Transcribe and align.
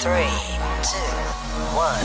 Three, 0.00 0.24
two, 0.82 1.76
one. 1.76 2.00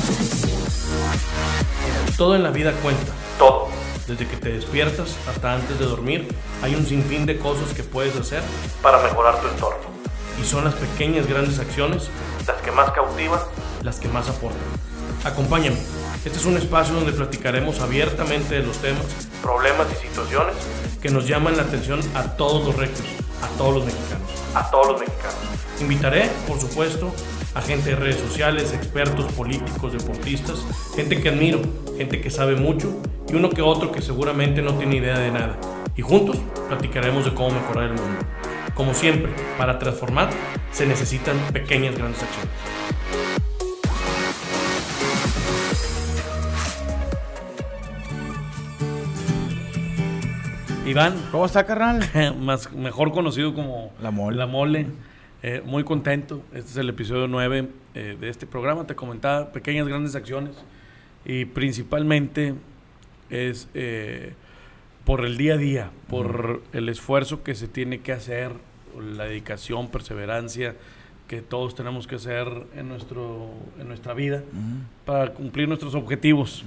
Todo 2.18 2.36
en 2.36 2.44
la 2.44 2.52
vida 2.52 2.74
cuenta. 2.84 3.14
Todo. 3.40 3.70
Desde 4.08 4.28
que 4.28 4.36
te 4.36 4.50
despiertas 4.50 5.16
hasta 5.28 5.54
antes 5.54 5.80
de 5.80 5.86
dormir, 5.86 6.28
hay 6.62 6.76
un 6.76 6.86
sinfín 6.86 7.26
de 7.26 7.40
cosas 7.40 7.74
que 7.74 7.84
puedes 7.84 8.16
hacer 8.16 8.44
para 8.82 9.02
mejorar 9.02 9.40
tu 9.40 9.48
entorno. 9.48 9.86
Y 10.42 10.46
son 10.46 10.66
las 10.66 10.74
pequeñas 10.74 11.28
grandes 11.28 11.60
acciones 11.60 12.10
las 12.46 12.62
que 12.62 12.72
más 12.72 12.92
cautivan, 12.92 13.40
las 13.84 14.00
que 14.00 14.10
más 14.10 14.28
aportan. 14.28 14.60
Acompáñame. 15.24 15.78
Este 16.26 16.38
es 16.38 16.46
un 16.46 16.58
espacio 16.58 16.94
donde 16.94 17.14
platicaremos 17.14 17.80
abiertamente 17.80 18.56
de 18.56 18.64
los 18.64 18.78
temas, 18.78 19.06
problemas 19.42 19.88
y 19.94 20.08
situaciones 20.08 20.56
que 21.02 21.10
nos 21.10 21.26
llaman 21.26 21.56
la 21.56 21.64
atención 21.64 22.02
a 22.16 22.24
todos 22.36 22.66
los 22.66 22.76
rectos, 22.76 23.06
a 23.42 23.58
todos 23.58 23.76
los 23.76 23.86
mexicanos, 23.86 24.30
a 24.54 24.70
todos 24.70 24.88
los 24.88 25.00
mexicanos. 25.00 25.38
Invitaré, 25.80 26.30
por 26.48 26.60
supuesto, 26.60 27.14
a 27.58 27.62
gente 27.62 27.90
de 27.90 27.96
redes 27.96 28.18
sociales, 28.18 28.72
expertos, 28.72 29.32
políticos, 29.34 29.92
deportistas, 29.92 30.64
gente 30.96 31.20
que 31.20 31.30
admiro, 31.30 31.60
gente 31.98 32.22
que 32.22 32.30
sabe 32.30 32.56
mucho 32.56 33.02
y 33.28 33.34
uno 33.34 33.50
que 33.50 33.64
otro 33.64 33.92
que 33.92 34.00
seguramente 34.00 34.62
no 34.62 34.76
tiene 34.76 34.98
idea 34.98 35.18
de 35.18 35.32
nada. 35.32 35.58
Y 35.96 36.04
juntos 36.04 36.38
platicaremos 36.68 37.26
de 37.26 37.34
cómo 37.34 37.50
mejorar 37.50 37.86
el 37.86 37.94
mundo. 37.94 38.20
Como 38.76 38.94
siempre, 38.94 39.32
para 39.58 39.80
transformar 39.80 40.30
se 40.72 40.86
necesitan 40.86 41.36
pequeñas 41.52 41.98
grandes 41.98 42.22
acciones. 42.22 42.52
Iván, 50.86 51.16
¿Cómo 51.32 51.48
está, 51.48 51.66
carnal? 51.66 52.08
más, 52.40 52.72
mejor 52.72 53.12
conocido 53.12 53.56
como 53.56 53.94
La 54.00 54.12
Mole. 54.12 54.38
La 54.38 54.46
Mole. 54.46 54.86
Eh, 55.50 55.62
muy 55.66 55.86
contento. 55.86 56.44
Este 56.52 56.72
es 56.72 56.76
el 56.76 56.90
episodio 56.90 57.26
9 57.30 57.70
eh, 57.96 58.18
de 58.20 58.28
este 58.28 58.46
programa. 58.46 58.86
Te 58.86 58.96
comentaba 58.96 59.54
pequeñas, 59.54 59.88
grandes 59.88 60.14
acciones. 60.14 60.58
Y 61.24 61.46
principalmente 61.46 62.54
es 63.30 63.70
eh, 63.74 64.34
por 65.06 65.24
el 65.24 65.38
día 65.38 65.54
a 65.54 65.58
día, 65.58 65.92
por 66.10 66.62
el 66.74 66.90
esfuerzo 66.90 67.44
que 67.44 67.56
se 67.56 67.70
tiene 67.70 68.02
que 68.02 68.12
hacer, 68.12 68.52
la 69.00 69.24
dedicación, 69.24 69.90
perseverancia 69.90 70.76
que 71.30 71.42
todos 71.42 71.76
tenemos 71.76 72.08
que 72.08 72.16
hacer 72.16 72.50
en, 72.76 72.90
nuestro, 72.90 73.50
en 73.80 73.88
nuestra 73.88 74.14
vida 74.14 74.44
para 75.06 75.34
cumplir 75.34 75.70
nuestros 75.70 75.96
objetivos. 75.96 76.66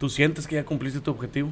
¿Tú 0.00 0.08
sientes 0.08 0.48
que 0.48 0.56
ya 0.56 0.64
cumpliste 0.64 0.98
tu 1.00 1.12
objetivo? 1.12 1.50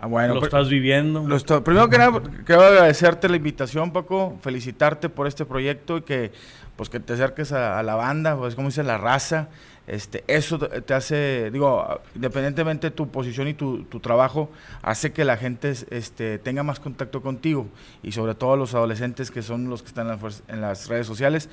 Ah, 0.00 0.06
bueno, 0.06 0.34
¿Lo 0.34 0.44
estás 0.44 0.68
viviendo? 0.68 1.24
lo 1.26 1.36
estoy- 1.36 1.62
primero 1.62 1.88
que 1.88 1.96
nada, 1.98 2.20
quiero 2.44 2.62
agradecerte 2.62 3.28
la 3.28 3.36
invitación, 3.36 3.92
Paco, 3.92 4.36
felicitarte 4.42 5.08
por 5.08 5.26
este 5.26 5.46
proyecto 5.46 5.96
y 5.98 6.02
que, 6.02 6.32
pues, 6.76 6.90
que 6.90 7.00
te 7.00 7.14
acerques 7.14 7.52
a, 7.52 7.78
a 7.78 7.82
la 7.82 7.94
banda, 7.94 8.36
pues, 8.36 8.54
como 8.54 8.68
dice, 8.68 8.82
la 8.82 8.98
raza. 8.98 9.48
Este, 9.86 10.24
eso 10.26 10.58
te 10.58 10.94
hace, 10.94 11.48
digo, 11.52 12.00
independientemente 12.16 12.88
de 12.88 12.90
tu 12.90 13.08
posición 13.08 13.46
y 13.46 13.54
tu, 13.54 13.84
tu 13.84 14.00
trabajo, 14.00 14.50
hace 14.82 15.12
que 15.12 15.24
la 15.24 15.36
gente 15.36 15.72
este, 15.90 16.38
tenga 16.40 16.64
más 16.64 16.80
contacto 16.80 17.22
contigo 17.22 17.68
y 18.02 18.10
sobre 18.10 18.34
todo 18.34 18.56
los 18.56 18.74
adolescentes 18.74 19.30
que 19.30 19.42
son 19.42 19.70
los 19.70 19.82
que 19.82 19.88
están 19.88 20.10
en 20.10 20.18
en 20.48 20.60
las 20.60 20.88
redes 20.88 21.06
sociales. 21.06 21.48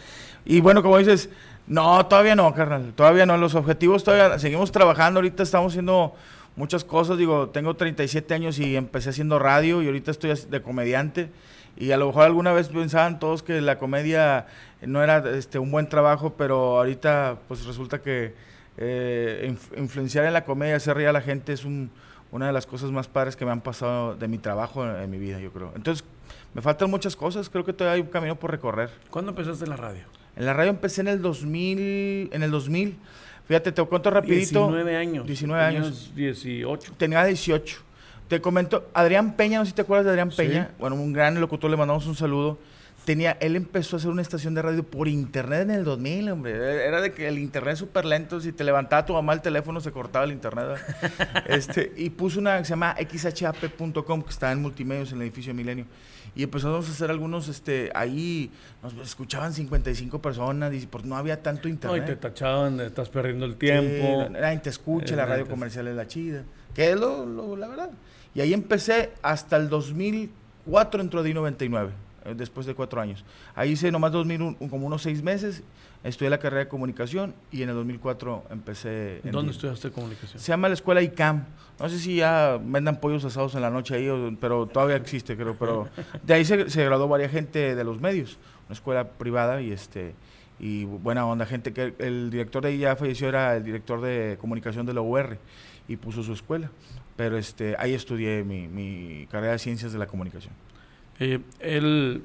Y 0.45 0.61
bueno, 0.61 0.81
como 0.81 0.97
dices, 0.97 1.29
no, 1.67 2.03
todavía 2.07 2.35
no, 2.35 2.51
carnal, 2.55 2.93
todavía 2.95 3.27
no, 3.27 3.37
los 3.37 3.53
objetivos 3.53 4.03
todavía 4.03 4.39
seguimos 4.39 4.71
trabajando, 4.71 5.19
ahorita 5.19 5.43
estamos 5.43 5.71
haciendo 5.71 6.15
muchas 6.55 6.83
cosas, 6.83 7.17
digo, 7.17 7.49
tengo 7.49 7.75
37 7.75 8.33
años 8.33 8.59
y 8.59 8.75
empecé 8.75 9.09
haciendo 9.09 9.39
radio 9.39 9.81
y 9.81 9.87
ahorita 9.87 10.11
estoy 10.11 10.33
de 10.49 10.61
comediante 10.61 11.29
y 11.75 11.91
a 11.91 11.97
lo 11.97 12.07
mejor 12.07 12.23
alguna 12.25 12.53
vez 12.53 12.67
pensaban 12.69 13.19
todos 13.19 13.41
que 13.43 13.59
la 13.61 13.79
comedia 13.79 14.45
no 14.81 15.01
era 15.03 15.17
este, 15.35 15.57
un 15.59 15.71
buen 15.71 15.89
trabajo, 15.89 16.33
pero 16.37 16.77
ahorita 16.77 17.37
pues 17.47 17.65
resulta 17.65 18.01
que 18.01 18.33
eh, 18.77 19.49
inf- 19.51 19.77
influenciar 19.79 20.25
en 20.25 20.33
la 20.33 20.43
comedia, 20.45 20.75
hacer 20.75 20.95
reír 20.95 21.07
a 21.07 21.13
la 21.13 21.21
gente 21.21 21.53
es 21.53 21.65
un- 21.65 21.89
una 22.31 22.47
de 22.47 22.53
las 22.53 22.65
cosas 22.65 22.89
más 22.91 23.07
padres 23.07 23.35
que 23.35 23.45
me 23.45 23.51
han 23.51 23.61
pasado 23.61 24.15
de 24.15 24.27
mi 24.27 24.39
trabajo 24.39 24.83
en, 24.87 24.95
en 25.03 25.09
mi 25.09 25.19
vida, 25.19 25.39
yo 25.39 25.51
creo. 25.51 25.71
Entonces, 25.75 26.03
me 26.55 26.61
faltan 26.63 26.89
muchas 26.89 27.15
cosas, 27.15 27.47
creo 27.49 27.63
que 27.63 27.73
todavía 27.73 27.95
hay 27.95 28.01
un 28.01 28.07
camino 28.11 28.35
por 28.39 28.49
recorrer. 28.49 28.89
¿Cuándo 29.11 29.29
empezaste 29.31 29.63
en 29.65 29.69
la 29.69 29.75
radio? 29.77 30.01
En 30.35 30.45
la 30.47 30.53
radio 30.53 30.71
empecé 30.71 31.01
en 31.01 31.09
el 31.09 31.21
2000, 31.21 32.29
en 32.33 32.41
el 32.43 32.49
2000. 32.49 32.97
Fíjate, 33.47 33.71
te 33.71 33.83
cuento 33.83 34.09
rapidito. 34.09 34.59
19 34.67 34.95
años. 34.97 35.25
19 35.27 35.65
Tenías 35.65 35.85
años. 35.85 36.11
18. 36.15 36.93
Tenía 36.97 37.23
18. 37.25 37.77
Te 38.27 38.39
comento, 38.41 38.89
Adrián 38.93 39.35
Peña, 39.35 39.59
no 39.59 39.65
sé 39.65 39.71
si 39.71 39.75
te 39.75 39.81
acuerdas 39.81 40.05
de 40.05 40.11
Adrián 40.11 40.31
Sí. 40.31 40.37
Peña. 40.37 40.71
Bueno, 40.79 40.95
un 40.95 41.11
gran 41.13 41.39
locutor, 41.39 41.69
le 41.69 41.77
mandamos 41.77 42.05
un 42.07 42.15
saludo. 42.15 42.57
Tenía, 43.05 43.31
él 43.41 43.57
empezó 43.57 43.95
a 43.95 43.99
hacer 43.99 44.09
una 44.09 44.21
estación 44.21 44.53
de 44.53 44.61
radio 44.61 44.81
por 44.83 45.09
internet 45.09 45.63
en 45.63 45.71
el 45.71 45.83
2000, 45.83 46.29
hombre. 46.29 46.85
Era 46.87 47.01
de 47.01 47.11
que 47.11 47.27
el 47.27 47.37
internet 47.37 47.75
súper 47.75 48.05
lento, 48.05 48.39
si 48.39 48.53
te 48.53 48.63
levantaba 48.63 49.05
tu 49.05 49.11
mamá 49.13 49.33
el 49.33 49.41
teléfono 49.41 49.81
se 49.81 49.91
cortaba 49.91 50.23
el 50.23 50.31
internet. 50.31 50.67
este, 51.47 51.91
y 51.97 52.09
puso 52.11 52.39
una 52.39 52.57
que 52.59 52.63
se 52.63 52.69
llama 52.69 52.95
xhap.com, 52.97 54.21
que 54.23 54.29
está 54.29 54.51
en 54.53 54.61
multimedios 54.61 55.11
en 55.11 55.17
el 55.17 55.23
edificio 55.23 55.53
Milenio. 55.53 55.85
Y 56.33 56.43
empezamos 56.43 56.87
a 56.87 56.91
hacer 56.91 57.11
algunos, 57.11 57.49
este, 57.49 57.91
ahí 57.93 58.49
nos 58.81 58.93
escuchaban 59.05 59.51
55 59.53 60.21
personas 60.21 60.73
y 60.73 60.87
por, 60.87 61.05
no 61.05 61.17
había 61.17 61.43
tanto 61.43 61.63
No, 61.63 61.69
y 61.69 61.71
internet. 61.73 62.05
te 62.05 62.15
tachaban, 62.15 62.79
estás 62.79 63.09
perdiendo 63.09 63.45
el 63.45 63.51
Sí, 63.53 63.57
tiempo. 63.59 64.29
nadie 64.31 64.59
te 64.59 64.69
escucha, 64.69 65.13
Eh, 65.13 65.17
la 65.17 65.25
radio 65.25 65.45
comercial 65.45 65.87
es 65.89 65.95
la 65.95 66.07
chida. 66.07 66.43
Que 66.73 66.91
es 66.91 66.99
lo, 66.99 67.25
lo- 67.25 67.55
la 67.57 67.67
verdad. 67.67 67.89
Y 68.33 68.39
ahí 68.41 68.53
empecé 68.53 69.11
hasta 69.21 69.57
el 69.57 69.67
2004 69.69 71.01
entró 71.01 71.21
Di 71.21 71.33
99, 71.33 71.89
eh, 71.89 71.93
después 72.35 72.65
de 72.65 72.75
cuatro 72.75 73.01
años. 73.01 73.25
Ahí 73.55 73.71
hice 73.71 73.91
nomás 73.91 74.11
2001, 74.11 74.57
como 74.69 74.87
unos 74.87 75.01
seis 75.01 75.21
meses, 75.21 75.63
estudié 76.03 76.29
la 76.29 76.37
carrera 76.37 76.65
de 76.65 76.69
comunicación 76.69 77.33
y 77.51 77.63
en 77.63 77.69
el 77.69 77.75
2004 77.75 78.45
empecé. 78.49 79.21
en 79.23 79.31
¿Dónde 79.31 79.51
Di. 79.51 79.55
estudiaste 79.55 79.91
comunicación? 79.91 80.39
Se 80.39 80.47
llama 80.47 80.67
la 80.67 80.73
escuela 80.73 81.01
ICAM. 81.01 81.45
No 81.79 81.89
sé 81.89 81.99
si 81.99 82.17
ya 82.17 82.59
vendan 82.63 82.99
pollos 82.99 83.25
asados 83.25 83.55
en 83.55 83.61
la 83.61 83.69
noche 83.69 83.95
ahí, 83.95 84.37
pero 84.39 84.67
todavía 84.67 84.95
existe, 84.95 85.35
creo. 85.35 85.55
Pero 85.57 85.87
de 86.23 86.33
ahí 86.33 86.45
se, 86.45 86.69
se 86.69 86.85
graduó 86.85 87.07
varias 87.07 87.31
gente 87.31 87.75
de 87.75 87.83
los 87.83 87.99
medios. 87.99 88.37
Una 88.67 88.73
escuela 88.73 89.07
privada 89.09 89.61
y 89.61 89.71
este 89.71 90.15
y 90.59 90.85
buena 90.85 91.25
onda. 91.25 91.45
Gente 91.45 91.73
que 91.73 91.93
el 91.99 92.29
director 92.29 92.63
de 92.63 92.69
ahí 92.69 92.77
ya 92.79 92.95
falleció, 92.95 93.27
era 93.27 93.55
el 93.55 93.63
director 93.63 94.01
de 94.01 94.37
comunicación 94.39 94.85
de 94.85 94.93
la 94.93 95.01
UR 95.01 95.37
y 95.87 95.97
puso 95.97 96.23
su 96.23 96.33
escuela. 96.33 96.71
Pero 97.15 97.37
este 97.37 97.75
ahí 97.77 97.93
estudié 97.93 98.43
mi, 98.43 98.67
mi 98.67 99.27
carrera 99.29 99.53
de 99.53 99.59
ciencias 99.59 99.91
de 99.93 99.99
la 99.99 100.07
comunicación. 100.07 100.53
Eh, 101.19 101.39
él, 101.59 102.23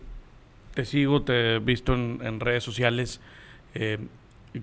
te 0.74 0.84
sigo, 0.84 1.22
te 1.22 1.56
he 1.56 1.58
visto 1.58 1.94
en, 1.94 2.20
en 2.22 2.40
redes 2.40 2.64
sociales. 2.64 3.20
eh, 3.74 3.98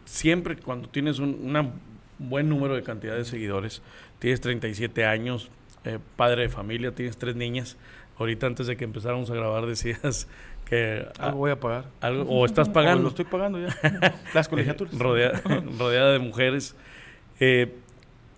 siempre 0.06 0.56
cuando 0.58 0.90
tienes 0.90 1.20
un 1.20 1.40
una 1.44 1.70
buen 2.18 2.50
número 2.50 2.76
de 2.76 2.84
cantidad 2.84 3.16
de 3.16 3.24
seguidores, 3.26 3.82
tienes 4.20 4.42
37 4.42 5.06
años, 5.06 5.50
eh, 5.84 6.00
padre 6.16 6.44
de 6.44 6.50
familia, 6.50 6.94
tienes 6.94 7.18
tres 7.18 7.36
niñas. 7.36 7.78
Ahorita 8.18 8.48
antes 8.48 8.68
de 8.68 8.78
que 8.78 8.84
empezáramos 8.86 9.30
a 9.30 9.36
grabar 9.36 9.66
decías 9.66 10.28
que 10.66 11.06
Algo 11.20 11.38
voy 11.38 11.52
a 11.52 11.60
pagar. 11.60 11.86
algo, 12.02 12.24
o 12.30 12.46
estás 12.46 12.70
O 12.70 12.74
pagando. 12.74 13.04
Lo 13.04 13.10
estoy 13.10 13.26
pagando 13.26 13.60
ya. 13.60 13.76
Las 14.34 14.48
colegiaturas. 14.48 14.94
Eh, 14.94 14.98
rodea- 14.98 15.42
rodeada 15.78 16.12
de 16.14 16.20
mujeres, 16.20 16.76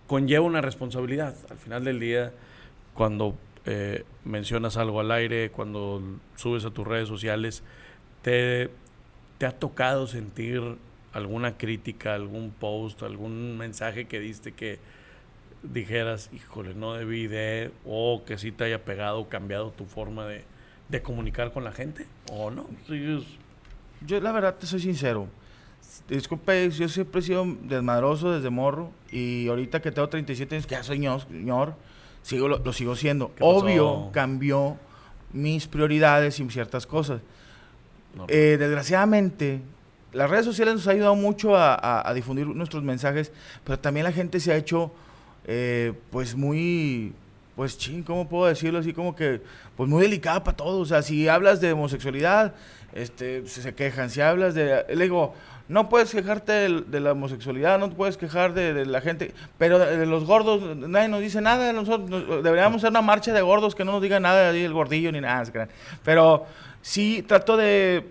conlleva 0.08 0.46
una 0.46 0.62
responsabilidad. 0.62 1.36
Al 1.50 1.58
final 1.58 1.84
del 1.84 2.00
día, 2.00 2.34
cuando 2.94 3.36
eh, 3.68 4.04
mencionas 4.26 4.78
algo 4.78 5.00
al 5.00 5.12
aire, 5.12 5.52
cuando 5.52 6.02
subes 6.36 6.66
a 6.66 6.72
tus 6.72 6.88
redes 6.88 7.08
sociales, 7.08 7.64
te, 8.24 8.70
te 9.38 9.46
ha 9.46 9.52
tocado 9.52 10.08
sentir 10.08 10.62
alguna 11.14 11.58
crítica, 11.58 12.16
algún 12.16 12.52
post, 12.52 13.04
algún 13.04 13.58
mensaje 13.58 14.06
que 14.08 14.20
diste 14.20 14.54
que 14.54 14.80
dijeras, 15.64 16.30
híjole, 16.34 16.74
no 16.76 16.94
debí 16.94 17.28
de, 17.28 17.72
o 17.86 18.24
que 18.26 18.38
sí 18.38 18.52
te 18.52 18.66
haya 18.66 18.84
pegado 18.86 19.28
cambiado 19.30 19.72
tu 19.72 19.86
forma 19.86 20.26
de, 20.26 20.44
de 20.90 21.02
comunicar 21.02 21.52
con 21.52 21.64
la 21.64 21.72
gente, 21.72 22.06
o 22.32 22.52
no. 22.52 22.68
Sigues- 22.88 23.26
Yo 24.06 24.20
la 24.22 24.32
verdad 24.32 24.56
te 24.56 24.66
soy 24.68 24.80
sincero. 24.80 25.28
Disculpe, 26.10 26.70
yo 26.72 26.88
siempre 26.90 27.20
he 27.20 27.24
sido 27.24 27.46
desmadroso 27.64 28.32
desde 28.32 28.50
morro 28.50 28.92
y 29.12 29.48
ahorita 29.48 29.82
que 29.82 29.92
tengo 29.92 30.08
37 30.10 30.56
años, 30.56 30.68
que 30.68 30.76
ya 30.76 30.84
soy 30.84 31.00
sigo, 32.28 32.48
lo, 32.48 32.60
lo 32.60 32.74
sigo 32.74 32.96
siendo. 32.96 33.32
Obvio, 33.40 34.10
cambió 34.12 34.78
mis 35.34 35.68
prioridades 35.68 36.40
y 36.40 36.50
ciertas 36.50 36.86
cosas. 36.86 37.22
no, 38.16 38.26
Eh, 38.30 38.58
desgraciadamente, 38.60 39.62
las 40.14 40.30
redes 40.30 40.46
sociales 40.46 40.76
nos 40.76 40.88
han 40.88 40.96
ayudado 40.96 41.16
mucho 41.16 41.56
a, 41.56 41.76
a- 41.76 42.10
a 42.10 42.14
difundir 42.14 42.48
nuestros 42.48 42.84
mensajes, 42.84 43.32
pero 43.64 43.78
también 43.80 44.04
la 44.06 44.12
gente 44.12 44.40
se 44.40 44.52
ha 44.52 44.56
hecho, 44.56 44.92
eh, 45.46 45.94
pues 46.12 46.36
muy, 46.36 47.14
pues 47.56 47.78
ching, 47.78 48.04
¿cómo 48.04 48.28
puedo 48.28 48.46
decirlo 48.48 48.80
así? 48.80 48.94
Como 48.94 49.16
que, 49.16 49.42
pues 49.76 49.90
muy 49.90 50.02
delicada 50.02 50.44
para 50.44 50.58
todos. 50.58 50.82
O 50.82 50.86
sea, 50.86 51.02
si 51.02 51.28
hablas 51.28 51.60
de 51.62 51.72
homosexualidad, 51.74 52.56
este, 52.94 53.46
se, 53.48 53.62
se 53.62 53.76
quejan. 53.76 54.10
Si 54.10 54.22
hablas 54.22 54.54
de, 54.56 54.86
le 54.96 55.04
digo, 55.04 55.34
no 55.70 55.90
puedes 55.90 56.12
quejarte 56.12 56.52
de, 56.52 57.00
la 57.00 57.12
homosexualidad, 57.12 57.78
no 57.80 57.90
puedes 57.90 58.18
quejar 58.18 58.54
de, 58.54 58.86
la 58.86 59.02
gente, 59.02 59.34
pero 59.58 59.80
de, 59.80 60.06
los 60.06 60.24
gordos, 60.26 60.78
nadie 60.78 61.10
nos 61.10 61.22
dice 61.22 61.42
nada. 61.42 61.74
Nosotros 61.74 62.10
nos- 62.10 62.44
deberíamos 62.44 62.78
hacer 62.78 62.92
una 62.92 63.02
marcha 63.02 63.34
de 63.34 63.42
gordos 63.42 63.76
que 63.76 63.84
no 63.84 63.94
nos 63.94 64.02
diga 64.02 64.20
nada 64.20 64.52
el 64.52 64.74
gordillo 64.74 65.12
ni 65.12 65.22
nada. 65.22 65.44
Pero 66.04 66.46
sí 66.82 67.24
trato 67.28 67.58
de 67.58 68.06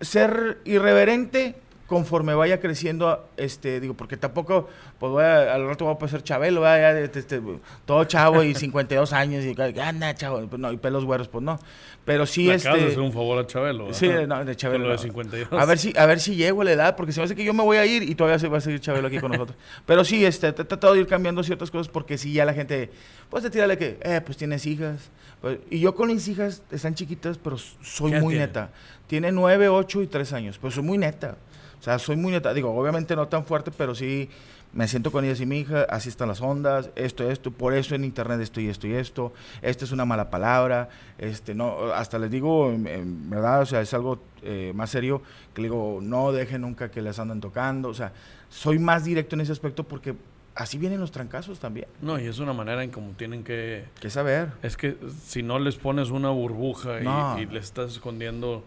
ser 0.00 0.58
irreverente, 0.64 1.54
conforme 1.86 2.34
vaya 2.34 2.60
creciendo, 2.60 3.28
este, 3.36 3.78
digo, 3.80 3.94
porque 3.94 4.16
tampoco, 4.16 4.68
pues 4.98 5.12
voy 5.12 5.22
a, 5.24 5.54
al 5.54 5.66
rato 5.66 5.84
voy 5.84 5.94
a 5.94 5.98
pasar 5.98 6.22
Chabelo, 6.22 6.62
¿verdad? 6.62 6.94
Ya, 6.94 7.00
este, 7.00 7.18
este, 7.18 7.42
todo 7.84 8.04
chavo 8.04 8.42
y 8.42 8.54
52 8.54 9.12
años 9.12 9.44
y 9.44 9.54
anda, 9.80 10.14
chavo, 10.14 10.46
pues 10.46 10.60
no, 10.60 10.72
y 10.72 10.76
pelos 10.78 11.04
güeros, 11.04 11.28
pues 11.28 11.44
no. 11.44 11.58
Pero 12.04 12.26
sí, 12.26 12.46
Le 12.46 12.54
este. 12.54 12.68
acabas 12.68 12.84
de 12.84 12.90
hacer 12.90 13.00
un 13.02 13.12
favor 13.12 13.38
a 13.38 13.46
Chabelo. 13.46 13.92
Sí, 13.94 14.08
¿verdad? 14.08 14.26
no, 14.26 14.44
de 14.44 14.56
Chabelo. 14.56 14.84
Con 14.84 14.88
lo 14.90 14.96
de 14.96 14.96
no. 14.96 15.02
52. 15.02 15.52
A 15.60 15.64
ver 15.64 15.78
si, 15.78 15.92
a 15.96 16.04
ver 16.04 16.20
si 16.20 16.36
llego 16.36 16.60
a 16.60 16.64
la 16.64 16.72
edad, 16.72 16.96
porque 16.96 17.12
se 17.12 17.20
me 17.20 17.24
hace 17.24 17.34
que 17.34 17.44
yo 17.44 17.54
me 17.54 17.62
voy 17.62 17.78
a 17.78 17.86
ir 17.86 18.02
y 18.02 18.14
todavía 18.14 18.38
se 18.38 18.48
va 18.48 18.58
a 18.58 18.60
seguir 18.60 18.80
Chabelo 18.80 19.08
aquí 19.08 19.18
con 19.20 19.32
nosotros. 19.32 19.56
Pero 19.86 20.04
sí, 20.04 20.24
este, 20.24 20.48
he 20.48 20.52
tratado 20.52 20.92
de 20.94 21.00
ir 21.00 21.06
cambiando 21.06 21.42
ciertas 21.42 21.70
cosas 21.70 21.88
porque 21.88 22.18
sí 22.18 22.32
ya 22.34 22.44
la 22.44 22.52
gente, 22.52 22.90
pues 23.30 23.42
te 23.42 23.50
tírale 23.50 23.78
que, 23.78 23.98
eh, 24.02 24.20
pues 24.24 24.36
tienes 24.36 24.66
hijas. 24.66 25.10
Pues, 25.40 25.58
y 25.70 25.80
yo 25.80 25.94
con 25.94 26.08
mis 26.08 26.28
hijas 26.28 26.62
están 26.70 26.94
chiquitas, 26.94 27.38
pero 27.38 27.56
soy 27.56 28.10
¿Qué 28.10 28.16
edad 28.16 28.22
muy 28.22 28.34
tienen? 28.34 28.48
neta. 28.48 28.70
Tiene 29.06 29.32
9, 29.32 29.68
8 29.68 30.02
y 30.02 30.06
3 30.06 30.32
años, 30.34 30.58
pero 30.60 30.70
soy 30.72 30.82
muy 30.82 30.98
neta. 30.98 31.36
O 31.84 31.86
sea, 31.86 31.98
soy 31.98 32.16
muy 32.16 32.32
neta. 32.32 32.54
Digo, 32.54 32.74
obviamente 32.74 33.14
no 33.14 33.28
tan 33.28 33.44
fuerte, 33.44 33.70
pero 33.70 33.94
sí 33.94 34.30
me 34.72 34.88
siento 34.88 35.12
con 35.12 35.22
ellas 35.22 35.38
y 35.38 35.44
mi 35.44 35.58
hija, 35.58 35.82
así 35.90 36.08
están 36.08 36.28
las 36.28 36.40
ondas, 36.40 36.88
esto, 36.96 37.30
esto, 37.30 37.50
por 37.50 37.74
eso 37.74 37.94
en 37.94 38.04
internet 38.06 38.40
esto 38.40 38.58
y 38.58 38.68
esto 38.70 38.86
y 38.86 38.94
esto, 38.94 39.34
esta 39.60 39.84
es 39.84 39.92
una 39.92 40.06
mala 40.06 40.30
palabra, 40.30 40.88
este, 41.18 41.54
no, 41.54 41.92
hasta 41.92 42.18
les 42.18 42.30
digo, 42.30 42.72
en, 42.72 42.86
en 42.86 43.28
verdad, 43.30 43.60
o 43.60 43.66
sea, 43.66 43.82
es 43.82 43.92
algo 43.92 44.18
eh, 44.42 44.72
más 44.74 44.88
serio, 44.88 45.20
que 45.52 45.60
le 45.60 45.68
digo, 45.68 45.98
no 46.02 46.32
dejen 46.32 46.62
nunca 46.62 46.90
que 46.90 47.02
les 47.02 47.18
anden 47.18 47.40
tocando, 47.42 47.90
o 47.90 47.94
sea, 47.94 48.14
soy 48.48 48.78
más 48.78 49.04
directo 49.04 49.36
en 49.36 49.42
ese 49.42 49.52
aspecto 49.52 49.84
porque 49.84 50.14
así 50.56 50.78
vienen 50.78 50.98
los 51.00 51.12
trancazos 51.12 51.60
también, 51.60 51.86
No, 52.00 52.18
y 52.18 52.26
es 52.26 52.38
una 52.40 52.54
manera 52.54 52.82
en 52.82 52.90
cómo 52.90 53.10
tienen 53.12 53.44
que... 53.44 53.84
que 54.00 54.08
saber. 54.10 54.48
Es 54.62 54.76
que 54.76 54.96
si 55.22 55.44
no 55.44 55.60
les 55.60 55.76
pones 55.76 56.08
una 56.10 56.30
burbuja 56.30 57.00
y, 57.00 57.04
No. 57.04 57.38
y 57.38 57.46
les 57.46 57.64
estás 57.66 57.92
escondiendo 57.92 58.64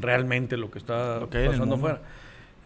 realmente 0.00 0.56
lo 0.56 0.70
que 0.70 0.78
está 0.78 1.18
Lo 1.18 1.28
que 1.28 1.44
pasando 1.46 1.74
afuera. 1.74 2.00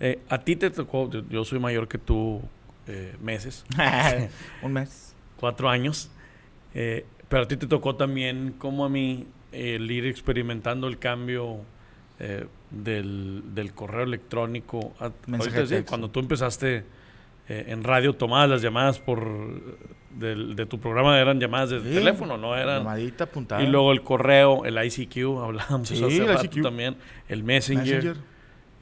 Eh, 0.01 0.19
a 0.29 0.39
ti 0.39 0.57
te 0.57 0.71
tocó, 0.71 1.11
yo, 1.11 1.23
yo 1.31 1.45
soy 1.45 1.59
mayor 1.59 1.89
que 1.89 1.99
tú 1.99 2.43
eh, 2.87 3.15
meses, 3.23 3.65
Un 4.63 4.73
mes. 4.75 5.15
cuatro 5.39 5.69
años, 5.71 6.11
eh, 6.75 7.05
pero 7.29 7.45
a 7.45 7.49
ti 7.49 7.57
te 7.57 7.67
tocó 7.67 7.97
también, 7.97 8.55
como 8.59 8.85
a 8.85 8.89
mí, 8.89 9.27
el 9.53 9.91
ir 9.91 10.07
experimentando 10.07 10.87
el 10.87 10.99
cambio 10.99 11.61
del, 12.71 13.43
del 13.55 13.73
correo 13.75 14.05
electrónico. 14.05 14.95
A- 15.01 15.11
ahorita 15.37 15.67
sí, 15.67 15.77
cuando 15.87 16.09
tú 16.11 16.21
empezaste 16.21 16.85
en 17.49 17.85
radio, 17.85 18.13
tomabas 18.15 18.49
las 18.51 18.63
llamadas 18.63 18.99
por 18.99 19.29
del- 20.11 20.57
de 20.57 20.67
tu 20.67 20.79
programa, 20.81 21.19
eran 21.21 21.39
llamadas 21.41 21.71
de 21.71 21.81
Sí. 21.83 21.95
teléfono, 21.95 22.37
no 22.39 22.57
eran... 22.57 22.79
Llamadita 22.79 23.25
apuntada. 23.25 23.63
Y 23.63 23.67
luego 23.67 23.93
el 23.93 24.03
correo, 24.03 24.65
el 24.65 24.83
ICQ, 24.85 25.43
hablábamos 25.45 25.89
Sí, 25.89 26.03
hace 26.03 26.17
el 26.19 26.27
rato 26.29 26.45
ICQ. 26.47 26.63
también, 26.63 26.97
el 27.29 27.45
Messenger. 27.45 27.85
Messenger. 27.97 28.17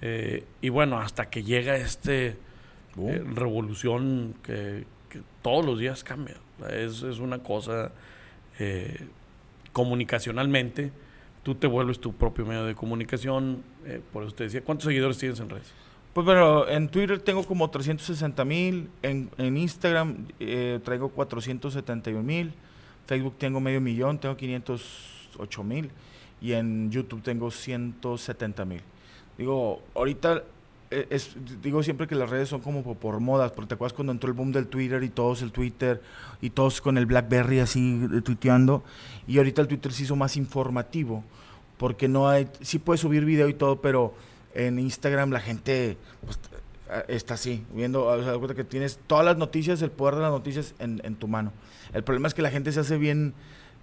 Eh, 0.01 0.45
y 0.61 0.69
bueno, 0.69 0.99
hasta 0.99 1.31
que 1.31 1.43
llega 1.43 1.77
este 1.77 2.37
eh, 2.99 3.25
revolución 3.35 4.35
que, 4.43 4.85
que 5.09 5.21
todos 5.43 5.65
los 5.65 5.79
días 5.79 6.05
cambia. 6.05 6.37
Es, 6.71 7.03
es 7.03 7.19
una 7.19 7.39
cosa 7.39 7.93
eh, 8.59 9.07
comunicacionalmente. 9.73 10.93
Tú 11.43 11.55
te 11.55 11.67
vuelves 11.67 12.01
tu 12.01 12.13
propio 12.15 12.47
medio 12.47 12.65
de 12.65 12.75
comunicación. 12.75 13.63
eh, 13.85 14.01
por 14.13 14.25
eso 14.25 14.35
te 14.35 14.45
decía, 14.45 14.63
¿cuántos 14.63 14.87
seguidores 14.87 15.19
tienes 15.19 15.41
en 15.41 15.51
redes? 15.51 15.73
Pues 16.15 16.25
bueno, 16.25 16.69
en 16.69 16.89
Twitter 16.89 17.19
tengo 17.19 17.45
como 17.45 17.69
360 17.69 18.45
mil, 18.45 18.89
en, 19.03 19.31
en 19.37 19.57
Instagram 19.57 20.29
eh, 20.39 20.79
traigo 20.85 21.09
471 21.09 22.23
mil, 22.23 22.53
Facebook 23.07 23.35
tengo 23.37 23.59
medio 23.59 23.81
millón, 23.81 24.19
tengo 24.19 24.37
508 24.37 25.65
mil 25.65 25.91
y 26.41 26.53
en 26.53 26.93
YouTube 26.93 27.21
tengo 27.21 27.51
170 27.51 28.65
mil. 28.65 28.81
Digo, 29.39 29.83
ahorita 29.95 30.43
eh, 30.91 31.07
es, 31.11 31.37
digo 31.63 31.83
siempre 31.83 32.07
que 32.07 32.15
las 32.15 32.31
redes 32.31 32.49
son 32.49 32.61
como 32.61 32.83
po- 32.83 32.95
por, 32.95 33.19
modas, 33.21 33.53
porque 33.53 33.69
te 33.69 33.75
acuerdas 33.75 33.93
cuando 33.95 34.13
entró 34.13 34.29
el 34.29 34.35
boom 34.35 34.53
del 34.53 34.67
Twitter 34.69 35.03
y 35.03 35.09
todos 35.09 35.43
el 35.43 35.51
Twitter 35.51 36.01
y 36.41 36.51
todos 36.51 36.81
con 36.81 36.99
el 36.99 37.07
BlackBerry 37.07 37.61
así 37.61 38.07
eh, 38.13 38.21
tuiteando 38.21 38.85
y 39.27 39.39
ahorita 39.39 39.63
el 39.63 39.69
Twitter 39.69 39.93
se 39.93 40.05
hizo 40.05 40.17
más 40.17 40.37
informativo 40.37 41.25
porque 41.79 42.07
no 42.07 42.29
hay, 42.29 42.49
sí 42.61 42.79
puedes 42.79 43.01
subir 43.01 43.25
video 43.25 43.49
y 43.49 43.55
todo, 43.55 43.81
pero 43.81 44.15
en 44.55 44.79
Instagram 44.79 45.31
la 45.31 45.41
gente 45.41 45.97
pues, 46.25 46.39
eh, 46.91 47.05
está 47.09 47.35
así, 47.35 47.65
viendo, 47.75 48.05
o 48.05 48.23
sea, 48.47 48.55
que 48.55 48.65
tienes 48.65 49.01
todas 49.09 49.25
las 49.25 49.37
noticias, 49.37 49.83
el 49.83 49.91
poder 49.91 50.15
de 50.15 50.21
las 50.23 50.31
noticias 50.31 50.75
en 50.79 51.17
tu 51.17 51.27
mano. 51.27 51.53
El 51.93 52.05
problema 52.05 52.29
es 52.29 52.35
que 52.35 52.43
la 52.43 52.51
gente 52.51 52.71
se 52.71 52.81
hace 52.81 52.97
bien, 52.99 53.35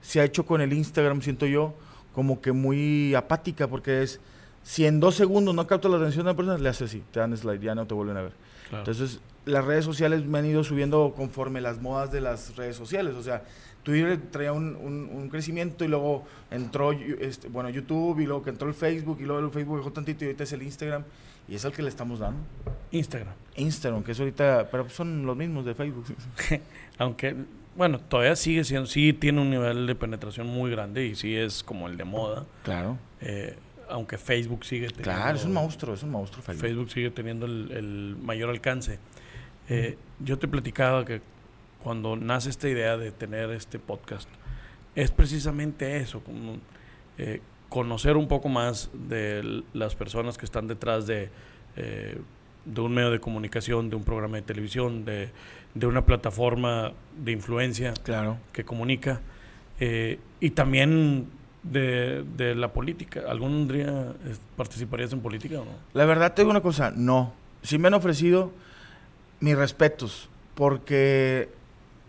se 0.01 0.21
ha 0.21 0.23
hecho 0.23 0.45
con 0.45 0.61
el 0.61 0.71
Instagram, 0.71 1.21
siento 1.21 1.45
yo, 1.45 1.73
como 2.13 2.41
que 2.41 2.51
muy 2.53 3.15
apática, 3.15 3.67
porque 3.67 4.03
es, 4.03 4.19
si 4.63 4.85
en 4.85 4.99
dos 4.99 5.15
segundos 5.15 5.53
no 5.55 5.65
capta 5.67 5.89
la 5.89 5.97
atención 5.97 6.25
de 6.25 6.31
la 6.31 6.35
persona, 6.37 6.57
le 6.57 6.69
hace 6.69 6.85
así, 6.85 7.03
te 7.11 7.19
dan 7.19 7.35
slide, 7.35 7.59
ya 7.61 7.75
no 7.75 7.85
te 7.87 7.93
vuelven 7.93 8.17
a 8.17 8.21
ver. 8.23 8.33
Claro. 8.69 8.79
Entonces, 8.79 9.19
las 9.45 9.65
redes 9.65 9.83
sociales 9.85 10.25
me 10.25 10.39
han 10.39 10.45
ido 10.45 10.63
subiendo 10.63 11.13
conforme 11.15 11.61
las 11.61 11.81
modas 11.81 12.11
de 12.11 12.21
las 12.21 12.55
redes 12.55 12.75
sociales. 12.75 13.15
O 13.15 13.23
sea, 13.23 13.43
Twitter 13.83 14.19
traía 14.31 14.53
un, 14.53 14.75
un- 14.75 15.09
un 15.11 15.29
crecimiento 15.29 15.83
y 15.83 15.87
luego 15.87 16.25
entró 16.51 16.91
este, 16.91 17.47
bueno, 17.47 17.69
YouTube 17.69 18.19
y 18.19 18.25
luego 18.27 18.43
que 18.43 18.51
entró 18.51 18.67
el 18.67 18.75
Facebook 18.75 19.17
y 19.19 19.23
luego 19.25 19.43
el 19.45 19.51
Facebook 19.51 19.77
dejó 19.77 19.91
tantito 19.91 20.23
y 20.23 20.27
ahorita 20.27 20.43
es 20.43 20.53
el 20.53 20.61
Instagram 20.61 21.03
y 21.49 21.55
es 21.55 21.65
el 21.65 21.71
que 21.71 21.81
le 21.81 21.89
estamos 21.89 22.19
dando. 22.19 22.39
Instagram. 22.91 23.33
Instagram, 23.55 24.03
que 24.03 24.11
es 24.11 24.19
ahorita, 24.19 24.69
pero 24.71 24.87
son 24.89 25.25
los 25.25 25.35
mismos 25.35 25.65
de 25.65 25.73
Facebook. 25.73 26.05
Aunque, 26.99 27.35
bueno, 27.75 27.99
todavía 27.99 28.35
sigue 28.35 28.63
siendo, 28.63 28.85
sí 28.85 29.11
tiene 29.13 29.41
un 29.41 29.49
nivel 29.49 29.87
de 29.87 29.95
penetración 29.95 30.45
muy 30.47 30.69
grande 30.69 31.05
y 31.07 31.15
sí 31.15 31.35
es 31.35 31.63
como 31.63 31.87
el 31.87 31.97
de 31.97 32.03
moda. 32.05 32.45
Claro. 32.63 32.97
eh, 33.21 33.57
aunque 33.91 34.17
Facebook 34.17 34.65
sigue 34.65 34.87
teniendo... 34.87 35.03
Claro, 35.21 35.37
es 35.37 35.45
un 35.45 35.53
monstruo, 35.53 35.93
es 35.93 36.03
un 36.03 36.11
monstruo 36.11 36.41
Facebook. 36.43 36.61
Facebook 36.67 36.91
sigue 36.91 37.11
teniendo 37.11 37.45
el, 37.45 37.71
el 37.71 38.15
mayor 38.21 38.49
alcance. 38.49 38.99
Eh, 39.69 39.97
yo 40.19 40.37
te 40.39 40.47
platicaba 40.47 41.05
que 41.05 41.21
cuando 41.83 42.15
nace 42.15 42.49
esta 42.49 42.67
idea 42.69 42.97
de 42.97 43.11
tener 43.11 43.51
este 43.51 43.79
podcast, 43.79 44.29
es 44.95 45.11
precisamente 45.11 45.97
eso, 45.97 46.21
como, 46.21 46.57
eh, 47.17 47.41
conocer 47.69 48.17
un 48.17 48.27
poco 48.27 48.49
más 48.49 48.89
de 48.93 49.63
las 49.73 49.95
personas 49.95 50.37
que 50.37 50.45
están 50.45 50.67
detrás 50.67 51.07
de, 51.07 51.29
eh, 51.77 52.19
de 52.65 52.81
un 52.81 52.93
medio 52.93 53.11
de 53.11 53.19
comunicación, 53.19 53.89
de 53.89 53.95
un 53.95 54.03
programa 54.03 54.35
de 54.37 54.41
televisión, 54.43 55.05
de, 55.05 55.29
de 55.73 55.87
una 55.87 56.05
plataforma 56.05 56.91
de 57.17 57.31
influencia 57.31 57.93
Claro. 58.03 58.37
que 58.51 58.65
comunica, 58.65 59.21
eh, 59.79 60.19
y 60.41 60.49
también 60.51 61.27
de, 61.63 62.23
de 62.37 62.55
la 62.55 62.73
política. 62.73 63.21
¿Algún 63.27 63.67
día 63.67 64.13
eh, 64.25 64.35
participarías 64.55 65.13
en 65.13 65.21
política 65.21 65.59
o 65.61 65.65
no? 65.65 65.71
La 65.93 66.05
verdad 66.05 66.33
te 66.33 66.41
digo 66.41 66.51
una 66.51 66.61
cosa, 66.61 66.91
no. 66.95 67.33
Sí 67.63 67.77
me 67.77 67.87
han 67.87 67.93
ofrecido 67.93 68.51
mis 69.39 69.55
respetos, 69.57 70.29
porque 70.55 71.49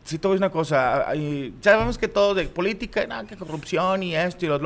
si 0.04 0.18
te 0.18 0.26
voy 0.26 0.35
a 0.35 0.37
decir 0.37 0.44
una 0.47 0.52
cosa, 0.52 1.09
hay- 1.09 1.54
sabemos 1.61 1.97
que 1.99 2.09
todo 2.09 2.35
de 2.35 2.47
política, 2.47 3.06
nada, 3.06 3.25
que 3.25 3.37
corrupción 3.37 4.02
y 4.02 4.14
esto 4.16 4.44
y 4.47 4.49
lo. 4.49 4.59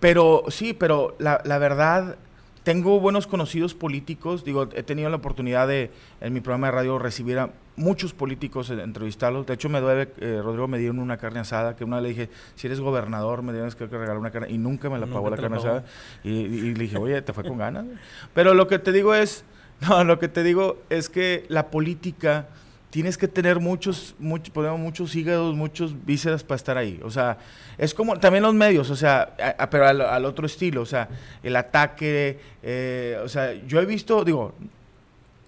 Pero 0.00 0.44
sí, 0.48 0.72
pero 0.72 1.14
la, 1.18 1.40
la 1.44 1.58
verdad, 1.58 2.16
tengo 2.62 2.98
buenos 3.00 3.26
conocidos 3.26 3.74
políticos. 3.74 4.44
Digo, 4.44 4.68
he 4.74 4.82
tenido 4.82 5.08
la 5.10 5.16
oportunidad 5.16 5.68
de, 5.68 5.90
en 6.20 6.32
mi 6.32 6.40
programa 6.40 6.66
de 6.68 6.72
radio, 6.72 6.98
recibir 6.98 7.38
a 7.38 7.50
muchos 7.76 8.12
políticos, 8.14 8.70
entrevistarlos. 8.70 9.46
De 9.46 9.54
hecho, 9.54 9.68
me 9.68 9.80
debe, 9.80 10.08
eh, 10.20 10.40
Rodrigo 10.42 10.66
me 10.68 10.78
dieron 10.78 10.98
una 10.98 11.16
carne 11.18 11.40
asada, 11.40 11.76
que 11.76 11.84
una 11.84 11.96
vez 11.96 12.02
le 12.04 12.08
dije, 12.10 12.30
si 12.54 12.66
eres 12.66 12.80
gobernador, 12.80 13.42
me 13.42 13.52
tienes 13.52 13.74
que 13.74 13.86
regalar 13.86 14.16
una 14.18 14.30
carne. 14.30 14.48
Y 14.50 14.58
nunca 14.58 14.88
me 14.90 14.98
la 14.98 15.06
pagó 15.06 15.28
la 15.30 15.36
carne 15.36 15.58
asada. 15.58 15.84
Y, 16.24 16.30
y- 16.30 16.74
le 16.74 16.84
dije, 16.84 16.96
oye, 16.98 17.20
te 17.22 17.32
fue 17.32 17.44
con 17.44 17.58
ganas. 17.58 17.84
güey?" 17.84 17.96
Pero 18.34 18.54
lo 18.54 18.66
que 18.66 18.78
te 18.78 18.92
digo 18.92 19.14
es, 19.14 19.44
no, 19.88 20.04
lo 20.04 20.18
que 20.18 20.28
te 20.28 20.42
digo 20.42 20.78
es 20.90 21.08
que 21.10 21.44
la 21.48 21.70
política 21.70 22.46
tienes 22.88 23.18
que 23.18 23.28
tener 23.28 23.60
muchos, 23.60 24.14
muchos, 24.18 24.48
ponemos 24.50 24.80
muchos 24.80 25.14
hígados, 25.14 25.54
muchos 25.54 26.06
vísceras 26.06 26.42
para 26.42 26.56
estar 26.56 26.78
ahí. 26.78 26.98
O 27.04 27.10
sea, 27.10 27.36
es 27.76 27.92
como 27.92 28.18
también 28.18 28.42
los 28.42 28.54
medios, 28.54 28.88
o 28.88 28.96
sea, 28.96 29.34
a- 29.38 29.64
a- 29.64 29.68
pero 29.68 29.86
al, 29.86 30.00
al 30.00 30.24
otro 30.24 30.46
estilo, 30.46 30.80
o 30.80 30.86
sea, 30.86 31.08
el 31.42 31.56
ataque, 31.56 32.38
eh, 32.62 33.20
o 33.22 33.28
sea, 33.28 33.52
yo 33.66 33.82
he 33.82 33.84
visto, 33.84 34.24
digo, 34.24 34.54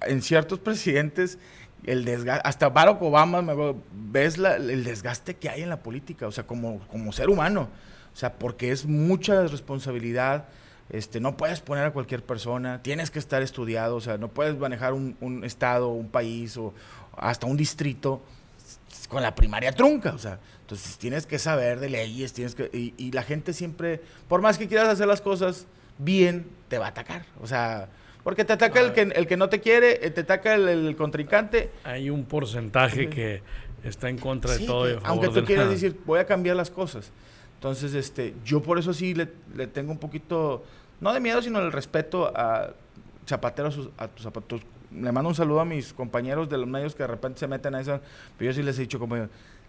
en 0.03 0.21
ciertos 0.21 0.59
presidentes, 0.59 1.39
el 1.85 2.05
desgaste, 2.05 2.47
hasta 2.49 2.69
Barack 2.69 3.01
Obama, 3.03 3.43
me 3.43 3.55
ves 3.93 4.39
la- 4.39 4.57
el 4.57 4.85
desgaste 4.85 5.37
que 5.37 5.49
hay 5.49 5.63
en 5.63 5.69
la 5.71 5.83
política, 5.83 6.27
o 6.27 6.33
sea, 6.33 6.47
como, 6.47 6.81
como 6.89 7.13
ser 7.13 7.29
humano, 7.31 7.69
o 8.13 8.17
sea, 8.17 8.35
porque 8.35 8.71
es 8.73 8.87
mucha 8.87 9.47
responsabilidad. 9.47 10.47
Este, 10.91 11.21
no 11.21 11.37
puedes 11.37 11.61
poner 11.61 11.85
a 11.85 11.93
cualquier 11.93 12.23
persona, 12.25 12.83
tienes 12.83 13.11
que 13.11 13.19
estar 13.19 13.43
estudiado, 13.43 13.97
o 13.97 14.01
sea, 14.01 14.17
no 14.17 14.29
puedes 14.29 14.57
manejar 14.57 14.95
un, 14.95 15.43
estado, 15.45 15.89
un 15.91 16.09
país 16.09 16.57
o 16.57 16.73
hasta 17.15 17.47
un 17.47 17.59
distrito 17.59 18.23
con 19.11 19.23
la 19.23 19.35
primaria 19.35 19.73
trunca, 19.73 20.13
o 20.15 20.19
sea, 20.19 20.39
entonces 20.63 20.97
tienes 20.97 21.27
que 21.27 21.39
saber 21.39 21.79
de 21.81 21.91
leyes, 21.91 22.33
tienes 22.33 22.55
que, 22.55 22.71
y, 22.73 22.95
y 22.97 23.13
la 23.13 23.23
gente 23.23 23.53
siempre, 23.53 24.01
por 24.29 24.41
más 24.41 24.57
que 24.57 24.67
quieras 24.67 24.89
hacer 24.89 25.07
las 25.07 25.21
cosas 25.21 25.67
bien, 25.99 26.47
te 26.69 26.79
va 26.79 26.87
a 26.87 26.89
atacar, 26.89 27.27
o 27.43 27.47
sea, 27.47 27.89
porque 28.29 28.45
te 28.45 28.53
ataca 28.53 28.83
el 28.83 28.93
que, 28.93 29.01
el 29.01 29.27
que 29.27 29.39
no 29.39 29.49
te 29.49 29.59
quiere, 29.59 30.07
eh, 30.07 30.11
te 30.11 30.21
ataca 30.21 30.55
el, 30.55 30.69
el 30.69 30.97
contrincante, 30.97 31.71
Hay 31.83 32.11
un 32.11 32.27
porcentaje 32.27 33.09
que 33.09 33.41
está 33.83 34.11
en 34.11 34.19
contra 34.19 34.53
de 34.53 34.67
todo. 34.67 34.87
y 34.87 34.93
que 34.93 34.99
a 34.99 35.01
favor 35.01 35.25
aunque 35.25 35.41
tú 35.41 35.47
quieras 35.47 35.65
nada. 35.65 35.75
decir, 35.75 35.99
voy 36.05 36.21
a 36.21 36.27
cambiar 36.27 36.55
las 36.55 36.71
cosas. 36.71 37.11
Entonces, 37.55 37.95
este, 37.95 38.35
yo 38.45 38.61
por 38.61 38.79
eso 38.79 38.93
sí 38.93 39.15
le, 39.15 39.29
le 39.57 39.67
tengo 39.67 39.93
un 39.93 39.97
poquito, 39.97 40.63
no 41.01 41.15
de 41.15 41.21
miedo, 41.21 41.41
sino 41.41 41.59
el 41.59 41.73
respeto 41.73 42.31
a 42.37 42.75
zapatero 43.27 43.71
a, 43.97 44.09
tus 44.09 44.25
zapatos. 44.25 44.61
Le 44.93 45.11
mando 45.11 45.31
un 45.31 45.35
saludo 45.35 45.61
a 45.61 45.65
mis 45.65 45.95
compañeros 45.95 46.51
de 46.51 46.59
los 46.59 46.69
medios 46.69 46.95
que 46.95 47.05
de 47.05 47.07
repente 47.07 47.41
se 47.41 47.47
meten 47.47 47.77
a 47.77 47.81
eso, 47.81 47.99
pero 48.37 48.51
yo 48.51 48.55
sí 48.55 48.63
les 48.63 48.77
he 48.77 48.83
dicho 48.83 48.99
como, 48.99 49.17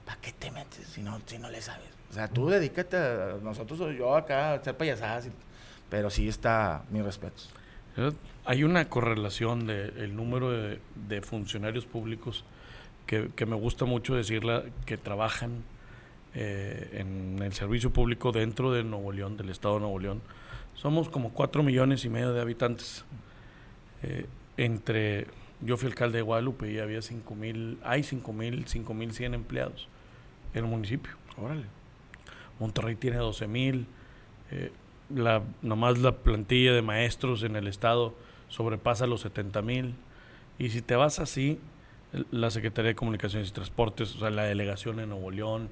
¿para 0.05 0.19
qué 0.19 0.33
te 0.33 0.51
metes 0.51 0.85
si 0.85 1.01
no, 1.01 1.17
si 1.25 1.37
no 1.37 1.49
le 1.49 1.61
sabes? 1.61 1.87
O 2.09 2.13
sea, 2.13 2.27
tú 2.27 2.49
dedícate 2.49 2.97
a 2.97 3.37
nosotros 3.41 3.79
o 3.79 3.89
yo 3.89 4.17
acá 4.17 4.49
a 4.49 4.53
hacer 4.55 4.75
payasadas, 4.75 5.29
pero 5.89 6.09
sí 6.09 6.27
está 6.27 6.83
mi 6.89 7.01
respeto. 7.01 7.41
Hay 8.49 8.63
una 8.63 8.89
correlación 8.89 9.67
del 9.67 9.95
el 9.97 10.15
número 10.15 10.49
de, 10.49 10.79
de, 11.07 11.21
funcionarios 11.21 11.85
públicos 11.85 12.43
que, 13.05 13.29
que, 13.35 13.45
me 13.45 13.55
gusta 13.55 13.85
mucho 13.85 14.15
decirla, 14.15 14.63
que 14.87 14.97
trabajan 14.97 15.63
eh, 16.33 16.89
en 16.93 17.43
el 17.43 17.53
servicio 17.53 17.93
público 17.93 18.31
dentro 18.31 18.71
de 18.71 18.83
Nuevo 18.83 19.11
León, 19.11 19.37
del 19.37 19.49
estado 19.49 19.75
de 19.75 19.81
Nuevo 19.81 19.99
León. 19.99 20.23
Somos 20.73 21.09
como 21.09 21.31
cuatro 21.31 21.61
millones 21.61 22.05
y 22.05 22.09
medio 22.09 22.33
de 22.33 22.41
habitantes. 22.41 23.05
Eh, 24.01 24.25
entre, 24.57 25.27
yo 25.61 25.77
fui 25.77 25.87
alcalde 25.87 26.17
de 26.17 26.23
Guadalupe 26.23 26.71
y 26.71 26.79
había 26.79 27.03
cinco 27.03 27.35
mil, 27.35 27.77
hay 27.83 28.01
cinco 28.01 28.33
mil, 28.33 28.65
cinco 28.65 28.95
mil 28.95 29.13
cien 29.13 29.35
empleados 29.35 29.87
en 30.55 30.65
el 30.65 30.71
municipio. 30.71 31.11
Órale. 31.37 31.65
Monterrey 32.59 32.95
tiene 32.95 33.17
12 33.17 33.47
mil. 33.47 33.85
Eh, 34.49 34.71
la, 35.13 35.43
nomás 35.61 35.99
la 35.99 36.13
plantilla 36.13 36.73
de 36.73 36.81
maestros 36.81 37.43
en 37.43 37.55
el 37.55 37.67
estado 37.67 38.15
sobrepasa 38.49 39.07
los 39.07 39.21
70 39.21 39.61
mil. 39.61 39.95
Y 40.57 40.69
si 40.69 40.81
te 40.81 40.95
vas 40.95 41.19
así, 41.19 41.59
la 42.31 42.51
Secretaría 42.51 42.89
de 42.89 42.95
Comunicaciones 42.95 43.49
y 43.49 43.51
Transportes, 43.51 44.15
o 44.15 44.19
sea, 44.19 44.29
la 44.29 44.43
delegación 44.43 44.99
en 44.99 45.09
Nuevo 45.09 45.31
León, 45.31 45.69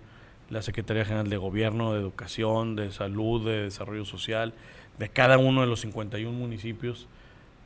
la 0.49 0.61
Secretaría 0.61 1.03
General 1.03 1.29
de 1.29 1.37
Gobierno, 1.37 1.93
de 1.93 1.99
Educación, 1.99 2.75
de 2.75 2.91
Salud, 2.91 3.45
de 3.45 3.63
Desarrollo 3.63 4.05
Social, 4.05 4.53
de 4.97 5.09
cada 5.09 5.37
uno 5.37 5.61
de 5.61 5.67
los 5.67 5.81
51 5.81 6.31
municipios, 6.31 7.07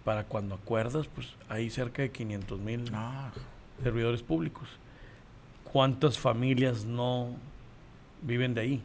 para 0.04 0.24
cuando 0.24 0.56
acuerdas, 0.56 1.08
pues 1.14 1.36
hay 1.48 1.70
cerca 1.70 2.02
de 2.02 2.12
500 2.12 2.60
mil 2.60 2.92
ah. 2.94 3.32
servidores 3.84 4.24
públicos. 4.24 4.68
¿Cuántas 5.72 6.18
familias 6.18 6.86
no 6.86 7.30
viven 8.24 8.54
de 8.54 8.62
ahí? 8.62 8.84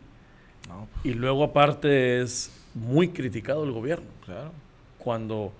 Y 1.05 1.15
luego 1.15 1.45
aparte 1.45 2.21
es 2.21 2.53
muy 2.75 3.09
criticado 3.09 3.65
el 3.65 3.73
gobierno. 3.73 4.07
Claro. 4.25 4.53
Cuando, 4.99 5.53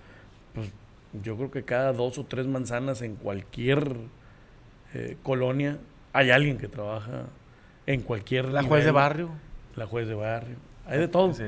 pues, 0.57 0.73
yo 1.23 1.35
creo 1.37 1.51
que 1.51 1.63
cada 1.63 1.93
dos 1.93 2.17
o 2.17 2.25
tres 2.25 2.47
manzanas 2.47 3.01
en 3.01 3.15
cualquier 3.15 3.95
eh, 4.93 5.17
colonia 5.23 5.77
hay 6.13 6.31
alguien 6.31 6.57
que 6.57 6.67
trabaja 6.67 7.25
en 7.85 8.01
cualquier. 8.01 8.45
La 8.49 8.63
juez 8.63 8.85
de 8.85 8.91
barrio. 8.91 9.29
La 9.75 9.85
juez 9.85 10.07
de 10.07 10.15
barrio. 10.15 10.57
Hay 10.85 10.99
de 10.99 11.07
todo. 11.07 11.33
Sí. 11.33 11.43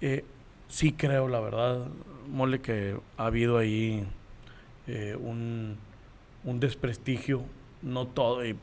Eh, 0.00 0.24
sí 0.68 0.92
creo, 0.92 1.28
la 1.28 1.40
verdad, 1.40 1.86
Mole, 2.28 2.60
que 2.60 2.96
ha 3.16 3.26
habido 3.26 3.58
ahí 3.58 4.06
eh, 4.86 5.16
un, 5.20 5.76
un, 6.44 6.60
desprestigio. 6.60 7.42
No 7.82 8.06
todo. 8.06 8.44
Y 8.44 8.56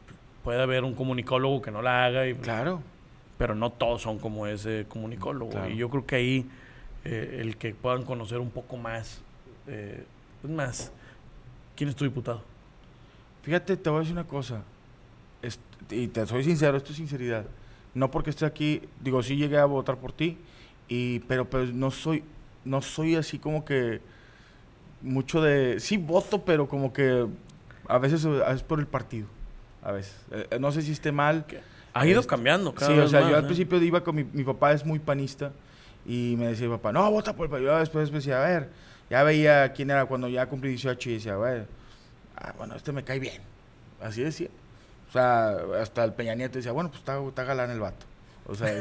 puede 0.43 0.61
haber 0.61 0.83
un 0.83 0.95
comunicólogo 0.95 1.61
que 1.61 1.71
no 1.71 1.81
la 1.81 2.05
haga. 2.05 2.27
Y, 2.27 2.33
claro 2.35 2.81
pero 3.37 3.55
no 3.55 3.71
todos 3.71 4.01
son 4.01 4.19
como 4.19 4.47
ese 4.47 4.85
comunicólogo. 4.87 5.67
Y 5.67 5.77
yo 5.77 5.89
creo 5.89 6.05
que 6.05 6.15
ahí 6.15 6.49
eh, 7.05 7.39
el 7.41 7.57
que 7.57 7.73
puedan 7.73 8.03
conocer 8.03 8.39
un 8.39 8.49
poco 8.49 8.77
más, 8.77 9.21
eh, 9.67 10.03
es 10.43 10.49
más, 10.49 10.91
¿quién 11.75 11.89
es 11.89 11.95
tu 11.95 12.03
diputado? 12.03 12.43
Fíjate, 13.43 13.77
te 13.77 13.89
voy 13.89 13.97
a 13.97 13.99
decir 14.01 14.13
una 14.13 14.27
cosa, 14.27 14.63
y 15.89 16.07
te 16.07 16.25
soy 16.25 16.43
sincero, 16.43 16.77
esto 16.77 16.91
es 16.91 16.97
sinceridad. 16.97 17.45
No 17.93 18.11
porque 18.11 18.29
esté 18.29 18.45
aquí, 18.45 18.81
digo, 19.01 19.23
sí 19.23 19.35
llegué 19.35 19.57
a 19.57 19.65
votar 19.65 19.97
por 19.97 20.11
ti, 20.11 20.37
y, 20.87 21.19
pero, 21.21 21.49
pero 21.49 21.65
no 21.65 21.91
soy, 21.91 22.23
no 22.65 22.81
soy 22.81 23.15
así 23.15 23.39
como 23.39 23.65
que 23.65 24.01
mucho 25.01 25.41
de, 25.41 25.79
sí 25.79 25.97
voto, 25.97 26.43
pero 26.43 26.67
como 26.67 26.93
que 26.93 27.27
a 27.87 27.97
veces 27.97 28.25
es 28.25 28.63
por 28.63 28.79
el 28.79 28.87
partido, 28.87 29.27
a 29.81 29.91
veces. 29.91 30.15
Eh, 30.31 30.57
no 30.59 30.71
sé 30.71 30.81
si 30.81 30.91
esté 30.91 31.11
mal. 31.11 31.45
Ha 31.93 32.05
ido 32.05 32.19
este, 32.19 32.29
cambiando, 32.29 32.73
cada 32.73 32.91
Sí, 32.91 32.99
o 32.99 33.07
sea, 33.07 33.21
yo 33.21 33.35
al 33.35 33.43
¿eh? 33.43 33.47
principio 33.47 33.81
iba 33.81 34.03
con 34.03 34.15
mi, 34.15 34.23
mi 34.23 34.43
papá, 34.43 34.73
es 34.73 34.85
muy 34.85 34.99
panista, 34.99 35.51
y 36.05 36.35
me 36.37 36.47
decía 36.47 36.69
papá, 36.69 36.91
no, 36.91 37.09
vota 37.11 37.35
por 37.35 37.53
el 37.53 37.63
Yo 37.63 37.77
después 37.77 38.11
decía, 38.11 38.43
a 38.43 38.47
ver, 38.47 38.69
ya 39.09 39.23
veía 39.23 39.71
quién 39.73 39.89
era 39.91 40.05
cuando 40.05 40.27
ya 40.27 40.45
cumplí 40.47 40.69
18 40.69 41.09
y 41.09 41.13
decía, 41.13 41.37
ver, 41.37 41.67
ah, 42.35 42.53
bueno, 42.57 42.75
este 42.75 42.91
me 42.91 43.03
cae 43.03 43.19
bien. 43.19 43.41
Así 44.01 44.21
decía. 44.21 44.49
O 45.09 45.11
sea, 45.11 45.57
hasta 45.81 46.03
el 46.03 46.13
Peña 46.13 46.35
Nieto 46.35 46.57
decía, 46.57 46.71
bueno, 46.71 46.89
pues 46.89 46.99
está, 46.99 47.21
está 47.25 47.43
galán 47.43 47.71
el 47.71 47.79
vato. 47.79 48.05
O 48.45 48.55
sea, 48.55 48.71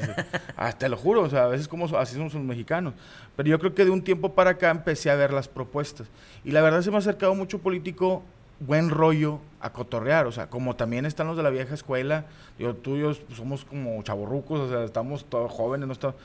hasta 0.57 0.89
lo 0.91 0.97
juro, 0.97 1.23
o 1.23 1.31
sea, 1.31 1.45
a 1.45 1.49
veces 1.49 1.69
como 1.69 1.87
así 1.97 2.15
somos 2.15 2.35
los 2.35 2.43
mexicanos. 2.43 2.95
Pero 3.37 3.49
yo 3.49 3.59
creo 3.59 3.75
que 3.75 3.85
de 3.85 3.91
un 3.91 4.03
tiempo 4.03 4.35
para 4.35 4.51
acá 4.51 4.71
empecé 4.71 5.11
a 5.11 5.17
ver 5.17 5.33
las 5.33 5.49
propuestas. 5.49 6.09
Y 6.45 6.51
la 6.53 6.63
verdad 6.63 6.83
se 6.83 6.91
me 6.91 6.97
ha 6.97 7.01
acercado 7.01 7.35
mucho 7.35 7.59
político 7.59 8.23
buen 8.61 8.91
rollo 8.91 9.41
a 9.61 9.73
cotorrear, 9.73 10.27
o 10.27 10.33
sea, 10.33 10.49
como 10.49 10.77
también 10.77 11.05
están 11.05 11.27
los 11.27 11.37
de 11.37 11.43
la 11.43 11.51
vieja 11.51 11.75
escuela, 11.75 12.25
yo, 12.59 12.75
tú 12.75 12.97
y 12.97 13.01
yo 13.01 13.13
pues, 13.15 13.37
somos 13.37 13.65
como 13.65 14.03
chaborrucos, 14.03 14.61
o 14.61 14.69
sea, 14.71 14.85
estamos 14.85 15.27
todos 15.27 15.53
jóvenes, 15.53 15.87
no 15.87 15.93
estamos, 15.93 16.17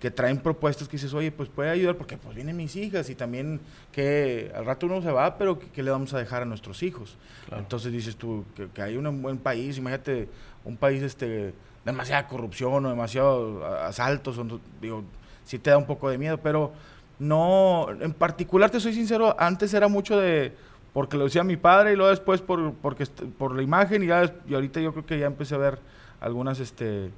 que 0.00 0.10
traen 0.10 0.38
propuestas 0.38 0.88
que 0.88 0.92
dices, 0.92 1.12
oye, 1.12 1.30
pues 1.30 1.50
puede 1.50 1.68
ayudar 1.68 1.96
porque 1.96 2.16
pues 2.16 2.34
vienen 2.34 2.56
mis 2.56 2.74
hijas 2.74 3.10
y 3.10 3.14
también 3.14 3.60
que 3.92 4.50
al 4.54 4.64
rato 4.64 4.86
uno 4.86 5.02
se 5.02 5.12
va, 5.12 5.36
pero 5.36 5.58
¿qué, 5.58 5.82
le 5.82 5.90
vamos 5.90 6.14
a 6.14 6.18
dejar 6.18 6.42
a 6.42 6.46
nuestros 6.46 6.82
hijos? 6.82 7.18
Entonces 7.54 7.92
dices 7.92 8.16
tú, 8.16 8.46
que, 8.74 8.80
hay 8.80 8.96
un 8.96 9.20
buen 9.20 9.36
país, 9.36 9.76
imagínate 9.76 10.28
un 10.64 10.78
país 10.78 11.02
este 11.02 11.52
demasiada 11.84 12.26
corrupción 12.26 12.84
o 12.86 12.88
demasiado 12.88 13.64
asaltos, 13.84 14.40
digo, 14.80 15.04
sí 15.44 15.58
te 15.58 15.70
da 15.70 15.76
un 15.76 15.86
poco 15.86 16.08
de 16.08 16.16
miedo, 16.16 16.38
pero 16.38 16.72
no, 17.18 17.86
en 18.00 18.14
particular 18.14 18.70
te 18.70 18.80
soy 18.80 18.94
sincero, 18.94 19.36
antes 19.38 19.74
era 19.74 19.88
mucho 19.88 20.18
de 20.18 20.54
porque 20.94 21.16
lo 21.16 21.24
decía 21.24 21.44
mi 21.44 21.56
padre 21.56 21.92
y 21.92 21.96
luego 21.96 22.10
después 22.10 22.40
por, 22.40 22.72
porque, 22.74 23.06
por 23.38 23.54
la 23.54 23.62
imagen 23.62 24.02
y, 24.02 24.06
ya, 24.06 24.34
y 24.48 24.54
ahorita 24.54 24.80
yo 24.80 24.92
creo 24.92 25.06
que 25.06 25.18
ya 25.18 25.26
empecé 25.26 25.54
a 25.54 25.58
ver 25.58 25.78
algunas 26.20 26.58
este, 26.58 27.10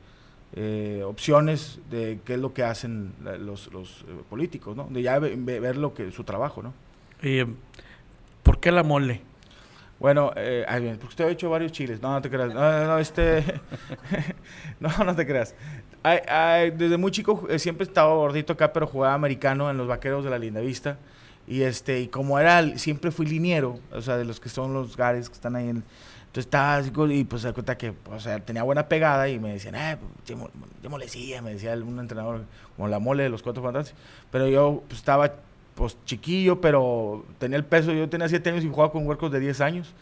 eh, 0.55 1.03
opciones 1.05 1.81
de 1.91 2.21
qué 2.25 2.35
es 2.35 2.41
lo 2.41 2.53
que 2.53 2.63
hacen 2.63 3.15
los, 3.41 3.73
los 3.73 4.03
eh, 4.03 4.23
políticos, 4.29 4.77
¿no? 4.77 4.87
De 4.91 5.03
ya 5.03 5.19
ver 5.19 5.77
lo 5.77 5.95
que 5.95 6.11
su 6.13 6.25
trabajo, 6.25 6.63
¿no? 6.63 6.75
¿Y 7.23 7.45
por 8.43 8.61
qué 8.61 8.73
la 8.73 8.83
mole? 8.83 9.23
Bueno, 10.03 10.33
eh, 10.35 10.67
porque 10.99 11.07
usted 11.07 11.25
ha 11.27 11.31
hecho 11.31 11.49
varios 11.49 11.71
chiles. 11.71 12.03
No, 12.03 12.11
no 12.11 12.21
te 12.21 12.29
creas. 12.29 12.53
No, 12.53 12.87
no, 12.87 12.99
este... 12.99 13.61
no, 14.81 14.91
no 15.05 15.15
te 15.15 15.25
creas. 15.25 15.55
desde 16.77 16.97
muy 16.97 17.13
chico 17.13 17.47
eh, 17.49 17.61
siempre 17.61 17.85
estaba 17.85 18.13
gordito 18.13 18.53
acá, 18.53 18.73
pero 18.73 18.89
jugaba 18.89 19.15
americano 19.15 19.71
en 19.71 19.77
los 19.77 19.87
vaqueros 19.87 20.25
de 20.25 20.31
la 20.31 20.41
Linda 20.41 20.61
Vista. 20.61 20.99
Y 21.47 21.63
este, 21.63 22.01
y 22.01 22.09
como 22.09 22.37
era, 22.41 22.77
siempre 22.79 23.13
fui 23.13 23.27
liniero, 23.27 23.79
o 23.93 24.03
sea, 24.03 24.17
de 24.17 24.25
los 24.25 24.41
que 24.41 24.49
son 24.49 24.75
los 24.75 24.97
gares 24.97 25.29
que 25.29 25.35
están 25.35 25.55
ahí 25.55 25.69
en, 25.69 25.85
entonces 26.33 26.47
estaba 26.47 26.77
así, 26.77 26.91
y 27.11 27.25
pues 27.25 27.43
se 27.43 27.53
cuenta 27.53 27.77
que, 27.77 27.93
o 28.11 28.19
sea, 28.19 28.41
tenía 28.41 28.63
buena 28.63 28.89
pegada 28.89 29.29
y 29.29 29.39
me 29.39 29.53
decían, 29.53 29.75
eh, 29.75 29.99
yo, 30.25 30.89
molecía, 30.89 31.43
me 31.43 31.53
decía 31.53 31.75
un 31.75 31.99
entrenador, 31.99 32.47
como 32.75 32.89
la 32.89 32.99
mole 32.99 33.25
de 33.25 33.29
los 33.29 33.43
cuatro 33.43 33.63
fantásticos. 33.63 34.03
Pero 34.31 34.49
yo 34.49 34.83
pues, 34.89 34.99
estaba, 34.99 35.31
pues, 35.75 35.99
chiquillo, 36.07 36.59
pero 36.59 37.27
tenía 37.37 37.59
el 37.59 37.67
peso, 37.67 37.93
yo 37.93 38.09
tenía 38.09 38.31
siete 38.31 38.49
años 38.49 38.65
y 38.65 38.71
jugaba 38.71 38.91
con 38.91 39.07
huercos 39.07 39.31
de 39.31 39.41
10 39.41 39.61
años. 39.61 39.93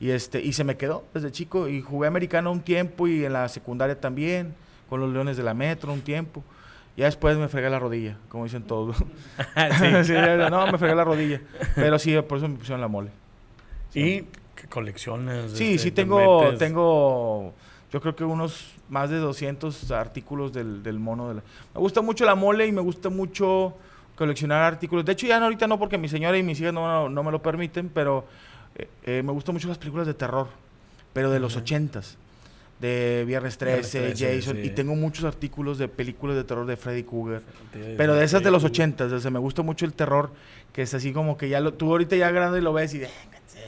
Y, 0.00 0.10
este, 0.10 0.40
y 0.40 0.54
se 0.54 0.64
me 0.64 0.76
quedó 0.76 1.04
desde 1.14 1.30
chico 1.30 1.68
y 1.68 1.82
jugué 1.82 2.08
americano 2.08 2.50
un 2.50 2.62
tiempo 2.62 3.06
y 3.06 3.24
en 3.24 3.32
la 3.32 3.48
secundaria 3.48 4.00
también, 4.00 4.56
con 4.88 5.00
los 5.00 5.12
Leones 5.12 5.36
de 5.36 5.44
la 5.44 5.54
Metro 5.54 5.92
un 5.92 6.00
tiempo. 6.00 6.42
Ya 6.96 7.04
después 7.04 7.36
me 7.36 7.46
fregué 7.46 7.70
la 7.70 7.78
rodilla, 7.78 8.16
como 8.28 8.42
dicen 8.42 8.64
todos. 8.64 8.96
sí. 10.02 10.14
no, 10.50 10.66
me 10.66 10.78
fregué 10.78 10.96
la 10.96 11.04
rodilla. 11.04 11.40
Pero 11.76 11.96
sí, 12.00 12.20
por 12.22 12.38
eso 12.38 12.48
me 12.48 12.56
pusieron 12.56 12.80
la 12.80 12.88
mole. 12.88 13.10
¿Y 13.94 14.22
qué 14.22 14.45
colecciones? 14.68 15.52
Sí, 15.52 15.74
este, 15.74 15.78
sí, 15.78 15.90
tengo, 15.90 16.54
tengo, 16.58 17.54
yo 17.92 18.00
creo 18.00 18.16
que 18.16 18.24
unos 18.24 18.74
más 18.88 19.10
de 19.10 19.18
200 19.18 19.90
artículos 19.92 20.52
del, 20.52 20.82
del 20.82 20.98
mono. 20.98 21.28
De 21.28 21.34
la... 21.34 21.42
Me 21.74 21.80
gusta 21.80 22.02
mucho 22.02 22.24
la 22.24 22.34
mole 22.34 22.66
y 22.66 22.72
me 22.72 22.80
gusta 22.80 23.08
mucho 23.08 23.74
coleccionar 24.16 24.62
artículos. 24.62 25.04
De 25.04 25.12
hecho, 25.12 25.26
ya 25.26 25.38
ahorita 25.38 25.66
no, 25.66 25.78
porque 25.78 25.98
mi 25.98 26.08
señora 26.08 26.36
y 26.38 26.42
mis 26.42 26.60
hijas 26.60 26.72
no, 26.72 27.08
no 27.08 27.22
me 27.22 27.30
lo 27.30 27.42
permiten, 27.42 27.88
pero 27.88 28.24
eh, 28.74 28.88
eh, 29.04 29.22
me 29.22 29.32
gustan 29.32 29.54
mucho 29.54 29.68
las 29.68 29.78
películas 29.78 30.06
de 30.06 30.14
terror, 30.14 30.48
pero 31.12 31.30
de 31.30 31.40
los 31.40 31.56
ochentas 31.56 32.18
de 32.80 33.24
Viernes 33.26 33.56
13, 33.56 34.14
Jason, 34.16 34.62
y 34.62 34.70
tengo 34.70 34.94
muchos 34.94 35.24
artículos 35.24 35.78
de 35.78 35.88
películas 35.88 36.36
de 36.36 36.44
terror 36.44 36.66
de 36.66 36.76
Freddy 36.76 37.04
Krueger, 37.04 37.42
pero 37.96 38.14
de 38.14 38.24
esas 38.24 38.42
de 38.42 38.50
los 38.50 38.64
80, 38.64 39.08
desde 39.08 39.30
me 39.30 39.38
gusta 39.38 39.62
mucho 39.62 39.86
el 39.86 39.94
terror, 39.94 40.30
que 40.72 40.82
es 40.82 40.92
así 40.92 41.12
como 41.12 41.38
que 41.38 41.48
ya 41.48 41.60
lo, 41.60 41.72
tú 41.72 41.90
ahorita 41.90 42.16
ya 42.16 42.30
grande 42.30 42.60
lo 42.60 42.74
ves 42.74 42.92
y 42.92 42.98
de, 42.98 43.08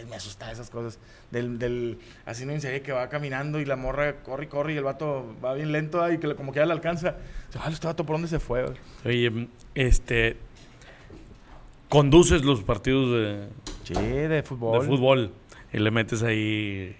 me 0.06 0.16
asusta 0.16 0.50
esas 0.52 0.70
cosas, 0.70 0.98
del, 1.30 1.58
del 1.58 1.98
así 2.26 2.44
no 2.44 2.58
serie 2.60 2.82
que 2.82 2.92
va 2.92 3.08
caminando 3.08 3.60
y 3.60 3.64
la 3.64 3.76
morra 3.76 4.22
corre 4.22 4.44
y 4.44 4.48
corre 4.48 4.74
y 4.74 4.76
el 4.76 4.84
vato 4.84 5.34
va 5.44 5.54
bien 5.54 5.72
lento 5.72 6.10
y 6.12 6.18
que 6.18 6.34
como 6.34 6.52
que 6.52 6.60
ya 6.60 6.66
le 6.66 6.72
alcanza, 6.72 7.16
ah, 7.58 7.68
este 7.70 7.86
vato 7.86 8.04
por 8.04 8.14
dónde 8.16 8.28
se 8.28 8.40
fue. 8.40 8.66
Oye, 9.04 9.48
este, 9.74 10.36
conduces 11.88 12.44
los 12.44 12.62
partidos 12.62 13.10
de... 13.12 13.48
Sí, 13.84 13.94
de 13.94 14.42
fútbol. 14.42 14.80
De 14.80 14.86
fútbol, 14.86 15.32
y 15.72 15.78
le 15.78 15.90
metes 15.90 16.22
ahí 16.22 16.96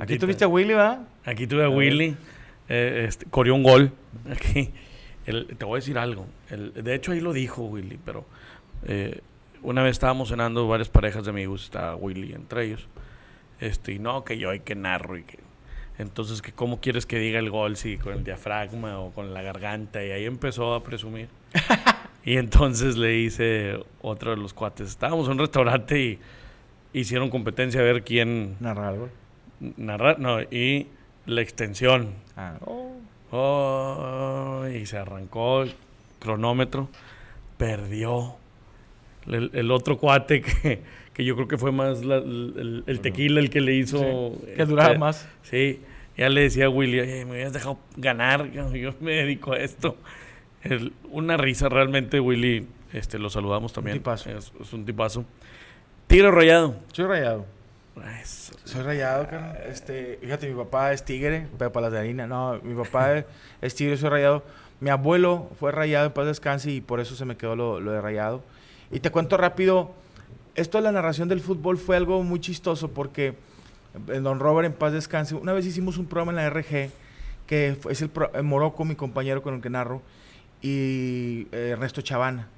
Aquí 0.00 0.18
tuviste 0.18 0.44
a 0.44 0.48
Willy, 0.48 0.72
¿va? 0.72 1.06
Aquí 1.24 1.46
tuve 1.46 1.64
a, 1.64 1.68
Willy. 1.68 2.16
Eh, 2.68 3.04
este, 3.08 3.26
corrió 3.26 3.54
un 3.54 3.62
gol. 3.62 3.92
Aquí. 4.30 4.72
te 5.24 5.64
voy 5.64 5.76
a 5.76 5.80
decir 5.80 5.98
algo. 5.98 6.26
de 6.48 6.94
hecho, 6.94 7.12
ahí 7.12 7.20
lo 7.20 7.32
dijo 7.32 7.62
Willy, 7.62 7.98
pero 8.04 8.24
eh, 8.86 9.20
una 9.62 9.82
vez 9.82 9.92
estábamos 9.92 10.28
cenando 10.28 10.66
varias 10.68 10.88
parejas 10.88 11.24
de 11.24 11.30
amigos, 11.30 11.64
estaba 11.64 11.96
Willy 11.96 12.32
entre 12.32 12.66
ellos. 12.66 12.86
Este, 13.60 13.92
y 13.92 13.98
no, 13.98 14.24
que 14.24 14.38
yo 14.38 14.50
hay 14.50 14.60
que 14.60 14.74
narro 14.74 15.16
y 15.16 15.22
que 15.22 15.38
entonces, 15.98 16.42
que 16.42 16.52
¿cómo 16.52 16.80
quieres 16.80 17.06
que 17.06 17.18
diga 17.18 17.38
el 17.38 17.50
gol? 17.50 17.76
Si 17.76 17.98
con 17.98 18.14
el 18.14 18.24
diafragma 18.24 18.98
o 18.98 19.10
con 19.12 19.34
la 19.34 19.42
garganta. 19.42 20.04
Y 20.04 20.10
ahí 20.10 20.24
empezó 20.24 20.74
a 20.74 20.82
presumir. 20.82 21.28
y 22.24 22.36
entonces 22.36 22.96
le 22.96 23.18
hice 23.18 23.78
otro 24.00 24.30
de 24.30 24.36
los 24.36 24.54
cuates. 24.54 24.88
Estábamos 24.88 25.26
en 25.26 25.32
un 25.32 25.38
restaurante 25.38 26.00
y 26.00 26.18
hicieron 26.92 27.30
competencia 27.30 27.80
a 27.80 27.84
ver 27.84 28.04
quién... 28.04 28.56
Narrar 28.60 28.86
algo. 28.86 29.08
Narrar, 29.76 30.18
no, 30.18 30.40
y 30.42 30.88
la 31.26 31.42
extensión. 31.42 32.14
Ah. 32.36 32.58
Oh, 33.30 34.64
y 34.74 34.84
se 34.86 34.98
arrancó 34.98 35.62
el 35.62 35.74
cronómetro. 36.18 36.88
Perdió. 37.58 38.36
El, 39.26 39.70
otro 39.70 39.98
cuate 39.98 40.42
que, 40.42 40.82
que, 41.12 41.24
yo 41.24 41.34
creo 41.36 41.48
que 41.48 41.58
fue 41.58 41.72
más 41.72 42.02
el, 42.02 42.98
tequila 43.00 43.40
el 43.40 43.50
que 43.50 43.60
le 43.60 43.74
hizo... 43.74 44.32
que 44.56 44.64
duraba 44.64 44.90
este, 44.90 44.98
más. 44.98 45.28
Sí. 45.42 45.80
Ya 46.16 46.28
le 46.28 46.42
decía 46.42 46.66
a 46.66 46.68
Willy, 46.68 47.24
me 47.24 47.36
habías 47.36 47.52
dejado 47.52 47.78
ganar, 47.96 48.50
yo 48.50 48.94
me 49.00 49.12
dedico 49.12 49.52
a 49.52 49.58
esto. 49.58 49.96
una 51.10 51.36
risa 51.36 51.68
realmente, 51.68 52.20
Willy. 52.20 52.66
Este, 52.92 53.18
lo 53.18 53.30
saludamos 53.30 53.72
también. 53.72 53.96
Un 53.96 54.00
tipazo. 54.00 54.30
Es, 54.30 54.72
un 54.72 54.84
tipazo. 54.84 55.24
Tigre 56.06 56.30
rayado. 56.30 56.76
Soy 56.92 57.06
rayado. 57.06 57.46
Soy 58.64 58.82
rayado, 58.82 59.26
cara. 59.28 59.58
Este, 59.68 60.18
fíjate, 60.20 60.48
mi 60.48 60.54
papá 60.54 60.92
es 60.92 61.04
tigre, 61.04 61.46
pero 61.58 61.72
para 61.72 61.84
las 61.84 61.92
de 61.92 61.98
harina. 62.00 62.26
No, 62.26 62.60
mi 62.62 62.74
papá 62.74 63.24
es, 63.62 63.74
tigre, 63.74 63.96
soy 63.96 64.10
rayado. 64.10 64.44
Mi 64.80 64.90
abuelo 64.90 65.50
fue 65.58 65.72
rayado 65.72 66.06
en 66.06 66.12
paz 66.12 66.26
descanse 66.26 66.70
y 66.70 66.80
por 66.80 67.00
eso 67.00 67.14
se 67.14 67.24
me 67.24 67.36
quedó 67.36 67.56
lo, 67.56 67.80
lo 67.80 67.92
de 67.92 68.00
rayado. 68.00 68.42
Y 68.92 69.00
te 69.00 69.10
cuento 69.10 69.38
rápido, 69.38 69.94
esto 70.54 70.76
de 70.76 70.84
la 70.84 70.92
narración 70.92 71.26
del 71.26 71.40
fútbol 71.40 71.78
fue 71.78 71.96
algo 71.96 72.22
muy 72.22 72.40
chistoso 72.40 72.88
porque 72.88 73.34
Don 73.94 74.38
Robert 74.38 74.66
en 74.66 74.74
paz 74.74 74.92
descanse. 74.92 75.34
Una 75.34 75.54
vez 75.54 75.64
hicimos 75.64 75.96
un 75.96 76.04
programa 76.04 76.32
en 76.32 76.36
la 76.36 76.50
RG, 76.50 76.90
que 77.46 77.78
es 77.88 78.02
el 78.02 78.10
en 78.34 78.44
Morocco, 78.44 78.84
mi 78.84 78.94
compañero 78.94 79.42
con 79.42 79.54
el 79.54 79.62
que 79.62 79.70
narro, 79.70 80.02
y 80.60 81.48
eh, 81.52 81.70
Ernesto 81.72 82.02
Chavana. 82.02 82.48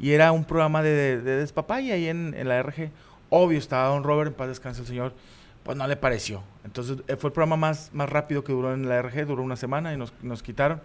Y 0.00 0.10
era 0.10 0.32
un 0.32 0.44
programa 0.44 0.82
de, 0.82 1.20
de, 1.20 1.36
despapaya 1.36 1.94
ahí 1.94 2.08
en, 2.08 2.34
la 2.48 2.60
RG. 2.60 2.90
Obvio, 3.30 3.58
estaba 3.58 3.88
Don 3.88 4.02
Robert 4.02 4.32
en 4.32 4.34
paz 4.34 4.48
descanse 4.48 4.80
el 4.80 4.88
señor. 4.88 5.14
Pues 5.62 5.78
no 5.78 5.86
le 5.86 5.96
pareció. 5.96 6.42
Entonces 6.64 6.98
eh, 7.06 7.14
fue 7.14 7.28
el 7.28 7.32
programa 7.32 7.56
más, 7.56 7.90
más 7.92 8.10
rápido 8.10 8.42
que 8.42 8.52
duró 8.52 8.74
en 8.74 8.88
la 8.88 9.00
RG, 9.00 9.26
duró 9.26 9.44
una 9.44 9.56
semana 9.56 9.94
y 9.94 9.96
nos, 9.96 10.12
nos 10.22 10.42
quitaron. 10.42 10.82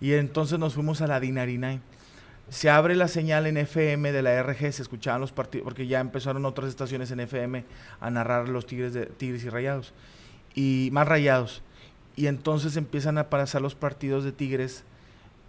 Y 0.00 0.14
entonces 0.14 0.58
nos 0.58 0.74
fuimos 0.74 1.00
a 1.00 1.06
la 1.06 1.20
Dinarina 1.20 1.78
se 2.50 2.70
abre 2.70 2.96
la 2.96 3.08
señal 3.08 3.46
en 3.46 3.56
FM 3.56 4.12
de 4.12 4.22
la 4.22 4.42
RG, 4.42 4.72
se 4.72 4.82
escuchaban 4.82 5.20
los 5.20 5.32
partidos, 5.32 5.64
porque 5.64 5.86
ya 5.86 6.00
empezaron 6.00 6.44
otras 6.46 6.68
estaciones 6.68 7.10
en 7.10 7.20
FM 7.20 7.64
a 8.00 8.10
narrar 8.10 8.48
los 8.48 8.66
Tigres, 8.66 8.94
de, 8.94 9.06
tigres 9.06 9.44
y 9.44 9.50
Rayados, 9.50 9.92
y 10.54 10.88
más 10.92 11.06
Rayados. 11.06 11.62
Y 12.16 12.26
entonces 12.26 12.76
empiezan 12.76 13.18
a 13.18 13.30
pasar 13.30 13.62
los 13.62 13.74
partidos 13.74 14.24
de 14.24 14.32
Tigres 14.32 14.84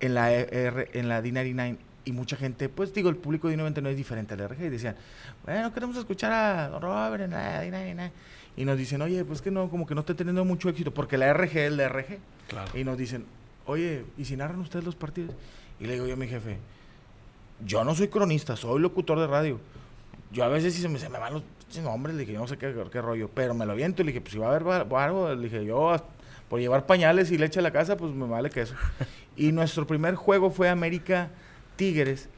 en 0.02 0.14
la, 0.14 0.32
R, 0.32 0.90
en 0.94 1.10
la 1.10 1.22
D99 1.22 1.78
y 2.06 2.12
mucha 2.12 2.36
gente, 2.36 2.70
pues 2.70 2.94
digo, 2.94 3.10
el 3.10 3.18
público 3.18 3.50
de 3.50 3.58
D99 3.58 3.90
es 3.90 3.98
diferente 3.98 4.34
a 4.34 4.38
la 4.38 4.48
RG 4.48 4.64
y 4.64 4.70
decían, 4.70 4.96
bueno, 5.46 5.72
queremos 5.74 5.96
escuchar 5.98 6.32
a 6.32 6.80
Robert 6.80 7.24
en 7.24 7.32
la 7.32 7.64
D99. 7.64 8.12
Y 8.58 8.66
nos 8.66 8.78
dicen, 8.78 9.02
oye, 9.02 9.24
pues 9.24 9.42
que 9.42 9.52
no, 9.52 9.70
como 9.70 9.86
que 9.86 9.96
no 9.96 10.02
está 10.02 10.16
teniendo 10.16 10.44
mucho 10.44 10.70
éxito, 10.70 10.94
porque 10.94 11.18
la 11.18 11.32
RG 11.34 11.58
es 11.58 11.72
la 11.72 11.88
RG. 11.88 12.18
Y 12.74 12.84
nos 12.84 12.98
dicen, 12.98 13.26
oye, 13.66 14.06
¿y 14.18 14.26
si 14.26 14.36
narran 14.36 14.60
ustedes 14.60 14.84
los 14.84 14.96
partidos? 14.96 15.36
Y 15.80 15.86
le 15.86 15.94
digo 15.94 16.08
yo 16.08 16.14
a 16.14 16.18
mi 16.18 16.28
jefe, 16.28 16.58
yo 17.66 17.84
no 17.84 17.96
soy 17.96 18.08
cronista, 18.08 18.56
soy 18.56 18.80
locutor 18.80 19.20
de 19.20 19.28
radio. 19.28 19.60
Yo 20.32 20.44
a 20.44 20.48
veces 20.48 20.74
si 20.74 20.82
se 20.82 20.90
me, 20.90 21.00
se 21.00 21.10
me 21.10 21.20
van 21.20 21.34
los 21.34 21.44
nombres, 21.84 22.16
le 22.16 22.22
dije, 22.22 22.34
yo 22.34 22.40
no 22.40 22.48
sé 22.48 22.58
qué, 22.58 22.74
qué 22.92 23.02
rollo, 23.02 23.30
pero 23.34 23.54
me 23.54 23.66
lo 23.66 23.76
viento 23.76 24.02
y 24.02 24.06
le 24.06 24.12
dije, 24.12 24.22
pues 24.22 24.34
si 24.34 24.40
va 24.40 24.48
a 24.52 24.56
haber 24.56 24.88
algo, 24.96 25.34
le 25.34 25.44
dije, 25.44 25.66
yo 25.66 25.96
por 26.50 26.60
llevar 26.60 26.86
pañales 26.86 27.32
y 27.32 27.38
leche 27.38 27.60
a 27.60 27.62
la 27.62 27.72
casa, 27.72 27.96
pues 27.96 28.12
me 28.14 28.28
vale 28.28 28.50
que 28.50 28.62
eso. 28.62 28.76
y 29.38 29.52
nuestro 29.52 29.86
primer 29.86 30.16
juego 30.16 30.50
fue 30.50 30.70
América 30.70 31.30
Tigres, 31.76 32.30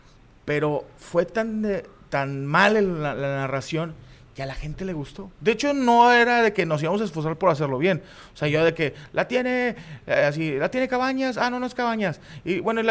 pero 0.46 0.86
fue 0.98 1.26
tan, 1.26 1.62
de, 1.62 1.86
tan 2.10 2.46
mal 2.46 3.02
la 3.02 3.16
narración 3.16 3.96
que 4.36 4.44
a 4.44 4.46
la 4.46 4.56
gente 4.56 4.86
le 4.86 4.94
gustó. 4.94 5.30
De 5.40 5.52
hecho, 5.52 5.74
no 5.74 6.12
era 6.12 6.42
de 6.42 6.54
que 6.54 6.66
nos 6.66 6.82
íbamos 6.82 7.02
a 7.02 7.04
esforzar 7.04 7.38
por 7.38 7.50
hacerlo 7.50 7.78
bien. 7.78 8.02
O 8.34 8.38
sea, 8.38 8.48
yo 8.48 8.64
de 8.64 8.74
que 8.74 8.94
la 9.14 9.28
tiene, 9.28 9.76
eh, 10.08 10.26
así, 10.26 10.54
la 10.58 10.72
tiene 10.72 10.88
Cabañas, 10.88 11.38
ah, 11.38 11.50
no, 11.50 11.60
no 11.60 11.66
es 11.66 11.76
Cabañas. 11.76 12.22
Y 12.46 12.60
bueno, 12.60 12.82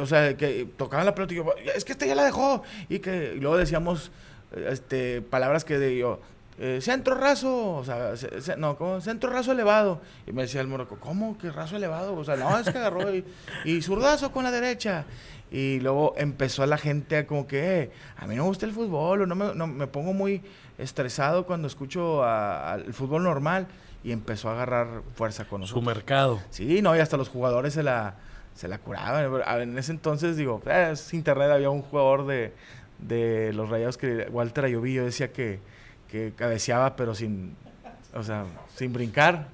o 0.00 0.06
sea, 0.06 0.36
que 0.36 0.68
tocaban 0.76 1.04
la 1.04 1.14
pelota 1.14 1.34
y 1.34 1.36
yo, 1.36 1.54
es 1.74 1.84
que 1.84 1.92
este 1.92 2.06
ya 2.06 2.14
la 2.14 2.24
dejó. 2.24 2.62
Y 2.88 3.00
que 3.00 3.34
luego 3.34 3.56
decíamos 3.56 4.10
este, 4.54 5.22
palabras 5.22 5.64
que 5.64 5.78
de 5.78 5.98
yo, 5.98 6.20
eh, 6.58 6.78
centro 6.80 7.14
raso, 7.14 7.74
o 7.74 7.84
sea, 7.84 8.14
no, 8.56 8.78
como 8.78 9.00
centro 9.02 9.30
raso 9.30 9.52
elevado. 9.52 10.00
Y 10.26 10.32
me 10.32 10.42
decía 10.42 10.62
el 10.62 10.68
moroco, 10.68 10.96
¿cómo 10.98 11.36
que 11.36 11.50
raso 11.50 11.76
elevado? 11.76 12.14
O 12.16 12.24
sea, 12.24 12.36
no, 12.36 12.58
es 12.58 12.70
que 12.70 12.78
agarró 12.78 13.14
y, 13.14 13.24
y 13.66 13.82
zurdazo 13.82 14.32
con 14.32 14.44
la 14.44 14.50
derecha. 14.50 15.04
Y 15.50 15.78
luego 15.80 16.14
empezó 16.16 16.66
la 16.66 16.78
gente 16.78 17.18
a 17.18 17.26
como 17.26 17.46
que, 17.46 17.82
eh, 17.82 17.90
a 18.16 18.26
mí 18.26 18.34
no 18.34 18.42
me 18.42 18.48
gusta 18.48 18.66
el 18.66 18.72
fútbol, 18.72 19.22
o 19.22 19.26
no 19.26 19.34
me, 19.34 19.54
no, 19.54 19.66
me 19.66 19.86
pongo 19.86 20.12
muy 20.12 20.42
estresado 20.78 21.46
cuando 21.46 21.68
escucho 21.68 22.24
al 22.24 22.92
fútbol 22.92 23.24
normal 23.24 23.66
y 24.04 24.12
empezó 24.12 24.48
a 24.48 24.52
agarrar 24.52 25.02
fuerza 25.14 25.46
con 25.46 25.62
nosotros. 25.62 25.82
Su 25.82 25.88
mercado. 25.88 26.40
Sí, 26.50 26.80
no, 26.82 26.94
y 26.96 27.00
hasta 27.00 27.16
los 27.16 27.28
jugadores 27.28 27.74
se 27.74 27.82
la, 27.82 28.14
se 28.54 28.68
la 28.68 28.78
curaban. 28.78 29.62
En 29.62 29.78
ese 29.78 29.92
entonces, 29.92 30.36
digo, 30.36 30.62
eh, 30.66 30.90
es 30.92 31.12
internet, 31.12 31.50
había 31.50 31.70
un 31.70 31.82
jugador 31.82 32.26
de, 32.26 32.52
de 32.98 33.52
los 33.52 33.68
rayados 33.68 33.98
que 33.98 34.28
Walter 34.30 34.66
Ayoví, 34.66 34.94
decía 34.94 35.32
que, 35.32 35.60
que 36.08 36.32
cabeceaba, 36.36 36.94
pero 36.94 37.14
sin, 37.14 37.56
o 38.14 38.22
sea, 38.22 38.44
sin 38.74 38.92
brincar. 38.92 39.48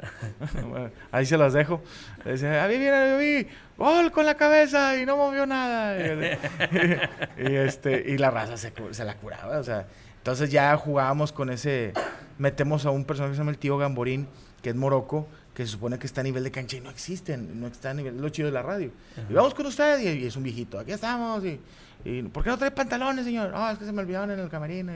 ahí 1.13 1.25
se 1.25 1.39
las 1.39 1.53
dejo. 1.53 1.83
Decía, 2.25 2.65
ahí 2.65 2.79
viene 2.79 2.97
Ayoví, 2.97 3.49
gol 3.79 4.13
con 4.13 4.27
la 4.27 4.35
cabeza 4.35 4.99
y 4.99 5.07
no 5.07 5.17
movió 5.17 5.47
nada. 5.47 5.97
y, 7.39 7.55
este, 7.55 8.05
y 8.07 8.19
la 8.19 8.31
raza 8.31 8.57
se, 8.57 8.73
se 8.91 9.05
la 9.05 9.15
curaba, 9.15 9.59
o 9.59 9.65
sea. 9.65 9.87
Entonces 10.23 10.53
ya 10.53 10.77
jugábamos 10.77 11.33
con 11.33 11.51
ese, 11.51 11.93
metemos 12.39 12.87
a 12.87 12.91
un 12.91 13.05
personaje 13.05 13.33
que 13.33 13.35
se 13.35 13.41
llama 13.41 13.51
el 13.51 13.59
tío 13.59 13.77
Gamborín, 13.77 14.29
que 14.63 14.71
es 14.71 14.77
moroco, 14.77 15.27
que 15.53 15.67
se 15.67 15.73
supone 15.73 15.99
que 15.99 16.07
está 16.07 16.21
a 16.21 16.25
nivel 16.25 16.45
de 16.45 16.53
cancha 16.53 16.77
y 16.77 16.81
no 16.81 16.91
existen, 16.91 17.61
no 17.61 17.67
está 17.67 17.91
a 17.91 17.95
nivel, 17.95 18.21
lo 18.21 18.29
chido 18.29 18.47
de 18.47 18.53
la 18.53 18.63
radio. 18.63 18.93
Y 19.29 19.33
vamos 19.33 19.53
con 19.53 19.67
usted 19.67 19.99
y, 19.99 20.25
es 20.25 20.37
un 20.37 20.45
viejito, 20.45 20.79
aquí 20.79 20.93
estamos 20.93 21.45
y, 21.45 21.59
y, 22.05 22.23
¿por 22.23 22.45
qué 22.45 22.51
no 22.51 22.57
trae 22.57 22.71
pantalones, 22.71 23.25
señor? 23.25 23.51
No, 23.51 23.69
es 23.69 23.79
que 23.79 23.85
se 23.85 23.91
me 23.91 24.01
olvidaron 24.01 24.31
en 24.31 24.39
el 24.39 24.49
camerino. 24.49 24.93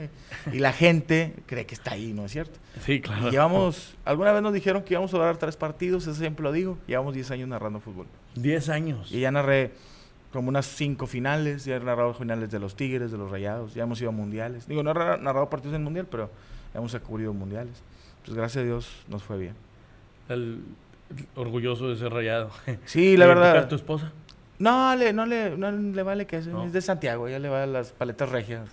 Y, 0.53 0.59
la 0.59 0.71
gente 0.71 1.33
cree 1.45 1.65
que 1.65 1.75
está 1.75 1.91
ahí, 1.91 2.13
¿no 2.13 2.23
es 2.23 2.31
cierto? 2.31 2.57
Sí, 2.85 3.01
claro. 3.01 3.29
llevamos, 3.29 3.97
alguna 4.05 4.31
vez 4.31 4.41
nos 4.41 4.53
dijeron 4.53 4.81
que 4.83 4.93
íbamos 4.93 5.13
a 5.13 5.17
durar 5.17 5.35
tres 5.35 5.57
partidos, 5.57 6.07
ese 6.07 6.19
siempre 6.19 6.41
lo 6.41 6.53
digo, 6.53 6.77
llevamos 6.87 7.13
10 7.13 7.31
años 7.31 7.49
narrando 7.49 7.81
fútbol. 7.81 8.07
10 8.35 8.69
años. 8.69 9.11
Y 9.11 9.19
ya 9.19 9.31
narré 9.31 9.73
como 10.31 10.49
unas 10.49 10.65
cinco 10.65 11.07
finales, 11.07 11.65
ya 11.65 11.77
he 11.77 11.79
narrado 11.79 12.13
finales 12.13 12.51
de 12.51 12.59
los 12.59 12.75
Tigres, 12.75 13.11
de 13.11 13.17
los 13.17 13.31
Rayados, 13.31 13.73
ya 13.73 13.83
hemos 13.83 13.99
ido 14.01 14.09
a 14.09 14.13
mundiales. 14.13 14.67
Digo, 14.67 14.83
no 14.83 14.91
he 14.91 14.93
narrado 14.93 15.49
partidos 15.49 15.75
en 15.75 15.83
mundial, 15.83 16.07
pero 16.09 16.29
hemos 16.73 16.95
cubrido 16.99 17.33
mundiales. 17.33 17.81
Pues 18.25 18.35
gracias 18.35 18.61
a 18.61 18.65
Dios 18.65 18.89
nos 19.07 19.23
fue 19.23 19.37
bien. 19.37 19.55
El, 20.29 20.61
orgulloso 21.35 21.89
de 21.89 21.97
ser 21.97 22.11
rayado. 22.11 22.51
Sí, 22.85 23.17
la 23.17 23.25
verdad. 23.27 23.67
tu 23.67 23.75
esposa? 23.75 24.11
No, 24.59 24.95
le, 24.95 25.13
no, 25.13 25.25
le, 25.25 25.55
no 25.55 25.71
le 25.71 26.03
vale 26.03 26.25
que 26.25 26.37
es, 26.37 26.47
es 26.47 26.73
de 26.73 26.81
Santiago, 26.81 27.27
ella 27.27 27.37
le 27.37 27.47
va 27.47 27.63
a 27.63 27.67
las 27.67 27.91
paletas 27.91 28.29
regias, 28.29 28.67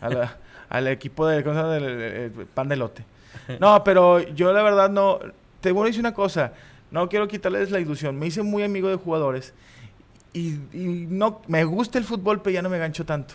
al 0.68 0.88
equipo 0.88 1.28
de, 1.28 1.44
¿cómo 1.44 1.54
llama? 1.54 1.78
pan 2.54 2.68
de 2.68 2.76
lote. 2.76 3.04
No, 3.60 3.84
pero 3.84 4.18
yo 4.20 4.52
la 4.52 4.62
verdad 4.64 4.90
no, 4.90 5.20
te 5.60 5.70
voy 5.70 5.84
a 5.84 5.86
decir 5.86 6.00
una 6.00 6.12
cosa, 6.12 6.54
no 6.90 7.08
quiero 7.08 7.28
quitarles 7.28 7.70
la 7.70 7.78
ilusión, 7.78 8.18
me 8.18 8.26
hice 8.26 8.42
muy 8.42 8.64
amigo 8.64 8.88
de 8.88 8.96
jugadores 8.96 9.54
y, 10.32 10.58
no, 10.72 11.42
me 11.46 11.64
gusta 11.64 11.98
el 11.98 12.04
fútbol, 12.04 12.42
pero 12.42 12.54
ya 12.54 12.62
no 12.62 12.68
me 12.68 12.78
gancho 12.78 13.04
tanto. 13.04 13.34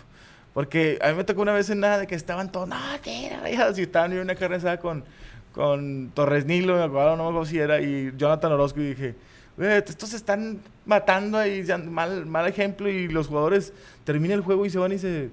Porque 0.54 0.98
a 1.02 1.08
mí 1.08 1.14
me 1.16 1.24
tocó 1.24 1.42
una 1.42 1.52
vez 1.52 1.70
en 1.70 1.80
nada 1.80 1.98
de 1.98 2.06
que 2.06 2.14
estaban 2.14 2.52
todos, 2.52 2.68
no, 2.68 2.76
tira, 3.02 3.74
si 3.74 3.82
estaban 3.82 4.12
en 4.12 4.20
una 4.20 4.34
carrera 4.34 4.78
con, 4.78 5.02
con 5.52 6.10
Torres 6.14 6.44
Nilo, 6.44 6.76
me 6.76 6.82
acuerdo, 6.82 7.16
no 7.16 7.24
me 7.24 7.28
acuerdo 7.30 7.46
si 7.46 7.58
era, 7.58 7.80
y 7.80 8.12
Jonathan 8.16 8.52
Orozco, 8.52 8.80
y 8.80 8.90
dije, 8.90 9.14
estos 9.58 10.10
se 10.10 10.16
están 10.16 10.60
matando 10.84 11.38
ahí, 11.38 11.64
mal, 11.88 12.26
mal 12.26 12.46
ejemplo, 12.46 12.88
y 12.88 13.08
los 13.08 13.28
jugadores 13.28 13.72
terminan 14.04 14.38
el 14.38 14.44
juego 14.44 14.66
y 14.66 14.70
se 14.70 14.78
van 14.78 14.92
y 14.92 14.98
se, 14.98 15.30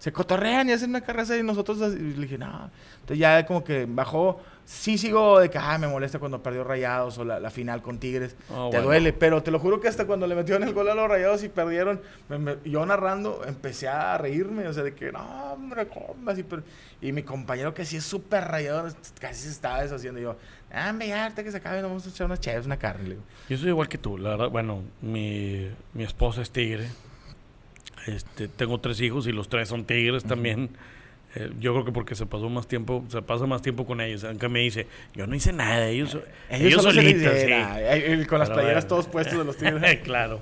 se 0.00 0.12
cotorrean 0.12 0.68
y 0.68 0.72
hacen 0.72 0.90
una 0.90 1.02
carrera 1.02 1.36
y 1.36 1.42
nosotros, 1.44 1.78
y 1.94 2.14
le 2.14 2.22
dije, 2.22 2.38
no, 2.38 2.70
entonces 2.94 3.18
ya 3.18 3.46
como 3.46 3.62
que 3.62 3.86
bajó 3.88 4.40
sí 4.70 4.98
sigo 4.98 5.40
de 5.40 5.50
que, 5.50 5.58
ah, 5.58 5.76
me 5.78 5.88
molesta 5.88 6.20
cuando 6.20 6.42
perdió 6.42 6.62
Rayados 6.62 7.18
o 7.18 7.24
la, 7.24 7.50
final 7.50 7.82
con 7.82 7.98
Tigres. 7.98 8.36
Ah, 8.48 8.68
te 8.70 8.80
duele, 8.80 9.12
pero 9.12 9.42
te 9.42 9.50
lo 9.50 9.58
juro 9.58 9.80
que 9.80 9.88
hasta 9.88 10.06
cuando 10.06 10.28
le 10.28 10.36
metieron 10.36 10.62
el 10.62 10.72
gol 10.72 10.88
a 10.88 10.94
los 10.94 11.08
Rayados 11.08 11.42
y 11.42 11.48
perdieron, 11.48 12.00
yo 12.64 12.86
narrando 12.86 13.42
empecé 13.46 13.88
a 13.88 14.16
reírme, 14.16 14.68
o 14.68 14.72
sea, 14.72 14.84
de 14.84 14.94
que, 14.94 15.10
no, 15.10 15.52
hombre, 15.52 15.88
¿cómo? 15.88 16.30
Así, 16.30 16.44
pero... 16.44 16.62
Y 17.02 17.12
mi 17.12 17.22
compañero 17.22 17.74
que 17.74 17.84
sí 17.84 17.96
es 17.96 18.04
súper 18.04 18.44
rayador, 18.44 18.92
casi 19.18 19.42
se 19.42 19.50
estaba 19.50 19.82
deshaciendo. 19.82 20.20
Y 20.20 20.24
yo, 20.24 20.36
ah, 20.72 20.92
me 20.92 21.06
que 21.34 21.50
se 21.50 21.56
acabe, 21.56 21.82
vamos 21.82 22.06
a 22.06 22.10
echar 22.10 22.26
unas 22.26 22.40
chaves, 22.40 22.66
una 22.66 22.78
carne. 22.78 23.16
Yo 23.48 23.56
soy 23.56 23.68
igual 23.70 23.88
que 23.88 23.98
tú, 23.98 24.18
la 24.18 24.30
verdad. 24.30 24.50
Bueno, 24.50 24.82
mi, 25.00 25.68
mi 25.94 26.04
esposa 26.04 26.42
es 26.42 26.50
tigre. 26.50 26.88
Este, 28.06 28.48
tengo 28.48 28.78
tres 28.80 29.00
hijos 29.00 29.26
y 29.26 29.32
los 29.32 29.48
tres 29.48 29.68
son 29.68 29.84
tigres 29.84 30.24
también. 30.24 30.70
Eh, 31.34 31.52
yo 31.60 31.72
creo 31.72 31.84
que 31.84 31.92
porque 31.92 32.14
se 32.14 32.26
pasó 32.26 32.48
más 32.48 32.66
tiempo, 32.66 33.04
se 33.08 33.22
pasa 33.22 33.46
más 33.46 33.62
tiempo 33.62 33.86
con 33.86 34.00
ellos. 34.00 34.24
Aunque 34.24 34.48
me 34.48 34.60
dice, 34.60 34.86
yo 35.14 35.26
no 35.26 35.34
hice 35.34 35.52
nada, 35.52 35.88
ellos, 35.88 36.18
ellos, 36.48 36.82
solitos, 36.82 37.32
sí. 37.38 38.26
Con 38.26 38.40
las 38.40 38.50
playeras 38.50 38.88
todos 38.88 39.06
puestos 39.06 39.38
de 39.38 39.44
los 39.44 39.56
tigres. 39.56 40.00
claro. 40.04 40.40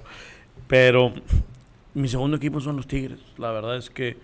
Pero 0.67 1.13
mi 1.95 2.09
segundo 2.09 2.37
equipo 2.37 2.61
son 2.61 2.77
los 2.77 2.87
tigres. 2.87 3.19
La 3.37 3.51
verdad 3.51 3.77
es 3.77 3.91
que, 3.91 4.17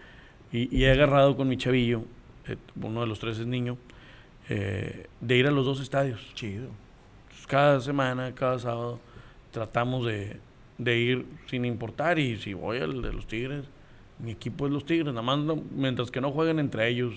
y, 0.52 0.84
he 0.84 0.90
agarrado 0.90 1.36
con 1.36 1.48
mi 1.48 1.56
chavillo, 1.56 2.04
eh, 2.46 2.56
uno 2.80 3.02
de 3.02 3.06
los 3.06 3.18
tres 3.18 3.38
es 3.38 3.46
niño, 3.46 3.76
eh, 4.48 5.06
de 5.20 5.36
ir 5.36 5.46
a 5.46 5.50
los 5.50 5.66
dos 5.66 5.80
estadios. 5.80 6.32
Chido. 6.34 6.68
cada 7.46 7.80
semana, 7.80 8.34
cada 8.34 8.58
sábado, 8.58 9.00
tratamos 9.50 10.06
de, 10.06 10.38
de 10.78 10.96
ir 10.96 11.26
sin 11.46 11.64
importar. 11.64 12.18
Y 12.18 12.36
si 12.38 12.54
voy 12.54 12.78
al 12.78 13.02
de 13.02 13.12
los 13.12 13.26
tigres, 13.26 13.64
mi 14.18 14.32
equipo 14.32 14.66
es 14.66 14.72
los 14.72 14.86
Tigres, 14.86 15.12
nada 15.12 15.22
más 15.22 15.38
mientras 15.72 16.10
que 16.10 16.20
no 16.20 16.30
jueguen 16.30 16.58
entre 16.58 16.88
ellos. 16.88 17.14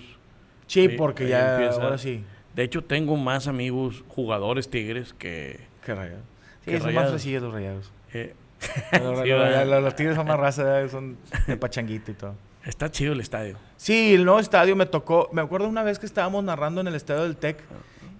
Sí, 0.66 0.88
porque 0.88 1.28
ya 1.28 1.70
ahora 1.70 1.98
sí. 1.98 2.24
De 2.54 2.64
hecho, 2.64 2.82
tengo 2.82 3.16
más 3.16 3.46
amigos 3.46 4.04
jugadores 4.08 4.68
Tigres 4.68 5.14
que. 5.14 5.60
Que 5.84 5.94
rayados. 5.94 6.24
Sí, 6.64 6.78
son 6.78 6.94
más 6.94 7.10
sencillos 7.10 7.42
los 7.42 7.52
rayados. 7.52 7.90
Eh, 8.12 8.34
los, 9.82 9.96
Tigres 9.96 10.16
son 10.16 10.26
más 10.26 10.38
raza, 10.38 10.88
son 10.88 11.16
de 11.46 11.56
pachanguito 11.56 12.10
y 12.10 12.14
todo. 12.14 12.34
Está 12.64 12.90
chido 12.90 13.12
el 13.12 13.20
estadio. 13.20 13.56
Sí, 13.76 14.14
el 14.14 14.24
nuevo 14.24 14.40
estadio 14.40 14.76
me 14.76 14.84
tocó. 14.84 15.30
Me 15.32 15.40
acuerdo 15.40 15.68
una 15.68 15.82
vez 15.82 15.98
que 15.98 16.06
estábamos 16.06 16.44
narrando 16.44 16.80
en 16.80 16.88
el 16.88 16.94
estadio 16.94 17.22
del 17.22 17.36
TEC 17.36 17.62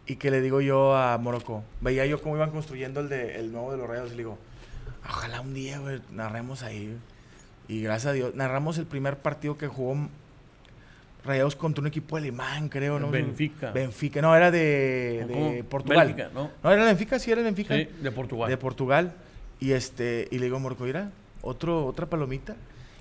y 0.06 0.16
que 0.16 0.30
le 0.30 0.40
digo 0.40 0.62
yo 0.62 0.96
a 0.96 1.18
Morocco, 1.18 1.64
veía 1.82 2.06
yo 2.06 2.22
cómo 2.22 2.36
iban 2.36 2.50
construyendo 2.50 3.00
el, 3.00 3.10
de, 3.10 3.38
el 3.38 3.52
nuevo 3.52 3.72
de 3.72 3.76
los 3.76 3.86
Rayados 3.86 4.08
y 4.08 4.12
le 4.12 4.18
digo, 4.18 4.38
ojalá 5.04 5.40
un 5.40 5.54
día, 5.54 5.78
güey, 5.78 6.00
narremos 6.10 6.62
ahí. 6.62 6.96
Y 7.68 7.82
gracias 7.82 8.10
a 8.10 8.12
Dios, 8.12 8.34
narramos 8.34 8.78
el 8.78 8.86
primer 8.86 9.18
partido 9.18 9.58
que 9.58 9.68
jugó 9.68 10.08
Rayados 11.24 11.56
contra 11.56 11.82
un 11.82 11.88
equipo 11.88 12.16
alemán, 12.16 12.68
creo, 12.68 12.98
¿no? 12.98 13.10
Benfica. 13.10 13.72
Benfica, 13.72 14.22
no, 14.22 14.34
era 14.34 14.50
de, 14.50 15.64
Portugal. 15.68 16.06
Benfica, 16.06 16.30
¿no? 16.32 16.50
No, 16.62 16.72
era 16.72 16.84
Benfica, 16.84 17.18
sí, 17.18 17.30
era 17.30 17.42
Benfica. 17.42 17.74
Sí, 17.74 17.88
de 18.00 18.12
Portugal. 18.12 18.48
De 18.48 18.56
Portugal. 18.56 19.14
Y 19.60 19.72
este, 19.72 20.28
y 20.30 20.38
le 20.38 20.44
digo, 20.46 20.58
Morcoira, 20.60 21.10
otro, 21.42 21.84
otra 21.84 22.06
palomita. 22.06 22.56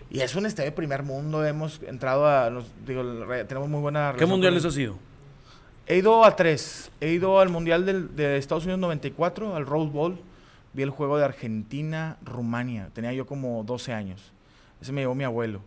Y 0.10 0.22
es 0.22 0.36
un 0.36 0.46
estadio 0.46 0.72
de 0.72 0.76
primer 0.76 1.04
mundo, 1.04 1.46
hemos 1.46 1.82
entrado 1.84 2.26
a, 2.26 2.50
digo, 2.86 3.04
tenemos 3.48 3.70
muy 3.70 3.82
buena 3.82 4.16
¿Qué 4.18 4.26
mundiales 4.26 4.66
ha 4.66 4.72
sido? 4.72 4.98
He 5.86 5.98
ido 5.98 6.26
a 6.26 6.36
tres. 6.36 6.92
He 7.00 7.12
ido 7.12 7.40
al 7.40 7.50
Mundial 7.50 7.86
del, 7.86 8.16
de 8.16 8.38
Estados 8.38 8.66
Unidos 8.66 8.80
94, 8.82 9.56
al 9.56 9.66
Rose 9.66 9.90
Bowl. 9.90 10.20
Vi 10.78 10.84
el 10.84 10.92
juego 10.92 11.18
de 11.18 11.26
Argentina-Rumania. 11.26 12.92
Tenía 12.94 13.12
yo 13.12 13.26
como 13.26 13.64
12 13.64 13.94
años. 13.94 14.32
Ese 14.80 14.92
me 14.92 15.02
llevó 15.02 15.16
mi 15.16 15.24
abuelo. 15.24 15.62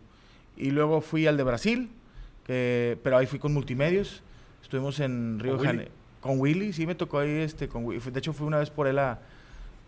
Y 0.55 0.71
luego 0.71 1.01
fui 1.01 1.27
al 1.27 1.35
de 1.35 1.43
Brasil, 1.43 1.89
que, 2.45 2.97
pero 3.03 3.17
ahí 3.17 3.25
fui 3.25 3.37
con 3.37 3.53
multimedios. 3.53 4.23
Estuvimos 4.63 5.01
en 5.01 5.37
Río 5.41 5.57
de 5.57 5.67
Janeiro. 5.67 5.91
Con 6.21 6.39
Willy, 6.39 6.71
sí 6.71 6.87
me 6.87 6.95
tocó 6.95 7.19
ahí, 7.19 7.29
este, 7.29 7.67
con 7.67 7.89
De 7.89 8.19
hecho, 8.19 8.31
fui 8.31 8.47
una 8.47 8.59
vez 8.59 8.69
por 8.69 8.87
él 8.87 8.99
a... 8.99 9.19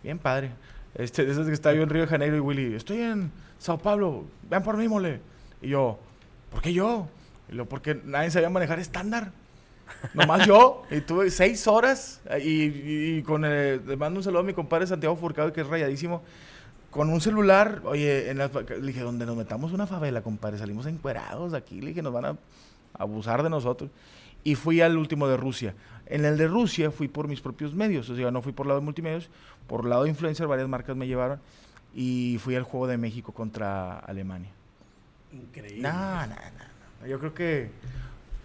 Bien 0.04 0.20
padre. 0.20 0.52
Este, 0.94 1.24
de 1.24 1.32
esas 1.32 1.48
que 1.48 1.54
estaba 1.54 1.74
yo 1.74 1.84
en 1.84 1.90
Río 1.90 2.02
de 2.02 2.08
Janeiro 2.08 2.36
y 2.36 2.42
Willy, 2.42 2.76
estoy 2.76 3.00
en 3.00 3.32
Sao 3.60 3.78
Paulo, 3.78 4.26
vean 4.50 4.62
por 4.62 4.76
mí, 4.76 4.90
mole. 4.90 5.22
Y 5.62 5.70
yo, 5.70 6.00
¿por 6.52 6.62
qué 6.62 6.74
yo? 6.74 7.08
Y 7.50 7.56
lo, 7.56 7.66
porque 7.66 7.98
nadie 8.04 8.30
sabía 8.30 8.50
manejar 8.50 8.80
estándar. 8.80 9.32
Nomás 10.14 10.46
yo. 10.46 10.84
Y 10.92 11.02
tuve 11.02 11.30
seis 11.32 11.68
horas. 11.68 12.22
Y, 12.42 13.22
con 13.24 13.46
el, 13.46 13.86
le 13.86 13.98
mando 13.98 14.20
un 14.20 14.24
saludo 14.24 14.42
a 14.42 14.44
mi 14.44 14.54
compadre 14.54 14.88
Santiago 14.88 15.16
Furcado, 15.16 15.52
que 15.54 15.62
es 15.62 15.68
rayadísimo 15.68 16.22
con 16.94 17.10
un 17.10 17.20
celular, 17.20 17.82
oye, 17.86 18.30
en 18.30 18.38
le 18.38 18.48
dije, 18.82 19.02
donde 19.02 19.26
nos 19.26 19.36
metamos 19.36 19.74
una 19.74 19.88
favela, 19.88 20.22
compadre, 20.22 20.60
salimos 20.60 20.86
encuerados 20.86 21.56
aquí, 21.56 21.82
le 21.82 21.88
dije, 21.88 22.04
nos 22.04 22.14
van 22.14 22.26
a 22.26 22.38
abusar 22.94 23.42
de 23.42 23.50
nosotros. 23.50 23.90
Y 24.44 24.54
fui 24.54 24.80
al 24.80 24.96
último 24.96 25.28
de 25.28 25.36
Rusia. 25.36 25.74
En 26.06 26.24
el 26.24 26.38
de 26.38 26.48
Rusia 26.48 26.92
fui 26.92 27.08
por 27.08 27.28
mis 27.28 27.42
propios 27.42 27.74
medios, 27.74 28.10
o 28.10 28.16
sea, 28.16 28.30
no 28.30 28.44
fui 28.44 28.54
por 28.54 28.68
lado 28.68 28.80
de 28.80 28.86
multimedios, 28.86 29.30
por 29.68 29.86
lado 29.86 30.04
de 30.04 30.10
influencer, 30.10 30.46
varias 30.46 30.70
marcas 30.70 30.96
me 30.96 31.08
llevaron, 31.08 31.40
y 31.96 32.38
fui 32.40 32.56
al 32.56 32.64
Juego 32.64 32.86
de 32.86 32.98
México 32.98 33.32
contra 33.32 33.98
Alemania. 33.98 34.52
Increíble. 35.32 35.82
No, 35.82 36.28
no, 36.28 36.36
no, 37.02 37.08
Yo 37.08 37.18
creo 37.18 37.34
que... 37.34 37.72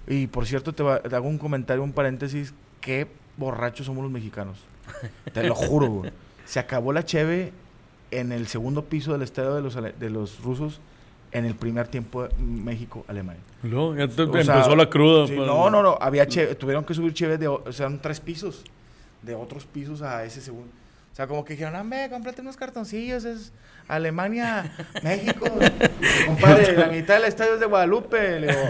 Y 0.08 0.26
por 0.26 0.46
cierto, 0.46 0.72
te, 0.72 0.84
te 1.08 1.14
hago 1.14 1.28
un 1.28 1.38
comentario, 1.38 1.82
un 1.82 1.92
paréntesis, 1.92 2.54
qué 2.80 3.06
borrachos 3.36 3.86
somos 3.86 4.02
los 4.02 4.10
mexicanos. 4.10 4.58
te 5.32 5.42
lo 5.42 5.54
juro, 5.54 5.86
güey. 5.88 6.12
Se 6.44 6.58
acabó 6.58 6.92
la 6.92 7.04
cheve 7.04 7.52
en 8.10 8.32
el 8.32 8.46
segundo 8.46 8.84
piso 8.86 9.12
del 9.12 9.22
estadio 9.22 9.54
de 9.54 9.62
los, 9.62 9.74
de 9.74 10.10
los 10.10 10.42
rusos 10.42 10.80
en 11.32 11.44
el 11.44 11.54
primer 11.54 11.88
tiempo 11.88 12.26
México-Alemania. 12.38 13.42
No, 13.62 13.94
ya 13.94 14.04
empezó 14.04 14.74
la 14.74 14.88
cruda. 14.88 15.26
Pues. 15.26 15.38
no, 15.38 15.68
no, 15.68 15.82
no. 15.82 15.98
Había 16.00 16.26
tuvieron 16.26 16.84
que 16.84 16.94
subir 16.94 17.12
chéves 17.12 17.38
de, 17.38 17.48
o 17.48 17.72
sea, 17.72 17.90
tres 18.00 18.20
pisos, 18.20 18.64
de 19.22 19.34
otros 19.34 19.66
pisos 19.66 20.00
a 20.02 20.24
ese 20.24 20.40
segundo. 20.40 20.70
O 21.18 21.20
sea, 21.20 21.26
como 21.26 21.44
que 21.44 21.54
dijeron, 21.54 21.74
hombre, 21.74 22.08
cómprate 22.08 22.42
unos 22.42 22.56
cartoncillos, 22.56 23.24
es 23.24 23.52
Alemania, 23.88 24.70
México. 25.02 25.46
Compadre, 26.26 26.76
la 26.76 26.86
mitad 26.86 27.14
del 27.14 27.24
estadio 27.24 27.54
es 27.54 27.60
de 27.60 27.66
Guadalupe. 27.66 28.38
Le 28.38 28.46
digo, 28.46 28.60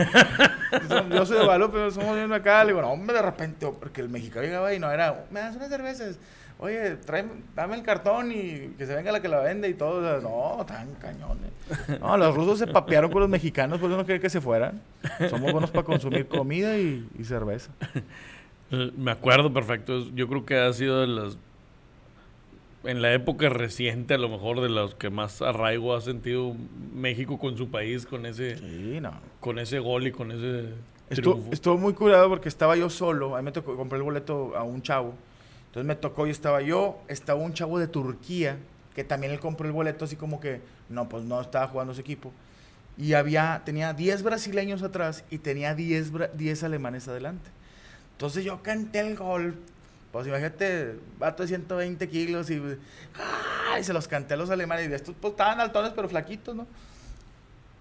yo 1.10 1.26
soy 1.26 1.40
de 1.40 1.44
Guadalupe, 1.44 1.90
somos 1.90 2.16
de 2.16 2.34
acá. 2.34 2.64
Le 2.64 2.70
digo, 2.70 2.80
no, 2.80 2.88
hombre, 2.88 3.16
de 3.16 3.20
repente, 3.20 3.70
porque 3.78 4.00
el 4.00 4.08
mexicano 4.08 4.46
llegaba 4.46 4.72
y 4.72 4.78
no 4.78 4.90
era, 4.90 5.26
me 5.30 5.40
das 5.40 5.56
unas 5.56 5.68
cervezas 5.68 6.18
oye, 6.58 6.96
tráeme, 6.96 7.32
dame 7.54 7.76
el 7.76 7.82
cartón 7.82 8.32
y 8.32 8.74
que 8.76 8.86
se 8.86 8.94
venga 8.94 9.12
la 9.12 9.20
que 9.20 9.28
la 9.28 9.40
vende 9.40 9.68
y 9.68 9.74
todo. 9.74 10.20
no, 10.20 10.64
tan 10.66 10.94
cañones. 10.94 11.50
No, 12.00 12.16
los 12.16 12.34
rusos 12.34 12.58
se 12.58 12.66
papearon 12.66 13.10
con 13.10 13.20
los 13.20 13.30
mexicanos, 13.30 13.78
por 13.78 13.90
eso 13.90 13.96
no 13.98 14.06
quería 14.06 14.20
que 14.20 14.30
se 14.30 14.40
fueran. 14.40 14.80
Somos 15.30 15.52
buenos 15.52 15.70
para 15.70 15.84
consumir 15.84 16.26
comida 16.26 16.76
y, 16.76 17.06
cerveza. 17.24 17.70
Eh, 18.70 18.90
me 18.96 19.10
acuerdo 19.10 19.52
perfecto. 19.52 20.06
Yo 20.14 20.28
creo 20.28 20.44
que 20.44 20.58
ha 20.58 20.72
sido 20.72 21.00
de 21.00 21.06
las. 21.06 21.38
En 22.88 23.02
la 23.02 23.12
época 23.12 23.48
reciente, 23.48 24.14
a 24.14 24.18
lo 24.18 24.28
mejor 24.28 24.60
de 24.60 24.68
los 24.68 24.94
que 24.94 25.10
más 25.10 25.42
arraigo 25.42 25.94
ha 25.94 26.00
sentido 26.00 26.54
México 26.92 27.38
con 27.38 27.56
su 27.56 27.70
país, 27.70 28.06
con 28.06 28.26
ese. 28.26 28.56
Sí, 28.56 28.98
no. 29.00 29.12
Con 29.40 29.58
ese 29.58 29.78
gol 29.78 30.06
y 30.06 30.12
con 30.12 30.32
ese. 30.32 30.70
Estuvo, 31.10 31.52
estuvo 31.52 31.76
muy 31.78 31.92
curado 31.92 32.28
porque 32.28 32.48
estaba 32.48 32.76
yo 32.76 32.90
solo. 32.90 33.36
A 33.36 33.40
mí 33.40 33.44
me 33.44 33.52
tocó 33.52 33.76
comprar 33.76 33.98
el 33.98 34.04
boleto 34.04 34.56
a 34.56 34.62
un 34.62 34.82
chavo 34.82 35.14
entonces 35.68 35.86
me 35.86 35.96
tocó 35.96 36.26
y 36.26 36.30
estaba 36.30 36.62
yo, 36.62 36.98
estaba 37.08 37.40
un 37.40 37.52
chavo 37.52 37.78
de 37.78 37.88
Turquía, 37.88 38.56
que 38.94 39.04
también 39.04 39.32
él 39.32 39.38
compró 39.38 39.66
el 39.66 39.72
boleto 39.72 40.06
así 40.06 40.16
como 40.16 40.40
que, 40.40 40.62
no, 40.88 41.08
pues 41.08 41.24
no 41.24 41.40
estaba 41.40 41.68
jugando 41.68 41.92
ese 41.92 42.00
equipo. 42.00 42.32
Y 42.96 43.12
había, 43.12 43.62
tenía 43.64 43.92
10 43.92 44.22
brasileños 44.22 44.82
atrás 44.82 45.24
y 45.30 45.38
tenía 45.38 45.74
10, 45.74 46.10
10 46.34 46.64
alemanes 46.64 47.06
adelante. 47.06 47.50
Entonces 48.12 48.44
yo 48.44 48.62
canté 48.62 49.00
el 49.00 49.14
gol. 49.14 49.56
Pues 50.12 50.26
imagínate, 50.26 50.94
vato 51.18 51.42
de 51.42 51.48
120 51.48 52.08
kilos 52.08 52.50
y, 52.50 52.60
¡ay! 53.72 53.84
se 53.84 53.92
los 53.92 54.08
canté 54.08 54.34
a 54.34 54.36
los 54.36 54.50
alemanes. 54.50 54.88
Y 54.88 54.92
estos 54.92 55.14
pues, 55.20 55.32
estaban 55.32 55.60
altones 55.60 55.92
pero 55.94 56.08
flaquitos, 56.08 56.56
¿no? 56.56 56.66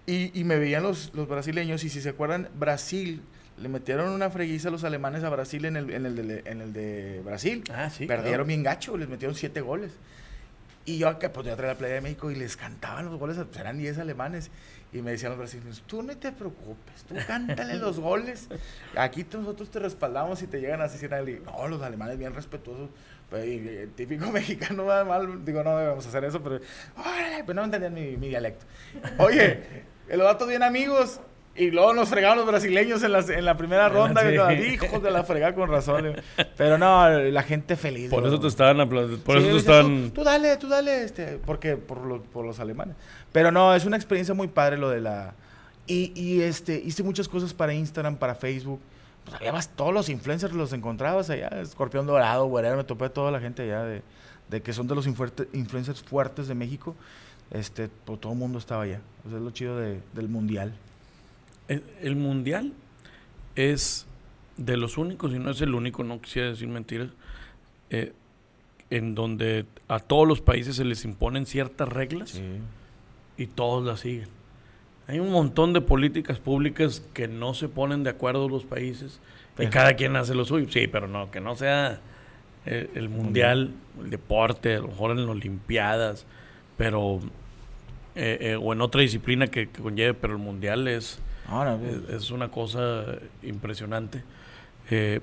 Y, 0.06 0.38
y 0.38 0.44
me 0.44 0.58
veían 0.58 0.82
los, 0.82 1.12
los 1.14 1.28
brasileños 1.28 1.84
y 1.84 1.88
si 1.88 2.00
se 2.00 2.10
acuerdan, 2.10 2.48
Brasil 2.58 3.22
le 3.60 3.68
metieron 3.68 4.10
una 4.10 4.30
freguiza 4.30 4.68
a 4.68 4.70
los 4.70 4.84
alemanes 4.84 5.24
a 5.24 5.30
Brasil 5.30 5.64
en 5.64 5.76
el, 5.76 5.90
en 5.90 6.06
el, 6.06 6.16
de, 6.16 6.42
en 6.46 6.60
el 6.60 6.72
de 6.72 7.22
Brasil. 7.24 7.64
Ah, 7.72 7.90
sí. 7.90 8.06
Perdieron 8.06 8.46
bien 8.46 8.62
gacho, 8.62 8.96
les 8.96 9.08
metieron 9.08 9.34
siete 9.34 9.60
goles. 9.60 9.92
Y 10.88 10.96
yo 10.96 11.08
acá, 11.10 11.30
pues 11.30 11.46
yo 11.46 11.54
traía 11.54 11.74
la 11.74 11.78
playa 11.78 11.96
de 11.96 12.00
México 12.00 12.30
y 12.30 12.34
les 12.34 12.56
cantaban 12.56 13.04
los 13.04 13.18
goles, 13.18 13.36
pues, 13.36 13.60
eran 13.60 13.76
diez 13.76 13.98
alemanes. 13.98 14.50
Y 14.90 15.02
me 15.02 15.10
decían 15.10 15.32
los 15.32 15.38
brasileños, 15.38 15.82
tú 15.86 16.02
no 16.02 16.16
te 16.16 16.32
preocupes, 16.32 17.04
tú 17.06 17.14
cántale 17.26 17.74
los 17.74 18.00
goles. 18.00 18.48
Aquí 18.96 19.26
nosotros 19.30 19.70
te 19.70 19.80
respaldamos 19.80 20.40
y 20.40 20.46
te 20.46 20.62
llegan 20.62 20.80
a 20.80 20.88
decir, 20.88 21.10
no, 21.44 21.68
los 21.68 21.82
alemanes 21.82 22.16
bien 22.16 22.32
respetuosos. 22.34 22.88
Pues, 23.28 23.94
típico 23.96 24.26
mexicano 24.32 24.86
va 24.86 25.04
mal, 25.04 25.44
digo, 25.44 25.62
no 25.62 25.76
debemos 25.76 26.06
hacer 26.06 26.24
eso, 26.24 26.42
pero, 26.42 26.58
pues 27.44 27.54
no 27.54 27.64
entendían 27.64 27.92
mi, 27.92 28.16
mi 28.16 28.28
dialecto. 28.30 28.64
Oye, 29.18 29.84
los 30.08 30.24
datos 30.24 30.48
bien 30.48 30.62
amigos, 30.62 31.20
y 31.56 31.70
luego 31.72 31.92
nos 31.92 32.08
fregaron 32.08 32.38
los 32.38 32.46
brasileños 32.46 33.02
en 33.02 33.12
la, 33.12 33.18
en 33.18 33.44
la 33.44 33.56
primera 33.56 33.88
ronda. 33.88 34.22
Sí. 34.22 34.62
Hijos 34.74 35.02
de 35.02 35.10
la 35.10 35.24
fregada 35.24 35.54
con 35.54 35.68
razón. 35.68 36.14
Pero 36.56 36.78
no, 36.78 37.08
la 37.08 37.42
gente 37.42 37.76
feliz. 37.76 38.10
Por 38.10 38.24
eso 38.26 38.38
te 38.38 38.46
estaban 38.46 38.88
Por 38.88 39.38
eso 39.38 39.48
te 39.48 39.56
estaban... 39.56 40.12
Tú, 40.12 40.22
dale, 40.22 40.56
tú 40.56 40.68
dale. 40.68 41.02
Este, 41.02 41.38
porque 41.44 41.76
por, 41.76 41.98
los, 42.04 42.20
por 42.20 42.46
los 42.46 42.60
alemanes. 42.60 42.94
Pero 43.32 43.50
no, 43.50 43.74
es 43.74 43.84
una 43.84 43.96
experiencia 43.96 44.34
muy 44.34 44.46
padre 44.46 44.78
lo 44.78 44.88
de 44.88 45.00
la... 45.00 45.34
Y, 45.88 46.12
y 46.14 46.42
este, 46.42 46.80
hice 46.84 47.02
muchas 47.02 47.28
cosas 47.28 47.52
para 47.52 47.74
Instagram, 47.74 48.16
para 48.16 48.34
Facebook. 48.34 48.80
Pues 49.24 49.36
había 49.36 49.52
más, 49.52 49.68
todos 49.68 49.92
los 49.92 50.08
influencers 50.08 50.54
los 50.54 50.72
encontrabas 50.72 51.28
allá. 51.28 51.48
Escorpión 51.60 52.06
Dorado, 52.06 52.46
güerero. 52.46 52.76
Me 52.76 52.84
topé 52.84 53.06
a 53.06 53.08
toda 53.08 53.30
la 53.32 53.40
gente 53.40 53.62
allá 53.62 53.82
de, 53.82 54.02
de 54.48 54.62
que 54.62 54.72
son 54.72 54.86
de 54.86 54.94
los 54.94 55.06
influencers 55.06 56.02
fuertes 56.02 56.46
de 56.46 56.54
México. 56.54 56.94
Este, 57.50 57.88
pues 58.04 58.20
todo 58.20 58.32
el 58.32 58.38
mundo 58.38 58.58
estaba 58.58 58.84
allá. 58.84 59.00
Eso 59.26 59.36
es 59.38 59.42
lo 59.42 59.50
chido 59.50 59.76
de, 59.78 60.00
del 60.12 60.28
mundial. 60.28 60.72
El, 61.68 62.16
mundial 62.16 62.72
es 63.54 64.06
de 64.56 64.76
los 64.76 64.96
únicos, 64.98 65.32
y 65.32 65.38
no 65.38 65.50
es 65.50 65.60
el 65.60 65.74
único, 65.74 66.02
no 66.02 66.20
quisiera 66.20 66.48
decir 66.48 66.68
mentiras, 66.68 67.10
eh, 67.90 68.12
en 68.90 69.14
donde 69.14 69.66
a 69.86 69.98
todos 69.98 70.26
los 70.26 70.40
países 70.40 70.76
se 70.76 70.84
les 70.84 71.04
imponen 71.04 71.46
ciertas 71.46 71.88
reglas 71.88 72.40
y 73.36 73.46
todos 73.46 73.84
las 73.84 74.00
siguen. 74.00 74.28
Hay 75.06 75.20
un 75.20 75.30
montón 75.30 75.72
de 75.72 75.80
políticas 75.80 76.38
públicas 76.38 77.02
que 77.12 77.28
no 77.28 77.54
se 77.54 77.68
ponen 77.68 78.02
de 78.02 78.10
acuerdo 78.10 78.48
los 78.48 78.64
países 78.64 79.20
y 79.58 79.66
cada 79.66 79.94
quien 79.94 80.16
hace 80.16 80.34
lo 80.34 80.44
suyo. 80.44 80.66
Sí, 80.70 80.86
pero 80.86 81.08
no, 81.08 81.30
que 81.30 81.40
no 81.40 81.54
sea 81.54 82.00
el, 82.64 82.90
el 82.94 83.08
mundial, 83.08 83.72
el 84.02 84.10
deporte, 84.10 84.76
a 84.76 84.80
lo 84.80 84.88
mejor 84.88 85.12
en 85.12 85.18
las 85.18 85.28
Olimpiadas, 85.28 86.26
pero 86.76 87.20
eh, 88.20 88.38
eh, 88.40 88.58
o 88.60 88.72
en 88.72 88.80
otra 88.80 89.00
disciplina 89.00 89.46
que, 89.46 89.68
que 89.68 89.80
conlleve, 89.80 90.12
pero 90.12 90.32
el 90.32 90.40
mundial 90.40 90.88
es, 90.88 91.20
Ahora, 91.48 91.78
es, 91.82 92.14
es 92.22 92.30
una 92.30 92.48
cosa 92.48 93.04
impresionante. 93.42 94.22
Eh, 94.90 95.20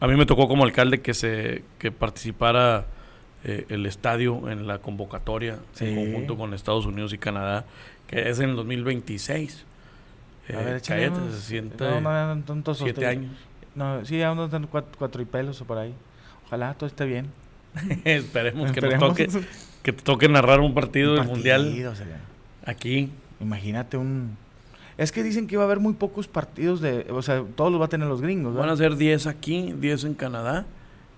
a 0.00 0.06
mí 0.06 0.16
me 0.16 0.26
tocó 0.26 0.48
como 0.48 0.64
alcalde 0.64 1.00
que 1.00 1.14
se 1.14 1.62
que 1.78 1.90
participara 1.92 2.86
eh, 3.44 3.66
el 3.68 3.86
estadio 3.86 4.48
en 4.50 4.66
la 4.66 4.78
convocatoria 4.78 5.58
Sí. 5.72 5.86
en 5.86 5.94
conjunto 5.96 6.36
con 6.36 6.54
Estados 6.54 6.86
Unidos 6.86 7.12
y 7.12 7.18
Canadá, 7.18 7.64
que 8.06 8.28
es 8.28 8.40
en 8.40 8.50
el 8.50 8.56
2026. 8.56 9.64
a 10.48 10.52
Eh, 10.52 10.56
ver, 10.64 10.76
échale 10.76 11.08
cállate, 11.10 11.32
se 11.32 11.40
siente 11.40 11.84
no, 11.84 12.00
no, 12.00 12.34
no, 12.36 12.74
siete 12.74 13.06
años. 13.06 13.32
No, 13.74 14.04
sí, 14.04 14.18
ya 14.18 14.32
unos 14.32 14.50
dan 14.50 14.66
cuatro, 14.66 14.92
cuatro 14.98 15.20
y 15.22 15.24
pelos 15.26 15.60
o 15.60 15.64
por 15.66 15.78
ahí. 15.78 15.92
Ojalá 16.46 16.74
todo 16.74 16.86
esté 16.86 17.04
bien. 17.04 17.26
Esperemos 18.04 18.72
que 18.72 18.80
nos 18.80 18.92
Esperemos. 18.92 19.08
toque 19.10 19.28
que 19.82 19.92
te 19.92 20.02
toque 20.02 20.28
narrar 20.28 20.60
un 20.60 20.72
partido 20.74 21.12
Un 21.12 21.18
del 21.18 21.28
mundial 21.28 21.64
partido, 21.64 21.94
sea, 21.94 22.20
aquí. 22.64 23.10
imagínate 23.40 23.96
un... 23.96 24.36
Es 24.98 25.12
que 25.12 25.22
dicen 25.22 25.46
que 25.46 25.56
va 25.56 25.64
a 25.64 25.66
haber 25.66 25.78
muy 25.80 25.92
pocos 25.92 26.26
partidos 26.28 26.80
de... 26.80 27.06
O 27.10 27.20
sea, 27.22 27.42
todos 27.54 27.70
los 27.70 27.80
va 27.80 27.84
a 27.84 27.88
tener 27.88 28.08
los 28.08 28.22
gringos, 28.22 28.54
Van 28.54 28.64
a 28.68 28.74
¿verdad? 28.74 28.76
ser 28.90 28.96
10 28.96 29.26
aquí, 29.26 29.74
10 29.78 30.04
en 30.04 30.14
Canadá 30.14 30.64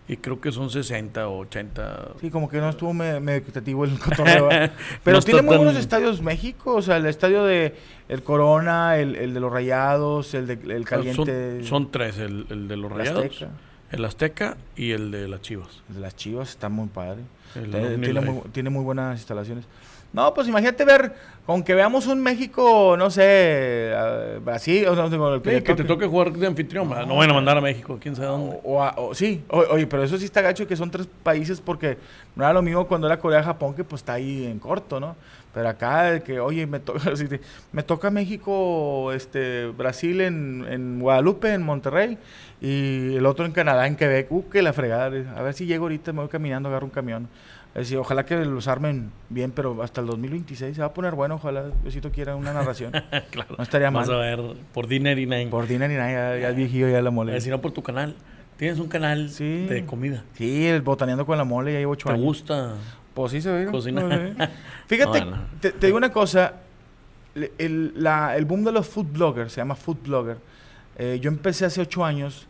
y 0.09 0.17
creo 0.17 0.41
que 0.41 0.51
son 0.51 0.71
60 0.71 1.29
o 1.29 1.39
80. 1.41 2.09
Sí, 2.21 2.31
como 2.31 2.49
que 2.49 2.59
no 2.59 2.71
estuvo 2.71 2.93
me- 2.95 3.21
medio 3.21 3.39
equitativo 3.41 3.85
el 3.85 3.99
cotorreo. 4.01 4.49
¿verdad? 4.49 4.73
Pero 5.05 5.19
No 5.19 5.23
tiene 5.23 5.43
muy 5.43 5.51
tan- 5.57 5.65
buenos 5.65 5.77
estadios 5.81 6.23
México, 6.23 6.75
o 6.75 6.83
sea, 6.83 6.97
el 6.97 7.07
estadio 7.07 7.45
de 7.45 7.75
el 8.09 8.23
Corona, 8.23 8.97
el, 8.97 9.15
el 9.17 9.35
de 9.35 9.41
los 9.41 9.53
Rayados, 9.53 10.33
el 10.35 10.47
de 10.47 10.55
el 10.75 10.85
Caliente, 10.87 11.59
Son, 11.59 11.65
son 11.65 11.91
tres, 11.93 12.19
el, 12.19 12.47
el 12.49 12.67
de 12.69 12.77
los 12.79 12.91
el 12.91 12.99
Rayados, 12.99 13.25
Azteca, 13.27 13.51
el 13.93 14.05
Azteca 14.05 14.57
y 14.77 14.91
el 14.93 15.11
de 15.11 15.29
las 15.29 15.43
Chivas. 15.43 15.83
el 15.91 15.97
de 15.97 16.01
las 16.01 16.17
Chivas, 16.17 16.49
está 16.49 16.69
muy 16.71 16.89
padre. 16.89 17.21
El 17.55 17.71
Tiene, 17.71 17.99
tiene 17.99 18.21
muy, 18.23 18.41
tiene 18.51 18.71
muy 18.71 18.83
buenas 18.85 19.19
instalaciones. 19.19 19.67
No, 20.13 20.33
pues 20.33 20.49
imagínate 20.49 20.85
ver, 20.87 21.13
con 21.45 21.63
que 21.63 21.75
veamos 21.75 22.07
un 22.07 22.23
México, 22.23 22.97
no 22.97 23.11
sé, 23.11 23.93
Brasil, 24.43 24.87
o 24.89 24.95
no, 24.95 25.11
digo, 25.11 25.35
el 25.35 25.43
Sí, 25.43 25.51
le 25.51 25.63
que 25.63 25.75
te 25.75 25.85
toque 25.85 26.07
jugar 26.07 26.33
de 26.33 26.47
anfitrión, 26.47 26.89
¿verdad? 26.89 27.07
no 27.07 27.17
van 27.17 27.31
a 27.31 27.35
mandar 27.35 27.59
a 27.59 27.61
México, 27.61 27.99
quién 28.01 28.17
sabe 28.17 28.29
dónde. 28.29 28.59
O, 28.65 28.77
o 28.79 28.83
a- 28.83 28.95
o- 28.97 29.15
sí, 29.15 29.43
o- 29.51 29.65
oye, 29.71 29.87
pero 29.87 30.03
eso 30.03 30.17
sí 30.17 30.25
está 30.25 30.41
gacho 30.41 30.67
que 30.67 30.77
son 30.77 30.91
tres 30.91 31.07
países 31.23 31.61
porque 31.61 31.99
no 32.37 32.45
era 32.45 32.53
lo 32.55 32.63
mismo 32.63 32.87
cuando 32.87 33.07
era 33.07 33.19
Corea-Japón 33.19 33.75
que 33.75 33.85
pues 33.85 34.01
está 34.01 34.15
ahí 34.15 34.47
en 34.47 34.59
corto, 34.59 34.99
¿no? 34.99 35.15
Pero 35.53 35.69
acá 35.69 36.09
el 36.11 36.23
que, 36.23 36.41
oye, 36.41 36.67
me, 36.67 36.81
to- 36.81 36.95
me 37.73 37.83
toca 37.83 38.11
México, 38.11 39.13
este, 39.13 39.67
Brasil 39.67 40.23
en, 40.23 40.65
en 40.71 41.01
Guadalupe, 41.01 41.53
en 41.53 41.63
Monterrey, 41.63 42.17
y 42.63 43.15
el 43.17 43.27
otro 43.27 43.45
en 43.45 43.53
Canadá, 43.53 43.87
en 43.87 43.97
Quebec, 43.97 44.31
uh, 44.33 44.49
que 44.49 44.63
la 44.63 44.73
fregada, 44.73 45.07
a 45.07 45.43
ver 45.43 45.55
si 45.55 45.67
llego 45.67 45.85
ahorita, 45.85 46.13
me 46.13 46.21
voy 46.21 46.29
caminando, 46.29 46.69
agarro 46.71 46.87
un 46.87 46.91
camión. 46.93 47.29
Decir, 47.79 47.99
ojalá 47.99 48.25
que 48.27 48.37
los 48.45 48.67
armen 48.69 49.11
bien, 49.29 49.51
pero 49.53 49.83
hasta 49.83 50.01
el 50.01 50.07
2026 50.09 50.75
se 50.77 50.81
va 50.81 50.89
a 50.89 50.95
poner 50.95 51.15
bueno, 51.15 51.37
ojalá 51.37 51.71
Diosito 51.83 52.11
quiera 52.11 52.35
una 52.37 52.53
narración. 52.53 52.93
claro. 53.31 53.55
No 53.57 53.63
estaría 53.63 53.91
mal. 53.91 54.11
a 54.13 54.17
ver 54.19 54.41
por 54.73 54.87
Dinner 54.89 55.19
y 55.19 55.27
Nine. 55.27 55.47
Por 55.49 55.67
dinero 55.67 55.93
y 55.93 55.97
nada, 55.97 56.11
ya, 56.37 56.41
ya 56.41 56.49
es 56.51 56.57
viejillo, 56.57 56.89
ya 56.89 57.01
la 57.03 57.11
mole. 57.11 57.41
Si 57.41 57.51
no, 57.51 57.61
por 57.61 57.73
tu 57.73 57.83
canal. 57.83 58.15
Tienes 58.57 58.79
un 58.81 58.89
canal 58.89 59.31
Sí. 59.31 59.67
de 59.67 59.85
comida. 59.87 60.25
Sí, 60.35 60.67
el 60.67 60.83
botaneando 60.83 61.25
con 61.25 61.39
la 61.39 61.45
mole, 61.45 61.73
ya 61.73 61.79
llevo 61.79 61.93
ocho 61.93 62.09
¿Te 62.09 62.15
años. 62.15 62.25
gusta? 62.25 62.75
Pues 63.15 63.33
sí 63.33 63.41
se 63.41 63.51
ve. 63.53 63.65
No 63.71 63.81
sé. 63.81 64.35
Fíjate, 64.87 65.25
te, 65.61 65.71
te 65.73 65.87
digo 65.87 65.97
una 65.99 66.11
cosa. 66.13 66.55
le- 67.35 67.53
El, 67.59 67.93
la- 68.03 68.37
el 68.37 68.45
boom 68.47 68.65
de 68.65 68.73
los 68.73 68.89
food 68.89 69.07
bloggers, 69.13 69.53
se 69.53 69.61
llama 69.61 69.77
food 69.77 69.99
blogger. 70.05 70.39
eh, 70.97 71.19
yo 71.23 71.29
empecé 71.29 71.65
hace 71.67 71.81
ocho 71.81 72.05
años 72.05 72.49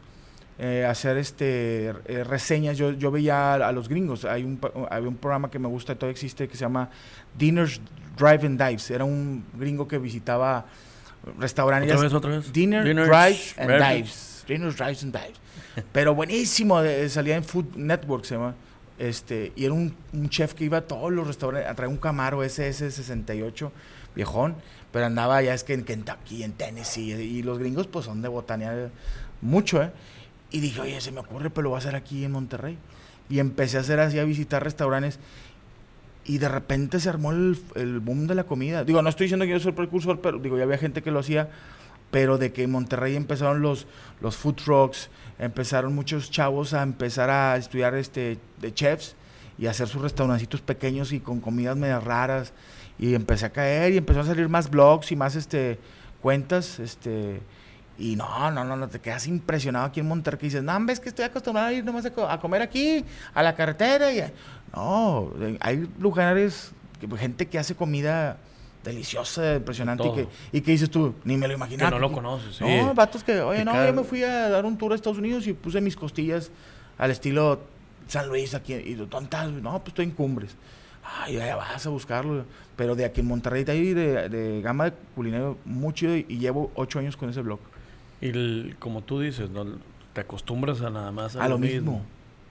eh, 0.59 0.85
hacer 0.88 1.16
este, 1.16 1.94
eh, 2.07 2.25
reseñas. 2.25 2.77
Yo, 2.77 2.90
yo 2.92 3.11
veía 3.11 3.55
a, 3.55 3.68
a 3.68 3.73
los 3.73 3.88
gringos. 3.88 4.25
Hay 4.25 4.44
un, 4.44 4.61
había 4.90 5.09
un 5.09 5.16
programa 5.16 5.51
que 5.51 5.59
me 5.59 5.68
gusta 5.68 5.92
y 5.92 5.97
todavía 5.97 6.12
existe 6.12 6.49
que 6.49 6.57
se 6.57 6.62
llama 6.62 6.90
Dinners 7.37 7.81
Drive 8.16 8.44
and 8.44 8.61
Dives. 8.61 8.90
Era 8.90 9.05
un 9.05 9.44
gringo 9.57 9.87
que 9.87 9.99
visitaba 9.99 10.66
restaurantes. 11.38 11.92
¿Otra 11.92 12.03
vez, 12.03 12.12
otra 12.14 12.31
vez? 12.31 12.53
Dinner, 12.53 12.85
Dinners, 12.85 13.09
Drive 13.09 13.38
and 13.57 13.71
Drive. 13.71 13.94
Dives. 13.97 14.44
Dinners, 14.49 14.77
Drives 14.77 15.03
and 15.05 15.12
Dives. 15.12 15.38
Pero 15.92 16.14
buenísimo, 16.14 16.81
eh, 16.83 17.09
salía 17.09 17.37
en 17.37 17.44
Food 17.44 17.77
Network, 17.77 18.25
se 18.25 18.35
llama. 18.35 18.55
Este, 18.99 19.53
y 19.55 19.64
era 19.64 19.75
un, 19.75 19.94
un 20.12 20.29
chef 20.29 20.55
que 20.55 20.64
iba 20.64 20.79
a 20.79 20.81
todos 20.81 21.12
los 21.12 21.27
restaurantes 21.27 21.71
a 21.71 21.75
traer 21.75 21.88
un 21.88 21.99
Camaro 21.99 22.42
SS68, 22.42 23.71
viejón, 24.16 24.57
pero 24.90 25.07
andaba 25.07 25.40
ya 25.40 25.55
es 25.55 25.62
que 25.62 25.75
en 25.75 25.85
Kentucky, 25.85 26.42
en 26.42 26.53
Tennessee, 26.55 27.12
y 27.12 27.42
los 27.44 27.61
gringos 27.61 27.87
pues 27.87 28.07
son 28.07 28.23
de 28.23 28.29
botanear 28.29 28.90
mucho, 29.40 29.81
¿eh? 29.81 29.92
Y 30.50 30.61
dije, 30.61 30.80
oye, 30.80 31.00
se 31.00 31.12
me 31.12 31.20
ocurre, 31.20 31.50
pero 31.50 31.64
lo 31.64 31.70
voy 31.70 31.76
a 31.76 31.80
hacer 31.80 31.94
aquí 31.94 32.24
en 32.24 32.32
Monterrey. 32.32 32.78
Y 33.28 33.38
empecé 33.38 33.76
a 33.76 33.80
hacer 33.80 34.00
así, 34.00 34.18
a 34.18 34.24
visitar 34.24 34.64
restaurantes. 34.64 35.18
Y 36.24 36.38
de 36.38 36.48
repente 36.48 37.00
se 37.00 37.08
armó 37.08 37.32
el, 37.32 37.58
el 37.74 38.00
boom 38.00 38.26
de 38.26 38.34
la 38.34 38.44
comida. 38.44 38.84
Digo, 38.84 39.02
no 39.02 39.08
estoy 39.08 39.24
diciendo 39.24 39.44
que 39.44 39.52
yo 39.52 39.61
soy 39.61 39.70
el 39.70 39.74
precursor, 39.74 40.20
pero 40.20 40.38
digo, 40.38 40.56
ya 40.56 40.64
había 40.64 40.78
gente 40.78 41.02
que 41.02 41.11
lo 41.11 41.20
hacía. 41.20 41.50
Pero 42.11 42.38
de 42.38 42.52
que 42.52 42.62
en 42.62 42.70
Monterrey 42.70 43.16
empezaron 43.16 43.61
los, 43.61 43.87
los 44.22 44.37
food 44.37 44.54
trucks, 44.54 45.11
empezaron 45.38 45.94
muchos 45.94 46.30
chavos 46.30 46.72
a 46.72 46.82
empezar 46.82 47.28
a 47.28 47.56
estudiar 47.58 47.94
este, 47.94 48.38
de 48.61 48.72
chefs 48.72 49.14
y 49.58 49.66
hacer 49.66 49.88
sus 49.88 50.00
restaurancitos 50.00 50.62
pequeños 50.62 51.12
y 51.12 51.20
con 51.20 51.40
comidas 51.40 51.76
medias 51.76 52.02
raras. 52.02 52.54
Y 52.98 53.14
empecé 53.14 53.46
a 53.46 53.50
caer 53.50 53.92
y 53.92 53.98
empezó 53.98 54.20
a 54.20 54.24
salir 54.24 54.48
más 54.48 54.70
blogs 54.70 55.12
y 55.12 55.16
más 55.16 55.37
este, 55.37 55.78
cuentas. 56.22 56.78
Este, 56.78 57.40
y 57.98 58.14
no, 58.16 58.50
no, 58.52 58.64
no, 58.64 58.76
no, 58.76 58.88
te 58.88 59.00
quedas 59.00 59.26
impresionado 59.26 59.87
aquí 59.87 60.00
en 60.00 60.06
Monterrey. 60.06 60.38
que 60.38 60.46
dices, 60.46 60.62
no, 60.62 60.78
ves 60.87 61.00
que 61.00 61.08
estoy 61.08 61.24
acostumbrado 61.24 61.68
a 61.68 61.72
ir 61.72 61.84
nomás 61.84 62.04
a, 62.06 62.12
co- 62.12 62.28
a 62.28 62.38
comer 62.40 62.62
aquí, 62.62 63.04
a 63.34 63.42
la 63.42 63.54
carretera. 63.56 64.12
Y, 64.12 64.22
no, 64.74 65.32
eh, 65.40 65.56
hay 65.61 65.88
lugares, 65.98 66.70
que- 67.00 67.08
gente 67.16 67.46
que 67.48 67.58
hace 67.58 67.74
comida 67.74 68.37
deliciosa, 68.84 69.56
impresionante. 69.56 70.06
Y 70.06 70.12
que, 70.12 70.28
y 70.52 70.61
que 70.61 70.70
dices 70.72 70.90
tú, 70.90 71.14
ni 71.24 71.37
me 71.37 71.48
lo 71.48 71.52
Que 71.52 71.56
imaginaba. 71.56 71.90
no 71.90 71.98
lo 71.98 72.08
que- 72.11 72.14
conoces. 72.14 72.56
sí. 72.56 72.64
no, 72.64 72.94
vatos 72.94 73.24
que, 73.24 73.40
oye, 73.40 73.58
Que 73.61 73.64
no, 73.64 73.72
cada- 73.72 73.87
yo 73.88 73.92
me 73.92 74.04
fui 74.04 74.22
a 74.22 74.48
dar 74.48 74.64
un 74.64 74.78
tour 74.78 74.92
a 74.92 74.94
Estados 74.94 75.18
Unidos 75.18 75.46
y 75.46 75.52
puse 75.52 75.80
mis 75.80 75.96
costillas 75.96 76.50
al 76.98 77.11
estilo 77.11 77.61
San 78.06 78.28
Luis 78.28 78.54
aquí. 78.54 78.74
Y 78.74 78.94
¿dónde 78.94 79.24
estás? 79.24 79.50
No, 79.50 79.72
pues 79.80 79.88
estoy 79.88 80.04
en 80.06 80.12
Cumbres. 80.12 80.56
Ay, 81.20 81.34
ya 81.34 81.56
vas 81.56 81.84
a 81.84 81.88
buscarlo. 81.90 82.44
Pero 82.76 82.94
de 82.94 83.04
aquí 83.04 83.20
en 83.20 83.26
Monterrey, 83.26 83.64
de 83.64 83.72
ahí, 83.72 83.92
de, 83.92 84.28
de 84.28 84.61
gama 84.62 84.84
de 84.84 84.92
culinario, 85.14 85.58
muy 85.64 85.92
chido. 85.94 86.14
Y 86.16 86.38
llevo 86.38 86.70
ocho 86.76 86.98
años 87.00 87.16
con 87.16 87.28
ese 87.28 87.40
blog. 87.42 87.58
Y 88.20 88.28
el- 88.31 88.76
como 88.78 89.02
tú 89.02 89.20
dices, 89.20 89.50
¿no? 89.50 89.64
te 90.12 90.22
acostumbras 90.22 90.81
a 90.81 90.90
nada 90.90 91.12
más 91.12 91.37
a, 91.37 91.44
A 91.44 91.48
lo 91.48 91.59
mismo. 91.59 92.02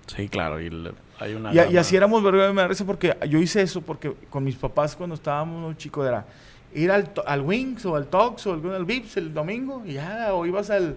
Sí, 0.06 0.30
claro. 0.30 0.62
Y 0.62 0.68
el- 0.68 0.94
hay 1.20 1.34
una 1.34 1.54
Y, 1.54 1.76
así 1.78 1.96
éramos, 1.98 2.24
¿verdad? 2.24 2.54
Me 2.54 2.62
da 2.62 2.68
risa 2.70 2.86
porque 2.86 3.18
yo 3.30 3.40
hice 3.40 3.62
eso 3.62 3.82
porque 3.82 4.14
con 4.30 4.44
mis 4.44 4.56
papás 4.56 4.96
cuando 4.96 5.16
estábamos 5.16 5.76
chicos 5.78 6.08
era 6.08 6.26
ir 6.74 6.92
al, 6.92 7.10
al 7.26 7.42
Wings 7.42 7.86
o 7.86 7.96
al 7.96 8.08
Tox 8.08 8.48
o 8.48 8.54
al, 8.54 8.74
al 8.74 8.86
Vips 8.86 9.18
el 9.18 9.34
domingo 9.34 9.84
y 9.86 9.94
ya, 9.94 10.34
o 10.34 10.46
ibas 10.46 10.70
al, 10.70 10.96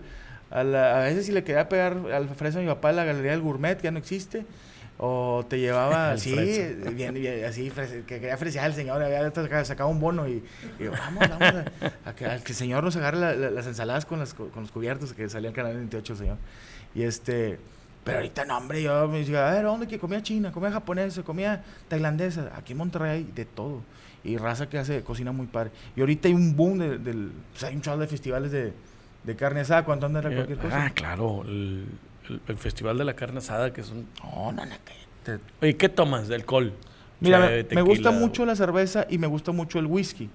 a, 0.50 0.62
la- 0.62 0.98
a 0.98 1.00
veces 1.04 1.26
si 1.26 1.32
le 1.32 1.42
quería 1.42 1.68
pegar 1.68 1.96
al 2.12 2.28
fresa 2.28 2.58
a 2.58 2.62
mi 2.62 2.68
papá 2.68 2.90
en 2.90 2.96
la 2.96 3.04
galería 3.04 3.32
del 3.32 3.40
gourmet, 3.40 3.76
que 3.76 3.84
ya 3.84 3.90
no 3.90 3.98
existe, 3.98 4.44
o 5.02 5.44
te 5.48 5.58
llevaba 5.58 6.10
así, 6.12 6.34
bien, 6.94 7.14
bien, 7.14 7.44
así, 7.46 7.70
que 7.70 8.20
quería 8.20 8.36
fresear 8.36 8.66
al 8.66 8.74
señor, 8.74 9.02
había 9.02 9.32
sacaba 9.64 9.88
un 9.88 9.98
bono 9.98 10.28
y, 10.28 10.42
y 10.78 10.84
yo, 10.84 10.92
vamos, 10.92 11.26
vamos, 11.26 11.64
a, 12.04 12.08
a 12.10 12.14
que, 12.14 12.26
a 12.26 12.38
que 12.38 12.52
el 12.52 12.54
señor 12.54 12.84
nos 12.84 12.96
agarre 12.96 13.18
la- 13.18 13.34
la- 13.34 13.50
las 13.50 13.66
ensaladas 13.66 14.04
con, 14.04 14.18
las, 14.18 14.34
con 14.34 14.50
los 14.56 14.70
cubiertos, 14.70 15.14
que 15.14 15.28
salía 15.30 15.48
en 15.48 15.54
Canal 15.54 15.74
28 15.76 16.12
el 16.12 16.18
señor. 16.18 16.36
Y 16.94 17.02
este, 17.02 17.58
pero 18.04 18.18
ahorita 18.18 18.44
no, 18.44 18.58
hombre, 18.58 18.82
yo 18.82 19.08
me 19.08 19.20
decía, 19.20 19.48
a 19.48 19.52
ver, 19.54 19.64
¿dónde 19.64 19.86
que 19.86 19.98
comía 19.98 20.22
china, 20.22 20.52
comía 20.52 20.70
japonesa, 20.70 21.22
comía 21.22 21.64
tailandesa? 21.88 22.50
Aquí 22.54 22.72
en 22.72 22.78
Monterrey 22.78 23.10
hay 23.10 23.24
de 23.34 23.44
todo. 23.46 23.82
Y 24.22 24.36
raza 24.36 24.68
que 24.68 24.76
hace 24.78 25.02
cocina 25.02 25.32
muy 25.32 25.46
padre. 25.46 25.70
Y 25.96 26.00
ahorita 26.00 26.28
hay 26.28 26.34
un 26.34 26.54
boom 26.54 26.78
de- 26.78 26.98
del, 26.98 27.32
pues 27.52 27.64
hay 27.64 27.74
un 27.74 27.80
chorro 27.80 27.96
de 27.98 28.06
festivales 28.06 28.52
de, 28.52 28.74
de 29.24 29.36
carne 29.36 29.60
asada, 29.60 29.82
¿cuánto 29.86 30.04
anda 30.04 30.20
Eh, 30.20 30.34
cualquier 30.34 30.58
cosa? 30.58 30.84
Ah, 30.84 30.90
claro. 30.90 31.42
El, 31.46 31.86
el- 32.48 32.56
festival 32.56 32.98
de 32.98 33.04
la 33.04 33.14
carne 33.14 33.38
asada, 33.38 33.72
que 33.72 33.82
son. 33.82 34.06
No, 34.22 34.52
no, 34.52 34.64
no, 34.66 34.74
que 34.84 34.92
te- 35.24 35.38
Oye, 35.62 35.76
¿qué 35.76 35.88
tomas 35.88 36.28
de 36.28 36.34
alcohol? 36.36 36.72
Mira, 37.20 37.38
me- 37.74 37.82
gusta 37.82 38.10
mucho 38.20 38.46
la 38.46 38.56
cerveza 38.56 39.06
y 39.10 39.18
me 39.18 39.26
gusta 39.26 39.52
mucho 39.52 39.78
el 39.78 39.86
whisky. 39.86 40.30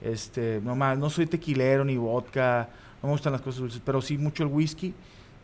Este, 0.00 0.60
nomás, 0.62 0.98
no 0.98 1.10
soy 1.10 1.26
tequilero 1.26 1.84
ni 1.84 1.96
vodka, 1.96 2.68
no 3.02 3.08
me 3.08 3.12
gustan 3.12 3.32
las 3.32 3.40
cosas 3.42 3.60
dulces, 3.60 3.80
pero 3.84 4.00
sí 4.02 4.18
mucho 4.18 4.42
el 4.42 4.48
whisky 4.48 4.94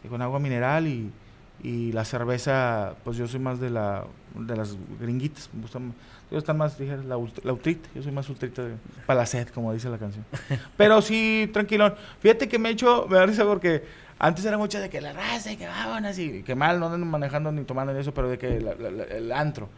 eh, 0.02 0.08
con 0.08 0.20
agua 0.22 0.38
mineral 0.40 0.86
y, 0.88 1.10
y 1.62 1.92
la 1.92 2.04
cerveza, 2.04 2.94
pues 3.04 3.16
yo 3.16 3.28
soy 3.28 3.40
más 3.40 3.60
de 3.60 3.70
la 3.70 4.04
de 4.34 4.56
las 4.56 4.76
gringuitas, 5.00 5.48
me 5.54 5.62
gustan, 5.62 5.94
yo 6.30 6.38
están 6.38 6.56
más, 6.58 6.78
dije, 6.78 6.96
la, 6.98 7.16
la 7.16 7.56
yo 7.94 8.02
soy 8.02 8.12
más 8.12 8.28
ultrita 8.28 8.62
de- 8.64 8.74
para 9.06 9.20
la 9.20 9.26
sed, 9.26 9.48
como 9.48 9.72
dice 9.72 9.88
la 9.88 9.98
canción. 9.98 10.24
Pero 10.76 11.00
sí, 11.02 11.48
tranquilón. 11.52 11.94
Fíjate 12.20 12.48
que 12.48 12.58
me 12.58 12.68
he 12.68 12.72
hecho, 12.72 13.06
me 13.08 13.16
da 13.16 13.26
risa 13.26 13.44
porque 13.44 13.82
antes 14.18 14.44
era 14.44 14.58
mucho 14.58 14.80
de 14.80 14.88
que 14.90 15.00
la 15.00 15.12
raza 15.12 15.52
y 15.52 15.56
que 15.56 15.66
vámonos 15.66 16.18
y 16.18 16.42
que 16.42 16.54
mal, 16.54 16.80
no 16.80 16.86
anden 16.86 17.06
manejando 17.06 17.52
ni 17.52 17.64
tomando 17.64 17.92
ni 17.92 18.00
eso, 18.00 18.12
pero 18.12 18.28
de 18.28 18.38
que 18.38 18.60
la- 18.60 18.74
la- 18.74 18.90
la- 18.90 19.04
el 19.04 19.32
antro. 19.32 19.68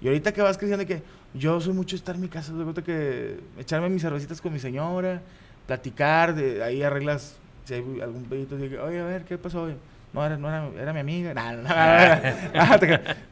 Y 0.00 0.08
ahorita 0.08 0.32
que 0.32 0.42
vas 0.42 0.58
creciendo, 0.58 0.84
de 0.84 0.86
que 0.86 1.02
yo 1.34 1.60
soy 1.60 1.72
mucho 1.72 1.96
estar 1.96 2.14
en 2.14 2.20
mi 2.20 2.28
casa, 2.28 2.52
de 2.52 2.82
que 2.82 3.40
echarme 3.58 3.88
mis 3.88 4.02
cervecitas 4.02 4.40
con 4.40 4.52
mi 4.52 4.58
señora, 4.58 5.22
platicar, 5.66 6.34
de, 6.34 6.62
ahí 6.62 6.82
arreglas 6.82 7.36
si 7.64 7.74
hay 7.74 8.00
algún 8.00 8.24
pedito, 8.24 8.54
oye, 8.56 9.00
a 9.00 9.04
ver, 9.04 9.24
¿qué 9.24 9.38
pasó 9.38 9.62
hoy? 9.62 9.74
No, 10.12 10.24
era, 10.24 10.36
no 10.38 10.48
era, 10.48 10.68
era 10.80 10.92
mi 10.92 11.00
amiga. 11.00 11.34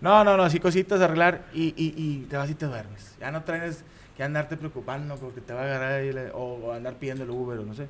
No, 0.00 0.24
no, 0.24 0.36
no, 0.36 0.50
sí, 0.50 0.58
cositas 0.58 1.00
arreglar 1.00 1.42
y, 1.54 1.68
y, 1.76 1.94
y, 1.96 2.26
te 2.28 2.36
vas 2.36 2.50
y 2.50 2.54
te 2.54 2.66
duermes. 2.66 3.14
Ya 3.20 3.30
no 3.30 3.42
traes 3.44 3.84
que 4.16 4.22
andarte 4.22 4.56
preocupando 4.56 5.16
porque 5.16 5.40
te 5.40 5.52
va 5.52 5.60
a 5.62 5.64
agarrar 5.64 5.92
ahí, 5.92 6.10
o, 6.34 6.72
andar 6.72 6.94
pidiendo 6.94 7.24
el 7.24 7.30
Uber 7.30 7.58
o 7.60 7.64
no 7.64 7.74
sé. 7.74 7.86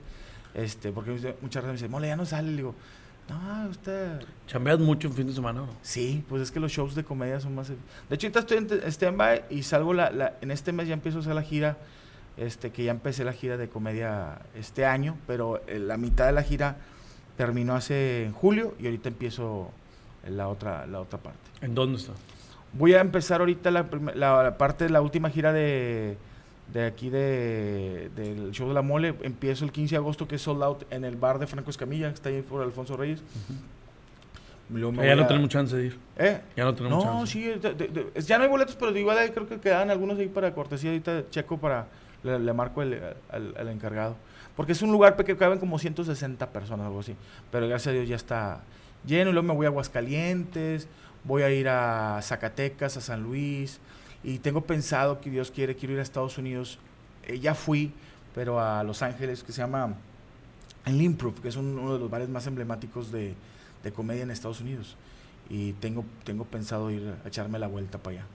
Este, 0.55 0.93
porque 0.93 1.11
muchas 1.41 1.63
veces 1.63 1.67
me 1.67 1.73
dicen, 1.73 1.91
mole, 1.91 2.09
ya 2.09 2.17
no 2.17 2.25
sale. 2.25 2.51
Le 2.51 2.57
digo, 2.57 2.75
no, 3.29 3.69
usted. 3.69 4.21
¿Chambeas 4.47 4.79
mucho 4.79 5.09
en 5.09 5.15
fin 5.15 5.27
de 5.27 5.33
semana 5.33 5.61
no? 5.61 5.69
Sí, 5.83 6.25
pues 6.29 6.43
es 6.43 6.51
que 6.51 6.61
los 6.61 6.71
shows 6.71 6.95
de 6.95 7.05
comedia 7.05 7.41
son 7.41 7.55
más. 7.55 7.69
De 7.69 7.75
hecho, 8.11 8.27
ahorita 8.27 8.41
estoy 8.41 8.59
en 8.59 8.93
stand-by 8.93 9.45
y 9.51 9.63
salgo 9.63 9.95
la, 9.95 10.11
la, 10.11 10.35
En 10.41 10.51
este 10.51 10.73
mes 10.73 10.89
ya 10.89 10.95
empiezo 10.95 11.19
a 11.19 11.21
hacer 11.23 11.35
la 11.35 11.43
gira. 11.43 11.77
Este, 12.37 12.71
que 12.71 12.83
ya 12.83 12.91
empecé 12.91 13.23
la 13.23 13.33
gira 13.33 13.57
de 13.57 13.69
comedia 13.69 14.41
este 14.57 14.85
año, 14.85 15.17
pero 15.25 15.63
eh, 15.69 15.79
la 15.79 15.97
mitad 15.97 16.27
de 16.27 16.33
la 16.33 16.43
gira 16.43 16.79
terminó 17.37 17.77
hace 17.77 18.25
en 18.25 18.33
julio 18.33 18.75
y 18.81 18.87
ahorita 18.87 19.09
empiezo 19.09 19.71
la 20.29 20.49
otra, 20.49 20.85
la 20.87 21.01
otra 21.01 21.21
parte. 21.21 21.39
¿En 21.61 21.77
dónde 21.77 21.99
está? 21.99 22.13
Voy 22.73 22.95
a 22.95 23.01
empezar 23.01 23.41
ahorita 23.41 23.71
la, 23.71 23.87
la, 24.15 24.59
parte 24.59 24.85
de 24.85 24.91
la 24.91 25.01
última 25.01 25.31
gira 25.31 25.53
de, 25.53 26.17
de 26.73 26.87
aquí 26.87 27.11
de, 27.11 28.11
del 28.15 28.51
show 28.53 28.69
de 28.69 28.75
la 28.75 28.83
mole. 28.83 29.15
Empiezo 29.23 29.65
el 29.65 29.73
15 29.73 29.95
de 29.95 29.97
agosto 29.97 30.27
que 30.27 30.37
es 30.37 30.43
sold 30.43 30.63
out 30.63 30.85
en 30.91 31.05
el 31.05 31.17
bar 31.17 31.39
de 31.39 31.47
Franco 31.47 31.71
Escamilla, 31.71 32.09
que 32.09 32.15
está 32.15 32.29
ahí 32.29 32.43
por 32.43 32.63
Alfonso 32.63 32.97
Reyes. 32.97 33.23
ya 34.71 35.17
no 35.17 35.27
tenemos 35.27 35.49
chance 35.51 35.77
de 35.77 35.87
ir. 35.87 35.99
¿Eh? 36.17 36.41
Ya 36.57 36.65
no 36.65 36.75
tenemos 36.75 37.03
chance. 37.05 37.19
No, 37.19 37.27
sí, 37.27 38.25
ya 38.27 38.39
no 38.39 38.45
hay 38.45 38.51
boletos, 38.51 38.77
pero 38.77 38.97
igual 38.97 39.19
creo 39.33 39.49
que 39.49 39.61
quedan 39.61 39.91
algunos 39.91 40.19
ahí 40.19 40.29
para 40.29 40.55
cortesía. 40.55 40.91
Ahorita 40.91 41.25
checo 41.31 41.59
para, 41.59 41.87
le, 42.23 42.53
marco 42.53 42.83
el, 42.83 43.01
al, 43.29 43.69
encargado. 43.69 44.17
Porque 44.57 44.73
es 44.73 44.83
un 44.83 44.93
lugar 44.93 45.17
que 45.17 45.37
caben 45.37 45.59
como 45.59 45.79
160 45.79 46.51
personas, 46.51 46.87
algo 46.87 47.01
así. 47.01 47.15
Pero 47.51 47.69
gracias 47.69 47.89
a 47.89 47.97
Dios 47.97 48.09
ya 48.09 48.17
está 48.17 48.61
lleno. 49.07 49.31
Y 49.31 49.33
luego 49.33 49.49
me 49.49 49.55
voy 49.55 49.67
a 49.67 49.69
Aguascalientes, 49.69 50.89
voy 51.25 51.43
a 51.43 51.51
ir 51.51 51.69
a 51.69 52.21
Zacatecas, 52.23 52.97
a 52.97 53.01
San 53.01 53.23
Luis. 53.23 53.81
Y 54.25 54.39
tengo 54.39 54.63
pensado 54.63 55.21
que 55.21 55.31
Dios 55.31 55.51
quiere, 55.51 55.77
quiero 55.77 55.93
ir 55.95 56.01
a 56.01 56.03
Estados 56.03 56.39
Unidos. 56.39 56.79
Eh, 57.25 57.39
ya 57.39 57.55
fui, 57.55 57.93
pero 58.35 58.59
a 58.59 58.83
Los 58.83 59.03
Ángeles, 59.03 59.45
que 59.45 59.53
se 59.53 59.61
llama 59.61 59.95
el 60.87 61.01
Improv, 61.01 61.41
que 61.41 61.49
es 61.49 61.57
uno 61.57 61.93
de 61.93 61.99
los 61.99 62.11
bares 62.11 62.29
más 62.29 62.47
emblemáticos 62.47 63.13
de, 63.13 63.35
de, 63.83 63.93
comedia 63.93 64.23
en 64.23 64.31
Estados 64.31 64.61
Unidos. 64.61 64.97
Y 65.51 65.73
tengo, 65.75 66.05
tengo 66.25 66.45
pensado 66.45 66.91
ir 66.91 67.15
a 67.23 67.29
echarme 67.29 67.59
la 67.59 67.67
vuelta 67.67 67.99
para 67.99 68.19
allá. 68.19 68.27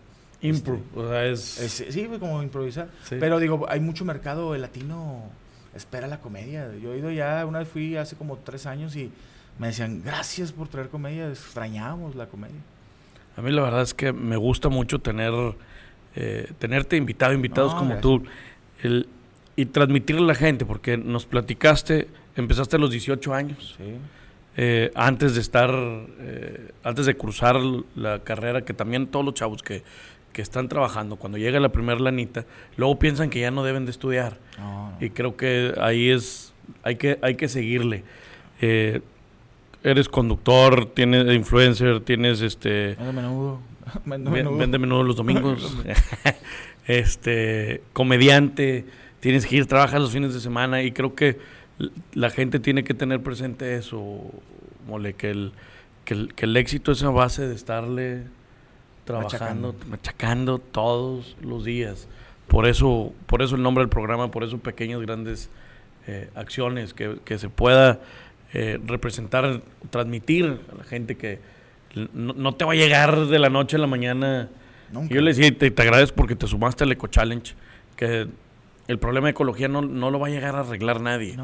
Improv, 0.42 0.78
este, 0.78 1.00
o 1.00 1.10
sea, 1.10 1.26
es... 1.26 1.86
Sí, 1.90 2.08
como 2.20 2.42
improvisar. 2.42 2.90
Pero 3.10 3.40
digo, 3.40 3.66
hay 3.68 3.80
mucho 3.80 4.06
mercado 4.06 4.56
el 4.56 4.62
latino, 4.62 5.24
espera 5.76 6.08
la 6.08 6.22
comedia. 6.22 6.72
Yo 6.82 6.94
he 6.94 7.00
ido 7.00 7.12
ya, 7.12 7.46
una 7.48 7.60
vez 7.60 7.68
fui 7.68 7.98
hace 7.98 8.16
como 8.16 8.38
tres 8.38 8.66
años 8.66 8.96
y 8.96 9.12
me 9.58 9.68
decían, 9.68 10.02
gracias 10.04 10.52
por 10.52 10.68
traer 10.68 10.90
comedia, 10.90 11.30
extrañamos 11.30 12.16
la 12.16 12.28
comedia. 12.28 12.60
A 13.36 13.42
mí 13.42 13.52
la 13.52 13.64
verdad 13.64 13.82
es 13.82 13.94
que 13.94 14.14
me 14.14 14.38
gusta 14.38 14.70
mucho 14.70 15.00
tener 15.00 15.34
eh, 16.16 16.52
tenerte 16.58 16.98
invitado, 16.98 17.34
invitados 17.34 17.76
como 17.76 17.98
tú, 17.98 18.24
el, 18.82 19.08
y 19.56 19.66
transmitirle 19.66 20.24
a 20.24 20.28
la 20.28 20.36
gente, 20.36 20.66
porque 20.66 20.98
nos 20.98 21.26
platicaste, 21.26 22.08
empezaste 22.36 22.78
a 22.78 22.80
los 22.80 22.92
18 22.92 23.34
años. 23.34 23.78
Eh, 24.58 24.92
antes 24.96 25.36
de 25.36 25.42
estar, 25.42 25.70
eh, 25.72 26.72
antes 26.84 27.06
de 27.06 27.16
cruzar 27.16 27.58
la 27.96 28.20
carrera, 28.20 28.66
que 28.66 28.74
también 28.74 29.08
todos 29.08 29.24
los 29.24 29.34
chavos 29.36 29.62
que, 29.62 29.84
que 30.34 30.42
están 30.42 30.68
trabajando, 30.68 31.18
cuando 31.18 31.38
llega 31.38 31.60
la 31.60 31.70
primera 31.70 32.00
lanita, 32.00 32.46
luego 32.76 32.98
piensan 32.98 33.30
que 33.30 33.40
ya 33.42 33.52
no 33.52 33.64
deben 33.64 33.86
de 33.86 33.92
estudiar. 33.92 34.38
Y 35.00 35.12
creo 35.12 35.38
que 35.38 35.74
ahí 35.80 36.10
es, 36.10 36.54
hay 36.84 36.96
que, 36.96 37.20
hay 37.22 37.36
que 37.36 37.48
seguirle. 37.48 38.04
eres 39.84 40.10
conductor, 40.10 40.88
tienes 40.88 41.34
influencer, 41.34 42.02
tienes 42.02 42.42
este... 42.42 42.98
menudo. 43.14 43.69
Vende 44.06 44.80
menudo. 44.80 45.04
los 45.04 45.16
domingos. 45.16 45.78
este, 46.88 47.82
comediante, 47.94 48.86
tienes 49.20 49.46
que 49.46 49.58
ir, 49.58 49.66
trabajar 49.66 50.02
los 50.02 50.12
fines 50.12 50.34
de 50.34 50.40
semana 50.40 50.84
y 50.84 50.92
creo 50.92 51.16
que 51.16 51.38
la 52.14 52.30
gente 52.30 52.60
tiene 52.60 52.84
que 52.84 52.94
tener 52.94 53.22
presente 53.22 53.76
eso, 53.76 54.20
mole, 54.88 55.14
que 55.14 55.32
el, 55.32 55.54
que 56.06 56.46
el, 56.46 56.58
éxito 56.58 56.92
es 56.92 57.04
a 57.04 57.10
base 57.10 57.48
de 57.48 57.56
estarle 57.56 58.24
trabajando, 59.06 59.76
machacando. 59.88 60.60
todos 60.60 61.38
los 61.42 61.64
días. 61.64 62.08
Por 62.48 62.68
eso, 62.68 63.14
por 63.28 63.42
eso 63.42 63.56
el 63.56 63.62
nombre 63.62 63.84
del 63.84 63.90
programa, 63.90 64.32
por 64.32 64.44
eso 64.44 64.58
pequeñas, 64.58 65.02
grandes 65.02 65.50
eh, 66.08 66.30
acciones, 66.36 66.94
que, 66.94 67.20
que, 67.24 67.38
se 67.38 67.50
pueda 67.50 68.00
eh, 68.54 68.80
representar, 68.86 69.62
transmitir 69.92 70.60
a 70.74 70.76
la 70.76 70.84
gente 70.84 71.16
que, 71.16 71.40
no, 72.14 72.54
te 72.54 72.66
va 72.66 72.74
a 72.74 72.76
llegar 72.76 73.28
de 73.28 73.40
la 73.40 73.50
noche 73.50 73.76
a 73.76 73.80
la 73.80 73.88
mañana. 73.88 74.50
Yo 75.10 75.22
le 75.22 75.34
decía, 75.34 75.56
te, 75.58 75.72
te, 75.72 75.82
agradezco 75.82 76.16
porque 76.16 76.36
te 76.36 76.48
sumaste 76.48 76.84
al 76.84 76.92
Eco 76.92 77.08
Challenge, 77.08 77.54
que 77.96 78.28
el 78.88 78.98
problema 78.98 79.28
de 79.28 79.32
ecología 79.32 79.68
no, 79.68 79.82
lo 79.82 80.20
va 80.20 80.28
a 80.28 80.30
llegar 80.32 80.56
a 80.56 80.62
arreglar 80.62 81.00
nadie. 81.00 81.38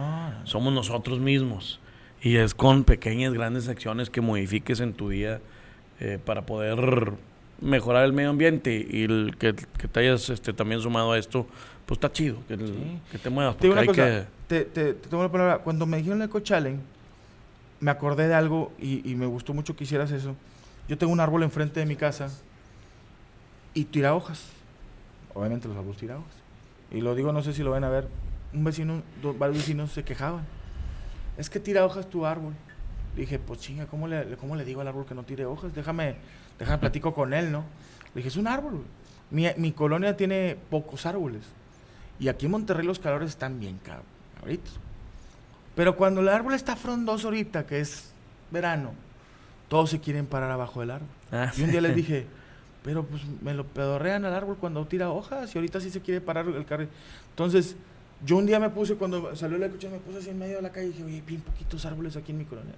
Somos 0.45 0.73
nosotros 0.73 1.19
mismos. 1.19 1.79
Y 2.21 2.37
es 2.37 2.55
con 2.55 2.83
pequeñas, 2.83 3.33
grandes 3.33 3.67
acciones 3.67 4.09
que 4.09 4.19
modifiques 4.19 4.79
en 4.79 4.93
tu 4.93 5.09
día 5.09 5.41
eh, 5.99 6.17
para 6.23 6.47
poder 6.47 7.13
mejorar 7.61 8.03
el 8.03 8.13
medio 8.13 8.31
ambiente 8.31 8.85
y 8.89 9.03
el, 9.03 9.35
que, 9.37 9.53
te 9.53 9.99
hayas 9.99 10.29
este, 10.29 10.53
también 10.53 10.81
sumado 10.81 11.11
a 11.11 11.19
esto, 11.19 11.45
pues 11.85 11.97
está 11.97 12.11
chido, 12.11 12.37
que, 12.47 12.57
te 13.19 13.29
muevas. 13.29 13.57
Te 13.57 13.69
una 13.69 13.85
cosa, 13.85 14.25
te, 14.47 14.65
te, 14.65 14.93
tengo 14.95 15.19
una 15.19 15.31
palabra. 15.31 15.59
Cuando 15.59 15.85
me 15.85 15.97
dijeron 15.97 16.21
el 16.21 16.27
Eco 16.27 16.39
Challenge, 16.39 16.81
me 17.79 17.91
acordé 17.91 18.27
de 18.27 18.33
algo 18.33 18.71
y, 18.79 19.15
me 19.15 19.25
gustó 19.25 19.53
mucho 19.53 19.75
que 19.75 19.83
hicieras 19.83 20.11
eso. 20.11 20.35
Yo 20.87 20.97
tengo 20.97 21.11
un 21.11 21.19
árbol 21.19 21.43
enfrente 21.43 21.79
de 21.79 21.85
mi 21.85 21.95
casa 21.95 22.29
y 23.73 23.85
tira 23.85 24.15
hojas. 24.15 24.43
Obviamente 25.33 25.67
los 25.67 25.77
árboles 25.77 25.97
tiran 25.97 26.17
hojas. 26.17 26.35
Y 26.91 27.01
lo 27.01 27.15
digo, 27.15 27.33
no 27.33 27.41
sé 27.41 27.53
si 27.53 27.63
lo 27.63 27.71
ven 27.71 27.83
a 27.83 27.89
ver. 27.89 28.07
Un 28.53 28.63
vecino, 28.63 29.01
varios 29.37 29.57
vecinos 29.57 29.91
se 29.91 30.03
quejaban. 30.03 30.45
Es 31.37 31.49
que 31.49 31.59
tira 31.59 31.85
hojas 31.85 32.09
tu 32.09 32.25
árbol. 32.25 32.53
dije, 33.15 33.39
pues 33.39 33.59
chinga, 33.59 33.87
¿cómo 33.87 34.07
le, 34.07 34.37
¿cómo 34.37 34.55
le 34.55 34.63
digo 34.63 34.81
al 34.81 34.87
árbol 34.87 35.05
que 35.05 35.15
no 35.15 35.23
tire 35.23 35.45
hojas? 35.45 35.73
Déjame, 35.73 36.15
déjame 36.57 36.77
platico 36.77 37.13
con 37.13 37.33
él, 37.33 37.51
¿no? 37.51 37.65
Le 38.13 38.19
dije, 38.19 38.29
es 38.29 38.37
un 38.37 38.47
árbol. 38.47 38.83
Mi, 39.31 39.47
mi, 39.57 39.71
colonia 39.71 40.15
tiene 40.15 40.57
pocos 40.69 41.05
árboles. 41.05 41.41
Y 42.19 42.29
aquí 42.29 42.45
en 42.45 42.51
Monterrey 42.51 42.85
los 42.85 42.99
calores 42.99 43.31
están 43.31 43.59
bien 43.59 43.79
cabritos. 43.79 44.79
Pero 45.75 45.95
cuando 45.95 46.21
el 46.21 46.29
árbol 46.29 46.53
está 46.53 46.75
frondoso 46.75 47.27
ahorita, 47.27 47.65
que 47.65 47.79
es 47.79 48.11
verano, 48.51 48.93
todos 49.67 49.89
se 49.89 49.99
quieren 49.99 50.25
parar 50.25 50.51
abajo 50.51 50.79
del 50.79 50.91
árbol. 50.91 51.09
Ah, 51.31 51.51
y 51.57 51.63
un 51.63 51.71
día 51.71 51.81
les 51.81 51.95
dije, 51.95 52.25
pero 52.83 53.03
pues 53.03 53.23
me 53.41 53.53
lo 53.53 53.65
pedorrean 53.65 54.25
al 54.25 54.33
árbol 54.33 54.57
cuando 54.59 54.85
tira 54.85 55.09
hojas 55.09 55.53
y 55.53 55.57
ahorita 55.57 55.81
sí 55.81 55.89
se 55.89 56.01
quiere 56.01 56.21
parar 56.21 56.47
el 56.47 56.65
carro. 56.65 56.87
Entonces, 57.31 57.75
yo 58.25 58.37
un 58.37 58.45
día 58.45 58.59
me 58.59 58.69
puse, 58.69 58.95
cuando 58.95 59.35
salió 59.35 59.57
la 59.57 59.65
escucha, 59.65 59.89
me 59.89 59.99
puse 59.99 60.19
así 60.19 60.29
en 60.29 60.39
medio 60.39 60.57
de 60.57 60.61
la 60.61 60.71
calle 60.71 60.87
y 60.87 60.89
dije, 60.91 61.03
oye, 61.03 61.23
bien 61.25 61.41
poquitos 61.41 61.85
árboles 61.85 62.15
aquí 62.15 62.31
en 62.31 62.37
mi 62.37 62.45
colonia. 62.45 62.75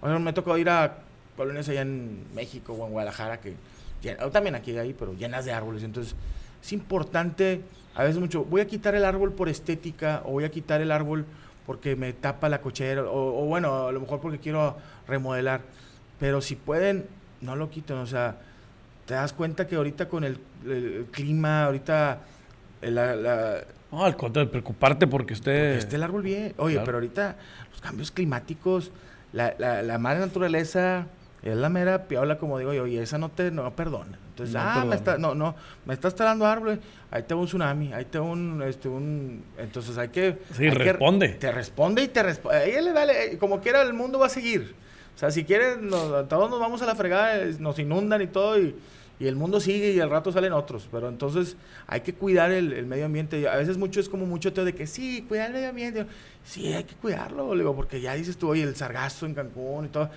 Bueno, 0.00 0.20
me 0.20 0.32
tocó 0.32 0.56
ir 0.56 0.70
a 0.70 0.98
colonias 1.36 1.68
allá 1.68 1.82
en 1.82 2.24
México 2.34 2.74
o 2.74 2.86
en 2.86 2.92
Guadalajara, 2.92 3.40
que 3.40 3.56
o 4.22 4.30
también 4.30 4.54
aquí 4.54 4.76
ahí, 4.78 4.94
pero 4.96 5.14
llenas 5.14 5.44
de 5.44 5.52
árboles. 5.52 5.82
Entonces, 5.82 6.14
es 6.62 6.72
importante, 6.72 7.62
a 7.94 8.04
veces 8.04 8.18
mucho, 8.18 8.44
voy 8.44 8.60
a 8.60 8.66
quitar 8.66 8.94
el 8.94 9.04
árbol 9.04 9.32
por 9.32 9.48
estética 9.48 10.22
o 10.24 10.32
voy 10.32 10.44
a 10.44 10.50
quitar 10.50 10.80
el 10.80 10.92
árbol 10.92 11.24
porque 11.66 11.96
me 11.96 12.12
tapa 12.12 12.48
la 12.48 12.60
cochera, 12.60 13.02
o, 13.04 13.44
bueno, 13.46 13.88
a 13.88 13.92
lo 13.92 14.00
mejor 14.00 14.20
porque 14.20 14.38
quiero 14.38 14.76
remodelar. 15.06 15.62
Pero 16.18 16.40
si 16.40 16.56
pueden, 16.56 17.06
no 17.40 17.56
lo 17.56 17.70
quiten, 17.70 17.96
o 17.96 18.06
sea, 18.06 18.36
te 19.06 19.14
das 19.14 19.32
cuenta 19.32 19.66
que 19.66 19.76
ahorita 19.76 20.08
con 20.08 20.24
el, 20.24 20.38
clima, 21.10 21.64
ahorita 21.64 22.18
la, 22.82 23.64
no, 23.90 24.04
al 24.04 24.16
contrario, 24.16 24.50
preocuparte 24.50 25.06
porque 25.06 25.34
esté... 25.34 25.76
esté 25.78 25.96
el 25.96 26.02
árbol 26.02 26.22
bien. 26.22 26.54
Oye, 26.58 26.80
pero 26.84 26.98
ahorita 26.98 27.36
los 27.70 27.80
cambios 27.80 28.10
climáticos, 28.10 28.92
la, 29.32 29.54
la, 29.58 29.82
la 29.82 29.98
madre 29.98 30.20
naturaleza 30.20 31.06
es 31.42 31.56
la 31.56 31.68
mera 31.68 32.04
piola, 32.06 32.38
como 32.38 32.58
digo 32.58 32.72
yo, 32.72 32.86
y 32.86 32.98
esa 32.98 33.18
no 33.18 33.30
te 33.30 33.50
no 33.50 33.70
perdona. 33.74 34.18
Entonces, 34.40 34.54
no, 34.54 34.60
ah, 34.62 34.84
me 34.84 34.96
está, 34.96 35.18
no, 35.18 35.34
no, 35.34 35.54
me 35.84 35.94
estás 35.94 36.14
talando 36.14 36.46
árboles, 36.46 36.78
ahí 37.10 37.22
te 37.24 37.34
va 37.34 37.40
un 37.40 37.46
tsunami, 37.46 37.92
ahí 37.92 38.06
te 38.06 38.18
va 38.18 38.24
un, 38.24 38.62
este, 38.62 38.88
un, 38.88 39.44
entonces 39.58 39.98
hay 39.98 40.08
que... 40.08 40.38
Sí, 40.52 40.70
responde. 40.70 41.28
te 41.28 41.52
responde 41.52 42.02
y 42.02 42.08
te 42.08 42.22
responde, 42.22 42.58
ahí 42.58 42.82
le 42.82 42.92
dale, 42.92 43.38
como 43.38 43.60
quiera 43.60 43.82
el 43.82 43.92
mundo 43.92 44.18
va 44.18 44.26
a 44.26 44.30
seguir. 44.30 44.74
O 45.14 45.18
sea, 45.18 45.30
si 45.30 45.44
quieren, 45.44 45.90
todos 45.90 46.48
nos 46.50 46.58
vamos 46.58 46.80
a 46.80 46.86
la 46.86 46.94
fregada, 46.94 47.44
nos 47.58 47.78
inundan 47.78 48.22
y 48.22 48.28
todo, 48.28 48.58
y, 48.58 48.74
y, 49.18 49.26
el 49.26 49.36
mundo 49.36 49.60
sigue 49.60 49.92
y 49.92 50.00
al 50.00 50.08
rato 50.08 50.32
salen 50.32 50.54
otros. 50.54 50.88
Pero 50.90 51.10
entonces 51.10 51.58
hay 51.86 52.00
que 52.00 52.14
cuidar 52.14 52.50
el, 52.52 52.72
el 52.72 52.86
medio 52.86 53.04
ambiente. 53.04 53.46
A 53.46 53.56
veces 53.56 53.76
mucho 53.76 54.00
es 54.00 54.08
como 54.08 54.24
mucho 54.24 54.54
teo 54.54 54.64
de 54.64 54.74
que 54.74 54.86
sí, 54.86 55.26
cuidar 55.28 55.48
el 55.48 55.52
medio 55.52 55.68
ambiente. 55.68 56.06
Sí, 56.42 56.72
hay 56.72 56.84
que 56.84 56.94
cuidarlo, 56.94 57.54
digo, 57.54 57.76
porque 57.76 58.00
ya 58.00 58.14
dices 58.14 58.38
tú, 58.38 58.48
oye, 58.48 58.62
el 58.62 58.74
sargazo 58.76 59.26
en 59.26 59.34
Cancún 59.34 59.84
y 59.84 59.88
todo 59.88 60.08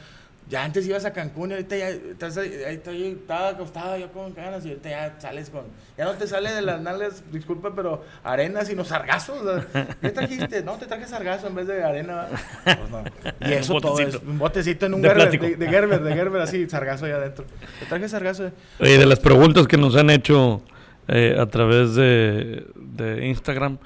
Ya 0.50 0.64
antes 0.64 0.86
ibas 0.86 1.06
a 1.06 1.14
Cancún 1.14 1.52
y 1.52 1.54
ahorita 1.54 1.78
ya 1.78 1.90
estás 1.90 2.38
ahí, 2.38 3.18
estaba 3.20 3.50
acostado 3.50 3.98
yo 3.98 4.12
con 4.12 4.34
ganas 4.34 4.66
y 4.66 4.70
ahorita 4.70 4.90
ya 4.90 5.16
sales 5.20 5.50
con... 5.50 5.64
Ya 5.98 6.06
no 6.06 6.14
te 6.14 6.28
sale 6.28 6.52
de 6.52 6.62
las 6.62 6.82
nalgas, 6.82 7.24
disculpa, 7.32 7.74
pero 7.74 8.04
arena, 8.24 8.66
sino 8.66 8.84
sargazos. 8.84 9.42
o 9.42 9.62
sea, 9.62 9.88
¿Qué 10.02 10.10
trajiste? 10.10 10.62
No, 10.62 10.74
te 10.74 10.86
traje 10.86 11.08
sargazo 11.08 11.48
en 11.48 11.56
vez 11.56 11.68
de 11.68 11.84
arena. 11.84 12.28
Pues 12.64 12.90
no. 12.90 13.04
Y 13.50 13.54
eso 13.54 13.76
Un 13.76 13.82
todo 13.82 14.00
es 14.00 14.16
un 14.16 14.38
botecito 14.38 14.86
en 14.86 14.96
un 14.96 15.02
De 15.02 15.10
Gerber, 15.10 15.32
de, 15.32 15.56
de 15.56 15.68
Gerber, 15.68 16.04
de 16.04 16.14
Gerber, 16.14 16.42
así, 16.42 16.70
sargazo 16.70 17.06
allá 17.06 17.16
adentro. 17.16 17.46
Te 17.80 17.86
traje 17.86 18.10
sargazo. 18.10 18.52
Oye, 18.80 18.98
de 18.98 19.06
las 19.06 19.20
preguntas 19.20 19.68
que 19.68 19.78
nos 19.78 19.96
han 19.96 20.10
hecho 20.10 20.62
eh, 21.08 21.38
a 21.40 21.46
través 21.46 21.96
de, 21.96 22.66
de 22.76 23.28
Instagram, 23.28 23.78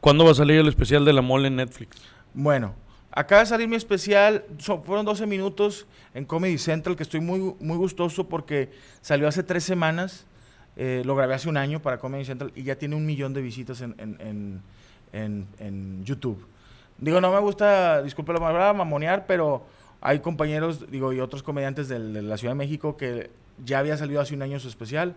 ¿cuándo 0.00 0.24
va 0.24 0.32
a 0.32 0.34
salir 0.34 0.60
el 0.60 0.68
especial 0.68 1.04
de 1.04 1.12
la 1.12 1.22
mole 1.22 1.48
en 1.48 1.56
Netflix? 1.56 1.96
Bueno, 2.34 2.74
acaba 3.16 3.40
de 3.42 3.46
salir 3.46 3.68
mi 3.68 3.76
especial, 3.76 4.44
fueron 4.84 5.04
12 5.06 5.26
minutos 5.26 5.86
en 6.14 6.24
Comedy 6.24 6.58
Central, 6.58 6.96
que 6.96 7.02
estoy 7.04 7.20
muy, 7.20 7.54
muy 7.60 7.76
gustoso 7.76 8.28
porque 8.28 8.70
salió 9.00 9.28
hace 9.28 9.42
tres 9.42 9.62
semanas, 9.64 10.26
eh, 10.76 11.02
lo 11.04 11.14
grabé 11.14 11.34
hace 11.34 11.48
un 11.48 11.56
año 11.56 11.80
para 11.80 11.98
Comedy 11.98 12.24
Central 12.24 12.50
y 12.56 12.64
ya 12.64 12.76
tiene 12.76 12.96
un 12.96 13.06
millón 13.06 13.32
de 13.32 13.40
visitas 13.42 13.80
en, 13.80 13.94
en, 13.98 14.60
en, 15.12 15.46
en- 15.58 16.04
YouTube. 16.04 16.44
Digo, 16.98 17.20
no 17.20 17.32
me 17.32 17.38
gusta, 17.40 18.02
disculpe 18.02 18.32
la 18.32 18.40
palabra, 18.40 18.72
mamonear, 18.72 19.26
pero 19.26 19.64
hay 20.00 20.18
compañeros, 20.20 20.90
digo, 20.90 21.12
y 21.12 21.20
otros 21.20 21.42
comediantes 21.42 21.88
del- 21.88 22.12
de 22.12 22.22
la 22.22 22.36
Ciudad 22.36 22.52
de 22.54 22.58
México 22.58 22.96
que 22.96 23.30
ya 23.64 23.78
había 23.78 23.96
salido 23.96 24.20
hace 24.20 24.34
un 24.34 24.42
año 24.42 24.58
su 24.58 24.68
especial 24.68 25.14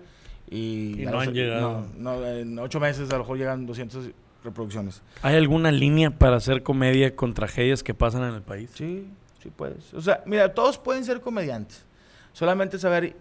y, 0.50 0.93
no 1.06 1.12
los- 1.14 1.28
han 1.28 1.34
llegado. 1.34 1.86
No, 1.98 2.18
no, 2.20 2.28
en 2.28 2.60
ocho 2.60 2.80
meses 2.80 3.10
a 3.10 3.14
lo 3.14 3.20
mejor 3.20 3.38
llegan 3.38 3.66
200 3.66 4.12
reproducciones. 4.43 5.01
¿Hay 5.21 5.35
alguna 5.35 5.71
línea 5.71 6.09
para 6.11 6.38
hacer 6.38 6.63
comedia 6.63 7.15
con 7.15 7.33
tragedias 7.33 7.83
que 7.83 7.93
pasan 7.93 8.23
en 8.23 8.33
el 8.35 8.41
país? 8.41 8.69
Sí, 8.73 9.07
sí 9.41 9.49
puedes. 9.55 9.93
O 9.93 10.01
sea, 10.01 10.21
mira, 10.25 10.53
todos 10.53 10.77
pueden 10.77 11.03
ser 11.05 11.21
comediantes. 11.21 11.83
Solamente 12.33 12.77
saber 12.79 13.15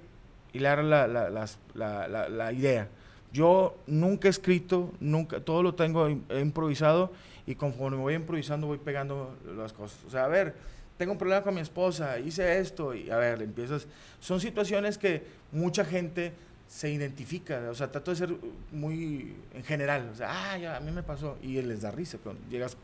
hilar 0.53 0.83
la, 0.85 1.07
la, 1.07 1.31
las- 1.31 1.59
la, 1.75 2.07
la- 2.29 2.53
idea. 2.53 2.89
Yo 3.33 3.77
nunca 3.87 4.29
he 4.29 4.31
escrito, 4.31 4.93
nunca, 5.01 5.41
todo 5.41 5.63
lo 5.63 5.75
tengo 5.75 6.09
improvisado 6.09 7.13
y 7.47 7.55
conforme 7.55 7.99
voy 7.99 8.15
improvisando 8.15 8.67
voy 8.67 8.79
pegando 8.79 9.35
las 9.57 9.73
cosas. 9.73 9.99
O 10.07 10.11
sea, 10.11 10.25
a 10.25 10.29
ver, 10.29 10.55
tengo 10.97 11.13
un 11.13 11.19
problema 11.19 11.43
con 11.43 11.55
mi 11.55 11.61
esposa, 11.61 12.19
hice 12.19 12.59
esto 12.59 12.95
y 12.95 13.11
a 13.11 13.17
ver, 13.19 13.43
empiezas. 13.43 13.87
Son 14.21 14.41
situaciones 14.41 14.97
que 14.97 15.27
mucha 15.53 15.85
gente 15.85 16.33
se 16.69 16.91
identifica, 16.91 17.71
o 17.71 17.75
sea, 17.75 17.91
trato 17.91 18.11
de 18.11 18.17
ser 18.17 18.35
muy 18.73 19.35
en 19.55 19.65
general, 19.65 20.11
o 20.13 20.17
sea, 20.17 20.29
ah, 20.31 20.59
ya, 20.59 20.77
a 20.77 20.81
mí 20.81 20.91
me 20.91 21.03
pasó 21.03 21.37
y 21.43 21.61
les 21.63 21.83
da 21.83 21.91
risa, 21.91 22.19
cuando 22.19 22.43
llegas, 22.51 22.77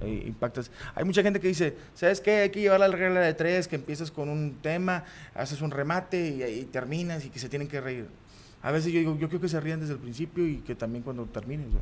eh, 0.00 0.24
impactas. 0.26 0.70
Hay 0.94 1.04
mucha 1.04 1.22
gente 1.22 1.40
que 1.40 1.48
dice, 1.48 1.76
¿sabes 1.94 2.20
qué? 2.20 2.42
Hay 2.42 2.50
que 2.50 2.60
llevar 2.60 2.80
la 2.80 2.88
regla 2.88 3.20
de 3.20 3.34
tres, 3.34 3.68
que 3.68 3.76
empiezas 3.76 4.10
con 4.10 4.28
un 4.28 4.56
tema, 4.62 5.04
haces 5.34 5.62
un 5.62 5.70
remate 5.70 6.50
y 6.50 6.64
terminas 6.64 7.24
y 7.24 7.30
que 7.30 7.38
se 7.38 7.48
tienen 7.48 7.68
que 7.68 7.80
reír. 7.80 8.06
A 8.62 8.70
veces 8.70 8.92
yo 8.92 8.98
digo, 9.00 9.16
yo 9.18 9.28
creo 9.28 9.40
que 9.40 9.48
se 9.48 9.60
ríen 9.60 9.80
desde 9.80 9.94
el 9.94 9.98
principio 9.98 10.46
y 10.46 10.58
que 10.58 10.74
también 10.74 11.02
cuando 11.02 11.24
termines. 11.26 11.66
¿no? 11.68 11.80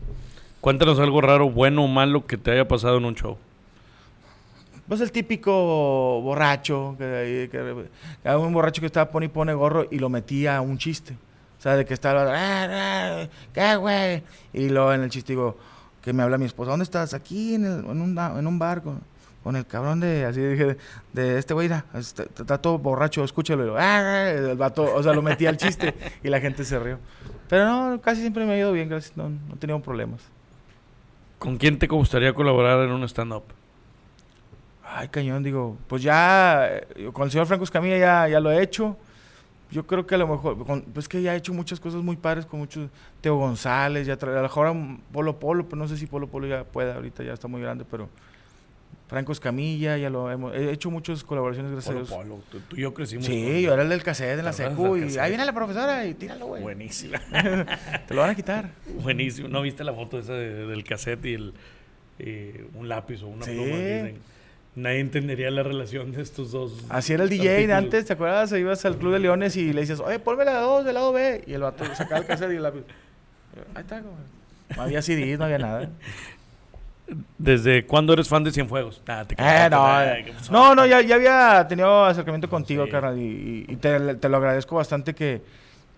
Cuéntanos 0.61 0.99
algo 0.99 1.21
raro, 1.21 1.51
bueno 1.51 1.85
o 1.85 1.89
malo 1.89 2.27
que 2.27 2.37
te 2.37 2.51
haya 2.51 2.67
pasado 2.67 2.99
en 2.99 3.05
un 3.05 3.15
show. 3.15 3.37
Pues 4.89 5.01
el 5.01 5.13
típico 5.13 6.21
borracho, 6.23 6.97
que, 6.99 7.49
que, 7.53 7.89
que 8.23 8.37
un 8.37 8.53
borracho 8.53 8.81
que 8.81 8.87
estaba 8.87 9.11
pone 9.11 9.27
y 9.27 9.29
pone 9.29 9.55
gorro 9.55 9.87
y 9.91 9.99
lo 9.99 10.09
metía 10.09 10.57
a 10.57 10.61
un 10.61 10.79
chiste. 10.79 11.17
O 11.61 11.63
sea, 11.63 11.77
de 11.77 11.85
que 11.85 11.93
estaba, 11.95 12.23
"Ah, 12.23 12.69
ah, 12.71 13.29
¿qué, 13.53 13.77
güey? 13.77 14.23
Y 14.55 14.71
luego 14.71 14.93
en 14.95 15.03
el 15.03 15.11
chiste 15.11 15.35
digo, 15.35 15.59
que 16.01 16.13
me 16.15 16.23
habla 16.23 16.39
mi 16.39 16.47
esposa, 16.47 16.71
¿dónde 16.71 16.85
estás? 16.85 17.13
Aquí 17.13 17.55
en, 17.55 17.67
el- 17.67 17.85
en, 17.85 18.01
un, 18.01 18.19
en 18.19 18.47
un 18.47 18.59
bar 18.59 18.81
con, 18.83 19.01
con 19.45 19.55
el 19.57 19.67
cabrón 19.67 20.01
de, 20.01 20.25
así 20.25 20.41
dije, 20.41 20.79
de 21.13 21.39
este 21.39 21.53
güey, 21.53 21.71
está, 21.95 22.23
está 22.23 22.57
todo 22.57 22.79
borracho, 22.79 23.23
escúchalo. 23.23 23.63
Y 23.65 23.67
lo, 23.67 23.77
"Ah, 23.77 23.99
ah", 23.99 24.31
el 24.31 24.57
vato, 24.57 24.85
o 24.95 25.03
sea, 25.03 25.13
lo 25.13 25.21
metí 25.21 25.45
al 25.45 25.59
chiste 25.59 25.95
y 26.23 26.29
la 26.31 26.41
gente 26.41 26.65
se 26.65 26.79
rió. 26.79 26.99
Pero 27.51 27.67
no, 27.67 28.01
casi 28.01 28.23
siempre 28.23 28.47
me 28.47 28.55
ha 28.55 28.59
ido 28.59 28.73
bien, 28.73 28.89
gracias, 28.89 29.15
no, 29.17 29.29
no 29.29 29.55
he 29.55 29.59
tenido 29.59 29.81
problemas. 29.83 30.23
¿Con 31.39 31.59
quién 31.59 31.79
te 31.79 31.87
gustaría 31.89 32.33
colaborar 32.33 32.81
en 32.87 32.91
un 32.93 33.05
stand-up? 33.05 33.45
Ay, 34.83 35.09
cañón, 35.09 35.43
digo, 35.43 35.77
pues 35.89 36.03
ya 36.03 36.67
eh, 36.69 37.11
con 37.13 37.25
el 37.25 37.31
señor 37.31 37.47
Franco 37.47 37.65
Escamilla 37.65 37.99
ya, 37.99 38.29
ya 38.29 38.41
lo 38.41 38.51
he 38.51 38.63
hecho. 38.63 38.97
Yo 39.71 39.87
creo 39.87 40.07
que 40.07 40.17
a 40.17 40.19
lo 40.19 40.27
mejor, 40.27 40.83
pues 40.93 41.07
que 41.09 41.23
ya 41.23 41.35
he 41.35 41.37
hecho 41.37 41.53
muchas 41.55 41.79
cosas 41.79 42.03
muy 42.03 42.17
padres 42.17 42.45
con 42.47 42.59
muchos, 42.61 42.91
Teo 43.21 43.37
González, 43.37 44.07
ya 44.07 44.19
tra- 44.19 44.31
a 44.33 44.37
lo 44.37 44.43
mejor 44.43 44.67
a 44.67 44.75
Polo 45.13 45.39
Polo, 45.39 45.65
pero 45.69 45.77
no 45.77 45.87
sé 45.89 45.97
si 45.97 46.07
Polo 46.07 46.27
Polo 46.27 46.47
ya 46.49 46.65
puede, 46.65 46.93
ahorita 46.93 47.23
ya 47.23 47.33
está 47.35 47.47
muy 47.47 47.61
grande, 47.61 47.85
pero 47.89 48.09
Franco 49.09 49.33
Escamilla, 49.33 49.97
ya 49.97 50.09
lo 50.11 50.31
hemos, 50.31 50.55
he 50.55 50.71
hecho 50.73 50.91
muchas 50.91 51.25
colaboraciones, 51.25 51.73
gracias 51.73 51.95
Polo, 51.95 52.05
a 52.21 52.25
Dios. 52.25 52.41
Polo. 52.41 52.43
Tú, 52.51 52.61
tú 52.69 52.77
y 52.77 52.81
yo 52.81 52.95
crecimos. 52.95 53.27
Sí, 53.27 53.43
con- 53.45 53.61
yo 53.61 53.73
era 53.75 53.83
el 53.83 53.89
del 53.89 54.03
cassette 54.03 54.39
en 54.39 54.45
la 54.45 54.53
¿Te 54.53 54.65
acuerdas 54.65 55.03
secu 55.11 55.17
y 55.17 55.19
ahí 55.19 55.31
viene 55.31 55.45
la 55.45 55.53
profesora 55.53 56.07
y 56.07 56.15
tíralo, 56.15 56.47
güey. 56.47 56.63
Buenísima. 56.63 57.19
Te 58.09 58.15
lo 58.15 58.21
van 58.21 58.31
a 58.31 58.35
quitar. 58.35 58.71
Buenísimo. 59.03 59.49
¿No 59.49 59.63
viste 59.63 59.83
la 59.85 59.93
foto 59.93 60.19
esa 60.19 60.33
de- 60.35 60.67
del 60.67 60.85
cassette 60.85 61.25
y 61.27 61.35
el, 61.35 61.55
eh, 62.21 62.67
un 62.75 62.89
lápiz 62.89 63.23
o 63.23 63.29
una 63.29 63.45
Sí. 63.45 63.53
pluma? 63.53 63.67
Dicen, 63.77 64.19
Nadie 64.77 65.01
entendería 65.01 65.51
la 65.51 65.63
relación 65.63 66.13
de 66.13 66.23
estos 66.23 66.53
dos. 66.53 66.73
Así 66.89 67.13
era 67.13 67.25
el 67.25 67.29
DJ 67.29 67.45
de 67.45 67.51
artículos. 67.55 67.79
antes, 67.79 68.07
¿te 68.07 68.13
acuerdas? 68.13 68.53
Ibas 68.53 68.85
al 68.85 68.97
Club 68.97 69.13
de 69.13 69.19
Leones 69.19 69.57
y 69.57 69.73
le 69.73 69.81
decías, 69.81 70.01
oye, 70.01 70.19
ponme 70.21 70.45
la 70.45 70.61
2 70.61 70.85
del 70.85 70.95
lado 70.95 71.13
B. 71.13 71.43
Y 71.47 71.53
el 71.55 71.63
vato 71.63 71.85
sacaba 71.95 72.21
el 72.21 72.27
cassette 72.27 72.53
y 72.53 72.57
el 72.57 72.63
lápiz. 72.63 72.85
Ahí 73.75 73.83
está, 73.83 74.01
güey. 74.01 74.15
No 74.77 74.83
había 74.83 75.03
CDs, 75.03 75.39
no 75.39 75.45
había 75.47 75.59
nada. 75.59 75.91
¿Desde 77.39 77.85
cuándo 77.87 78.13
eres 78.13 78.29
fan 78.29 78.45
de 78.45 78.53
Cienfuegos? 78.53 79.03
Nah, 79.07 79.25
te 79.25 79.35
Eh, 79.37 79.69
no, 79.69 80.01
eh. 80.03 80.33
no, 80.53 80.75
no, 80.77 80.87
ya, 80.87 81.01
ya 81.01 81.17
había 81.17 81.67
tenido 81.67 82.05
acercamiento 82.05 82.49
contigo, 82.49 82.85
Sí. 82.85 82.91
carnal, 82.93 83.19
y, 83.19 83.65
te, 83.81 84.15
te 84.15 84.29
lo 84.29 84.37
agradezco 84.37 84.77
bastante 84.77 85.13
que, 85.13 85.43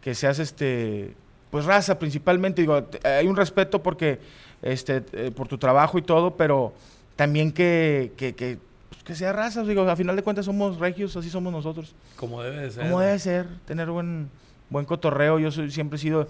que 0.01 0.15
seas, 0.15 0.39
este, 0.39 1.13
pues 1.51 1.67
raza 1.67 1.99
principalmente, 1.99 2.63
digo, 2.63 2.89
hay 3.05 3.27
un 3.27 3.37
respeto 3.37 3.83
porque, 3.83 4.21
este, 4.63 5.03
eh, 5.13 5.31
por 5.37 5.49
tu 5.49 5.59
trabajo 5.59 5.99
y 5.99 6.03
todo, 6.03 6.35
pero 6.35 6.73
también 7.17 7.53
que, 7.53 8.13
que, 8.17 8.35
que, 8.35 8.59
pues, 8.91 9.03
que 9.03 9.15
sea 9.15 9.33
raza, 9.33 9.63
digo, 9.65 9.83
a 9.89 9.97
final 9.97 10.17
de 10.17 10.23
cuentas 10.23 10.45
somos 10.47 10.79
regios, 10.79 11.17
así 11.17 11.31
somos 11.31 11.53
nosotros. 11.53 11.95
Como 12.17 12.43
debe 12.43 12.61
de 12.63 12.71
ser. 12.71 12.83
Como 12.85 13.01
debe 13.01 13.19
ser, 13.19 13.47
tener 13.67 13.91
buen, 13.91 14.31
buen 14.71 14.85
cotorreo, 14.85 15.39
yo 15.39 15.51
soy, 15.51 15.71
siempre 15.71 15.97
he 15.97 16.01
sido, 16.01 16.29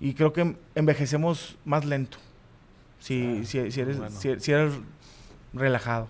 y 0.00 0.14
creo 0.14 0.32
que 0.32 0.56
envejecemos 0.74 1.56
más 1.64 1.84
lento, 1.84 2.18
si, 2.98 3.40
Ah, 3.42 3.44
si, 3.44 3.70
si 3.70 3.80
eres, 3.80 3.98
bueno. 3.98 4.14
si, 4.18 4.38
si 4.40 4.52
eres 4.52 4.74
relajado. 5.52 6.08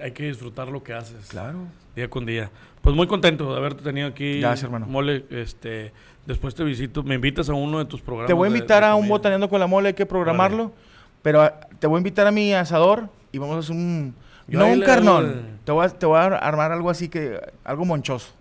Hay 0.00 0.12
que 0.12 0.24
disfrutar 0.24 0.68
lo 0.68 0.82
que 0.84 0.92
haces. 0.94 1.26
Claro. 1.28 1.58
Día 1.96 2.08
con 2.08 2.24
día. 2.24 2.50
Pues 2.82 2.94
muy 2.94 3.06
contento 3.06 3.50
de 3.52 3.58
haberte 3.58 3.82
tenido 3.82 4.06
aquí. 4.08 4.40
Gracias, 4.40 4.64
hermano. 4.64 4.86
Mole, 4.86 5.24
este, 5.30 5.92
después 6.24 6.54
te 6.54 6.62
visito. 6.64 7.02
Me 7.02 7.16
invitas 7.16 7.48
a 7.48 7.54
uno 7.54 7.78
de 7.80 7.84
tus 7.84 8.00
programas. 8.00 8.28
Te 8.28 8.32
voy 8.32 8.48
a 8.48 8.50
de- 8.52 8.58
invitar 8.58 8.82
de 8.82 8.88
a 8.90 8.94
un 8.94 9.08
botaneando 9.08 9.48
con 9.48 9.58
la 9.58 9.66
mole, 9.66 9.88
hay 9.88 9.94
que 9.94 10.06
programarlo. 10.06 10.72
Pero 11.20 11.42
a- 11.42 11.60
te 11.80 11.86
voy 11.88 11.96
a 11.96 11.98
invitar 11.98 12.26
a 12.28 12.30
mi 12.30 12.52
asador 12.54 13.08
y 13.32 13.38
vamos 13.38 13.56
a 13.56 13.58
hacer 13.60 13.74
un. 13.74 14.14
Yo 14.46 14.58
no 14.58 14.66
un 14.66 14.80
le 14.80 14.86
carnón. 14.86 15.58
Te, 15.64 15.72
voy 15.72 15.86
a, 15.86 15.88
te 15.88 16.06
voy 16.06 16.18
a 16.18 16.24
armar 16.26 16.70
algo 16.72 16.90
así 16.90 17.08
que. 17.08 17.40
Algo 17.64 17.84
monchoso. 17.84 18.32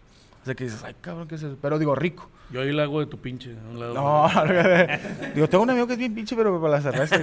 O 0.42 0.46
sea 0.46 0.56
que 0.56 0.64
dices, 0.66 0.84
ay, 0.84 0.96
cabrón, 1.02 1.28
¿qué 1.28 1.36
es 1.36 1.44
eso? 1.44 1.56
Pero 1.62 1.78
digo, 1.80 1.94
rico. 1.96 2.28
Yo 2.52 2.60
ahí 2.62 2.72
le 2.74 2.82
hago 2.82 3.00
de 3.00 3.06
tu 3.06 3.18
pinche. 3.20 3.52
a 3.56 3.70
un 3.72 3.80
lado. 3.80 3.94
No, 3.94 4.28
digo, 5.36 5.48
tengo 5.48 5.64
un 5.64 5.70
amigo 5.70 5.88
que 5.88 5.94
es 5.94 6.00
bien 6.00 6.14
pinche, 6.14 6.36
pero 6.36 6.60
para 6.60 6.74
la 6.74 6.82
cerveza. 6.82 7.18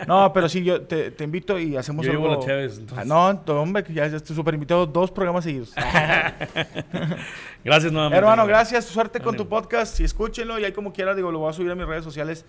No, 0.06 0.32
pero 0.34 0.48
sí, 0.48 0.62
yo 0.62 0.82
te, 0.82 1.12
te 1.12 1.24
invito 1.24 1.58
y 1.58 1.76
hacemos 1.76 2.04
Yo 2.04 2.12
llevo 2.12 2.26
algo. 2.28 2.40
la 2.40 2.46
Chévez, 2.46 2.72
Ah, 2.76 2.80
entonces. 2.80 3.06
no, 3.06 3.38
to- 3.40 3.62
hombre, 3.62 3.84
ya, 3.88 4.06
ya 4.08 4.16
estoy 4.18 4.36
súper 4.36 4.52
invitado. 4.54 4.84
Dos 4.86 5.10
programas 5.10 5.44
seguidos. 5.44 5.72
Gracias 7.64 7.92
nuevamente. 7.92 8.18
Hermano, 8.18 8.46
gracias. 8.46 8.84
Suerte 8.84 9.20
con 9.20 9.30
Ánimo. 9.34 9.44
tu 9.44 9.48
podcast. 9.48 9.98
Y 10.00 10.04
escúchenlo. 10.04 10.58
Y 10.58 10.64
ahí 10.64 10.72
como 10.72 10.92
quiera, 10.92 11.14
digo, 11.14 11.30
lo 11.32 11.38
voy 11.38 11.50
a 11.50 11.52
subir 11.52 11.70
a 11.70 11.74
mis 11.74 11.86
redes 11.86 12.04
sociales 12.04 12.44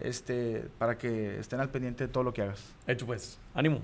este, 0.00 0.68
para 0.78 0.96
que 0.98 1.38
estén 1.40 1.60
al 1.60 1.70
pendiente 1.70 2.06
de 2.06 2.08
todo 2.12 2.22
lo 2.24 2.32
que 2.32 2.42
hagas. 2.42 2.62
Hecho 2.86 3.06
pues. 3.06 3.38
Ánimo. 3.54 3.80